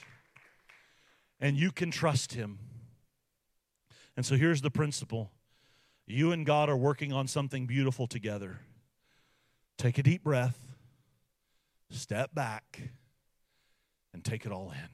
And 1.40 1.58
you 1.58 1.72
can 1.72 1.90
trust 1.90 2.34
Him. 2.34 2.60
And 4.16 4.26
so 4.26 4.36
here's 4.36 4.62
the 4.62 4.70
principle 4.70 5.32
you 6.06 6.32
and 6.32 6.46
God 6.46 6.70
are 6.70 6.78
working 6.78 7.12
on 7.12 7.28
something 7.28 7.66
beautiful 7.66 8.08
together. 8.08 8.60
Take 9.78 9.98
a 9.98 10.04
deep 10.04 10.24
breath, 10.24 10.60
step 11.90 12.36
back, 12.36 12.92
and 14.14 14.24
take 14.24 14.46
it 14.46 14.52
all 14.52 14.72
in. 14.72 14.90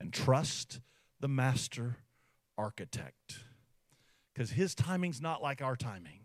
And 0.00 0.12
trust 0.12 0.80
the 1.20 1.28
master 1.28 1.96
architect. 2.56 3.40
Because 4.32 4.52
his 4.52 4.74
timing's 4.74 5.20
not 5.20 5.42
like 5.42 5.60
our 5.60 5.76
timing 5.76 6.23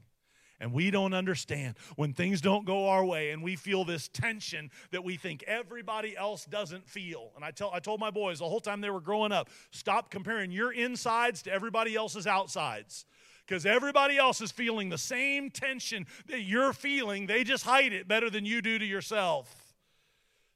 and 0.60 0.74
we 0.74 0.92
don't 0.92 1.14
understand 1.14 1.76
when 1.96 2.14
things 2.14 2.42
don't 2.42 2.66
go 2.66 2.90
our 2.90 3.06
way 3.06 3.32
and 3.32 3.42
we 3.42 3.56
feel 3.56 3.86
this 3.86 4.08
tension 4.10 4.70
that 4.92 5.04
we 5.04 5.16
think 5.16 5.44
everybody 5.44 6.18
else 6.18 6.46
doesn't 6.46 6.88
feel. 6.88 7.32
And 7.36 7.46
I 7.46 7.52
tell 7.52 7.72
I 7.74 7.80
told 7.80 8.00
my 8.00 8.12
boys 8.12 8.40
the 8.40 8.50
whole 8.50 8.60
time 8.60 8.82
they 8.82 8.90
were 8.90 9.00
growing 9.00 9.32
up, 9.32 9.50
stop 9.72 10.12
comparing 10.12 10.52
your 10.52 10.72
insides 10.72 11.42
to 11.44 11.52
everybody 11.52 11.96
else's 11.96 12.28
outsides. 12.28 13.06
Because 13.48 13.66
everybody 13.66 14.16
else 14.16 14.42
is 14.42 14.52
feeling 14.52 14.90
the 14.90 14.98
same 14.98 15.50
tension 15.50 16.06
that 16.28 16.42
you're 16.42 16.72
feeling. 16.72 17.26
They 17.26 17.44
just 17.44 17.64
hide 17.64 17.94
it 17.94 18.08
better 18.08 18.30
than 18.30 18.46
you 18.46 18.62
do 18.62 18.78
to 18.78 18.86
yourself. 18.86 19.74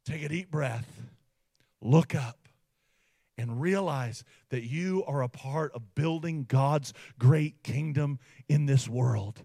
Take 0.05 0.21
a 0.21 0.29
deep 0.29 0.51
breath. 0.51 0.87
Look 1.81 2.13
up 2.13 2.37
and 3.35 3.59
realize 3.59 4.23
that 4.49 4.63
you 4.63 5.03
are 5.07 5.23
a 5.23 5.27
part 5.27 5.71
of 5.73 5.95
building 5.95 6.45
God's 6.47 6.93
great 7.17 7.63
kingdom 7.63 8.19
in 8.47 8.67
this 8.67 8.87
world 8.87 9.43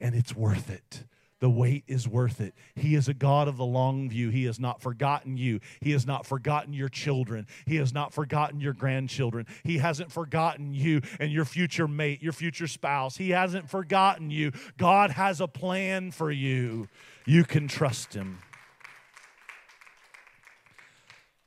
and 0.00 0.14
it's 0.14 0.34
worth 0.34 0.70
it. 0.70 1.04
The 1.38 1.50
wait 1.50 1.84
is 1.86 2.08
worth 2.08 2.40
it. 2.40 2.54
He 2.74 2.94
is 2.94 3.08
a 3.08 3.14
God 3.14 3.46
of 3.46 3.58
the 3.58 3.64
long 3.64 4.08
view. 4.08 4.30
He 4.30 4.44
has 4.44 4.58
not 4.58 4.80
forgotten 4.80 5.36
you. 5.36 5.60
He 5.80 5.92
has 5.92 6.06
not 6.06 6.24
forgotten 6.24 6.72
your 6.72 6.88
children. 6.88 7.46
He 7.66 7.76
has 7.76 7.92
not 7.92 8.14
forgotten 8.14 8.60
your 8.60 8.72
grandchildren. 8.72 9.46
He 9.62 9.76
hasn't 9.76 10.10
forgotten 10.10 10.72
you 10.72 11.02
and 11.20 11.30
your 11.30 11.44
future 11.44 11.86
mate, 11.86 12.22
your 12.22 12.32
future 12.32 12.66
spouse. 12.66 13.18
He 13.18 13.30
hasn't 13.30 13.68
forgotten 13.68 14.30
you. 14.30 14.52
God 14.78 15.10
has 15.10 15.42
a 15.42 15.46
plan 15.46 16.10
for 16.10 16.30
you. 16.30 16.88
You 17.26 17.44
can 17.44 17.68
trust 17.68 18.14
Him. 18.14 18.38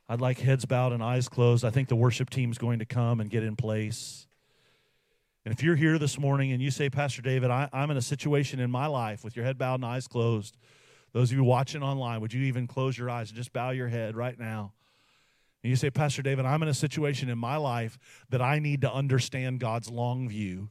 I'd 0.08 0.20
like 0.20 0.38
heads 0.38 0.64
bowed 0.64 0.92
and 0.92 1.02
eyes 1.02 1.28
closed. 1.28 1.64
I 1.64 1.70
think 1.70 1.88
the 1.88 1.96
worship 1.96 2.30
team 2.30 2.52
is 2.52 2.58
going 2.58 2.78
to 2.78 2.84
come 2.84 3.20
and 3.20 3.28
get 3.28 3.42
in 3.42 3.56
place. 3.56 4.26
And 5.50 5.58
if 5.58 5.64
you're 5.64 5.74
here 5.74 5.98
this 5.98 6.16
morning 6.16 6.52
and 6.52 6.62
you 6.62 6.70
say, 6.70 6.88
Pastor 6.88 7.22
David, 7.22 7.50
I, 7.50 7.68
am 7.72 7.90
in 7.90 7.96
a 7.96 8.02
situation 8.02 8.60
in 8.60 8.70
my 8.70 8.86
life 8.86 9.24
with 9.24 9.34
your 9.34 9.44
head 9.44 9.58
bowed 9.58 9.80
and 9.80 9.84
eyes 9.84 10.06
closed, 10.06 10.56
those 11.12 11.32
of 11.32 11.36
you 11.36 11.42
watching 11.42 11.82
online, 11.82 12.20
would 12.20 12.32
you 12.32 12.42
even 12.42 12.68
close 12.68 12.96
your 12.96 13.10
eyes 13.10 13.30
and 13.30 13.36
just 13.36 13.52
bow 13.52 13.70
your 13.70 13.88
head 13.88 14.14
right 14.14 14.38
now? 14.38 14.74
And 15.64 15.70
you 15.70 15.74
say, 15.74 15.90
Pastor 15.90 16.22
David, 16.22 16.46
I'm 16.46 16.62
in 16.62 16.68
a 16.68 16.72
situation 16.72 17.28
in 17.28 17.36
my 17.36 17.56
life 17.56 17.98
that 18.28 18.40
I 18.40 18.60
need 18.60 18.82
to 18.82 18.92
understand 18.92 19.58
God's 19.58 19.90
long 19.90 20.28
view. 20.28 20.70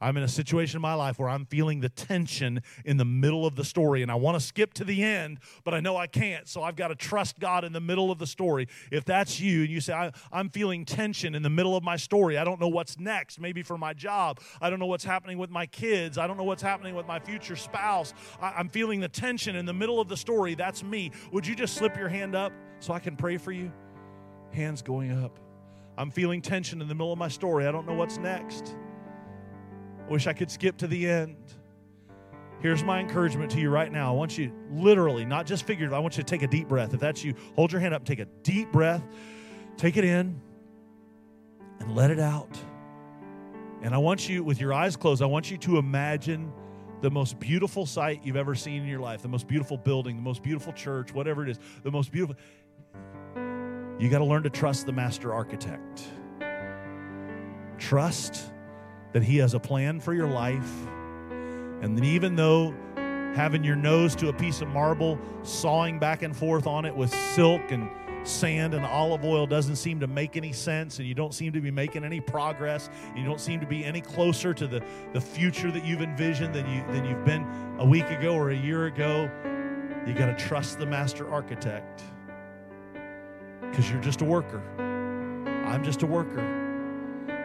I'm 0.00 0.16
in 0.16 0.22
a 0.22 0.28
situation 0.28 0.78
in 0.78 0.82
my 0.82 0.94
life 0.94 1.18
where 1.18 1.28
I'm 1.28 1.44
feeling 1.44 1.80
the 1.80 1.90
tension 1.90 2.62
in 2.86 2.96
the 2.96 3.04
middle 3.04 3.44
of 3.44 3.54
the 3.54 3.64
story, 3.64 4.00
and 4.02 4.10
I 4.10 4.14
want 4.14 4.38
to 4.38 4.40
skip 4.40 4.72
to 4.74 4.84
the 4.84 5.02
end, 5.02 5.40
but 5.62 5.74
I 5.74 5.80
know 5.80 5.96
I 5.96 6.06
can't, 6.06 6.48
so 6.48 6.62
I've 6.62 6.76
got 6.76 6.88
to 6.88 6.94
trust 6.94 7.38
God 7.38 7.64
in 7.64 7.72
the 7.74 7.80
middle 7.80 8.10
of 8.10 8.18
the 8.18 8.26
story. 8.26 8.68
If 8.90 9.04
that's 9.04 9.40
you, 9.40 9.60
and 9.60 9.70
you 9.70 9.80
say, 9.80 9.92
I, 9.92 10.10
am 10.32 10.48
feeling 10.48 10.86
tension 10.86 11.34
in 11.34 11.42
the 11.42 11.50
middle 11.50 11.76
of 11.76 11.84
my 11.84 11.96
story, 11.96 12.38
I 12.38 12.44
don't 12.44 12.58
know 12.58 12.68
what's 12.68 12.98
next, 12.98 13.38
maybe 13.38 13.62
for 13.62 13.76
my 13.76 13.92
job, 13.92 14.40
I 14.60 14.70
don't 14.70 14.78
know 14.78 14.86
what's 14.86 15.04
happening 15.04 15.36
with 15.36 15.50
my 15.50 15.66
kids, 15.66 16.16
I 16.16 16.26
don't 16.26 16.38
know 16.38 16.44
what's 16.44 16.62
happening 16.62 16.94
with 16.94 17.06
my 17.06 17.18
future 17.18 17.56
spouse, 17.56 18.14
I, 18.40 18.52
I'm 18.52 18.70
feeling 18.70 19.00
the 19.00 19.08
tension 19.08 19.54
in 19.54 19.66
the 19.66 19.74
middle 19.74 20.00
of 20.00 20.08
the 20.08 20.16
story, 20.16 20.54
that's 20.54 20.82
me. 20.82 21.10
Would 21.32 21.46
you 21.46 21.54
just 21.54 21.74
slip 21.74 21.96
your 21.96 22.08
hand 22.08 22.34
up 22.34 22.52
so 22.78 22.94
I 22.94 23.00
can 23.00 23.16
pray 23.16 23.36
for 23.36 23.52
you? 23.52 23.70
Hands 24.52 24.80
going 24.80 25.12
up. 25.12 25.38
I'm 25.98 26.10
feeling 26.10 26.40
tension 26.40 26.80
in 26.80 26.88
the 26.88 26.94
middle 26.94 27.12
of 27.12 27.18
my 27.18 27.28
story, 27.28 27.66
I 27.66 27.72
don't 27.72 27.86
know 27.86 27.94
what's 27.94 28.16
next. 28.16 28.74
Wish 30.10 30.26
I 30.26 30.32
could 30.32 30.50
skip 30.50 30.76
to 30.78 30.88
the 30.88 31.08
end. 31.08 31.36
Here's 32.60 32.82
my 32.82 32.98
encouragement 32.98 33.52
to 33.52 33.60
you 33.60 33.70
right 33.70 33.90
now. 33.90 34.12
I 34.12 34.16
want 34.16 34.36
you 34.36 34.52
literally, 34.72 35.24
not 35.24 35.46
just 35.46 35.64
figuratively, 35.64 35.96
I 35.96 36.00
want 36.00 36.16
you 36.16 36.24
to 36.24 36.28
take 36.28 36.42
a 36.42 36.48
deep 36.48 36.66
breath. 36.66 36.92
If 36.92 36.98
that's 36.98 37.22
you, 37.22 37.34
hold 37.54 37.70
your 37.70 37.80
hand 37.80 37.94
up, 37.94 38.04
take 38.04 38.18
a 38.18 38.26
deep 38.42 38.72
breath, 38.72 39.02
take 39.76 39.96
it 39.96 40.04
in, 40.04 40.40
and 41.78 41.94
let 41.94 42.10
it 42.10 42.18
out. 42.18 42.58
And 43.82 43.94
I 43.94 43.98
want 43.98 44.28
you, 44.28 44.42
with 44.42 44.60
your 44.60 44.74
eyes 44.74 44.96
closed, 44.96 45.22
I 45.22 45.26
want 45.26 45.48
you 45.48 45.56
to 45.58 45.78
imagine 45.78 46.52
the 47.02 47.10
most 47.10 47.38
beautiful 47.38 47.86
sight 47.86 48.20
you've 48.24 48.36
ever 48.36 48.56
seen 48.56 48.82
in 48.82 48.88
your 48.88 49.00
life, 49.00 49.22
the 49.22 49.28
most 49.28 49.46
beautiful 49.46 49.78
building, 49.78 50.16
the 50.16 50.22
most 50.22 50.42
beautiful 50.42 50.72
church, 50.72 51.14
whatever 51.14 51.44
it 51.44 51.50
is, 51.50 51.60
the 51.84 51.90
most 51.90 52.10
beautiful. 52.10 52.34
You 54.00 54.10
got 54.10 54.18
to 54.18 54.24
learn 54.24 54.42
to 54.42 54.50
trust 54.50 54.86
the 54.86 54.92
master 54.92 55.32
architect. 55.32 56.02
Trust 57.78 58.52
that 59.12 59.22
He 59.22 59.38
has 59.38 59.54
a 59.54 59.60
plan 59.60 60.00
for 60.00 60.14
your 60.14 60.28
life. 60.28 60.70
And 61.82 61.96
that 61.96 62.04
even 62.04 62.36
though 62.36 62.74
having 63.34 63.64
your 63.64 63.76
nose 63.76 64.14
to 64.16 64.28
a 64.28 64.32
piece 64.32 64.60
of 64.60 64.68
marble, 64.68 65.18
sawing 65.42 65.98
back 65.98 66.22
and 66.22 66.36
forth 66.36 66.66
on 66.66 66.84
it 66.84 66.94
with 66.94 67.14
silk 67.34 67.70
and 67.70 67.88
sand 68.22 68.74
and 68.74 68.84
olive 68.84 69.24
oil 69.24 69.46
doesn't 69.46 69.76
seem 69.76 69.98
to 70.00 70.06
make 70.06 70.36
any 70.36 70.52
sense 70.52 70.98
and 70.98 71.08
you 71.08 71.14
don't 71.14 71.32
seem 71.32 71.54
to 71.54 71.60
be 71.62 71.70
making 71.70 72.04
any 72.04 72.20
progress 72.20 72.90
you 73.16 73.24
don't 73.24 73.40
seem 73.40 73.58
to 73.58 73.66
be 73.66 73.82
any 73.82 74.02
closer 74.02 74.52
to 74.52 74.66
the, 74.66 74.84
the 75.14 75.20
future 75.20 75.70
that 75.70 75.86
you've 75.86 76.02
envisioned 76.02 76.54
than, 76.54 76.68
you, 76.70 76.84
than 76.92 77.02
you've 77.06 77.24
been 77.24 77.46
a 77.78 77.84
week 77.86 78.04
ago 78.10 78.34
or 78.34 78.50
a 78.50 78.54
year 78.54 78.88
ago 78.88 79.22
you 80.06 80.14
got 80.14 80.26
to 80.26 80.46
trust 80.46 80.78
the 80.78 80.86
master 80.86 81.30
architect. 81.30 82.02
Because 83.60 83.90
you're 83.90 84.00
just 84.00 84.22
a 84.22 84.24
worker. 84.24 84.62
I'm 85.66 85.84
just 85.84 86.02
a 86.02 86.06
worker 86.06 86.59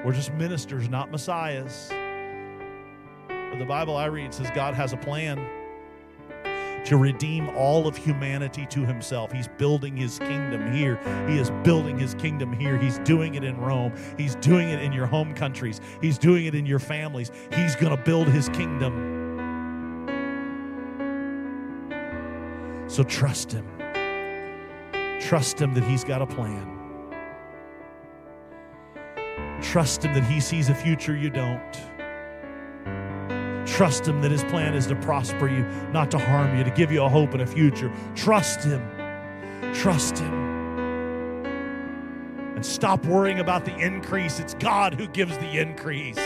we're 0.04 0.14
just 0.14 0.34
ministers, 0.34 0.90
not 0.90 1.12
messiahs. 1.12 1.90
But 3.28 3.60
the 3.60 3.66
Bible 3.66 3.96
I 3.96 4.06
read 4.08 4.34
says 4.34 4.50
God 4.54 4.74
has 4.74 4.92
a 4.94 4.98
plan. 4.98 5.40
to 6.86 6.98
redeem 6.98 7.50
all 7.50 7.88
of 7.88 7.98
humanity 7.98 8.66
to 8.68 8.86
himself. 8.86 9.32
He's 9.32 9.48
building 9.48 9.98
his 9.98 10.20
kingdom 10.20 10.72
here. 10.72 11.00
He 11.28 11.38
is 11.40 11.50
building 11.64 11.98
his 11.98 12.14
kingdom 12.16 12.54
here. 12.54 12.78
He's 12.78 13.00
doing 13.00 13.36
it 13.36 13.44
in 13.44 13.58
Rome. 13.58 13.94
He's 14.18 14.36
doing 14.36 14.70
it 14.70 14.82
in 14.82 14.94
your 14.94 15.08
home 15.08 15.34
countries. 15.34 15.82
He's 16.02 16.18
doing 16.20 16.46
it 16.46 16.54
in 16.54 16.66
your 16.66 16.80
families. 16.80 17.32
He's 17.54 17.76
going 17.76 17.96
to 17.96 18.02
build 18.04 18.28
his 18.28 18.50
kingdom. 18.50 19.14
So 22.88 23.04
trust 23.04 23.52
him. 23.52 23.66
Trust 25.20 25.60
him 25.60 25.74
that 25.74 25.84
he's 25.86 26.04
got 26.04 26.22
a 26.22 26.28
plan. 26.28 26.75
Trust 29.62 30.04
him 30.04 30.14
that 30.14 30.24
he 30.26 30.40
sees 30.40 30.70
a 30.70 30.76
future 30.76 31.16
you 31.16 31.30
don't. 31.30 31.62
Trust 33.66 34.08
him 34.08 34.22
that 34.22 34.32
his 34.32 34.44
plan 34.46 34.74
is 34.74 34.88
to 34.88 34.96
prosper 34.96 35.50
you, 35.50 35.66
not 35.92 36.12
to 36.12 36.18
harm 36.18 36.58
you, 36.58 36.64
to 36.64 36.70
give 36.72 36.92
you 36.92 37.04
a 37.04 37.10
hope 37.10 37.34
and 37.34 37.42
a 37.42 37.48
future. 37.48 37.92
Trust 38.16 38.64
him. 38.64 38.82
Trust 39.74 40.20
him. 40.20 41.46
And 42.56 42.66
stop 42.66 43.04
worrying 43.06 43.40
about 43.40 43.66
the 43.66 43.76
increase. 43.76 44.40
It's 44.40 44.54
God 44.54 44.94
who 44.94 45.08
gives 45.08 45.38
the 45.40 45.60
increase. 45.60 46.20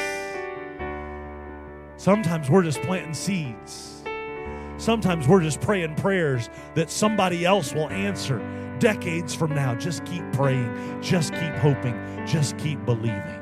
Sometimes 1.97 2.49
we're 2.49 2.63
just 2.63 2.81
planting 2.83 3.13
seeds. 3.13 4.03
Sometimes 4.77 5.27
we're 5.27 5.41
just 5.41 5.59
praying 5.59 5.95
prayers 5.95 6.49
that 6.75 6.89
somebody 6.89 7.45
else 7.45 7.73
will 7.73 7.89
answer 7.89 8.39
decades 8.79 9.35
from 9.35 9.53
now. 9.53 9.75
Just 9.75 10.05
keep 10.05 10.23
praying, 10.33 11.01
just 11.01 11.33
keep 11.33 11.53
hoping, 11.55 11.95
just 12.25 12.57
keep 12.57 12.83
believing. 12.85 13.38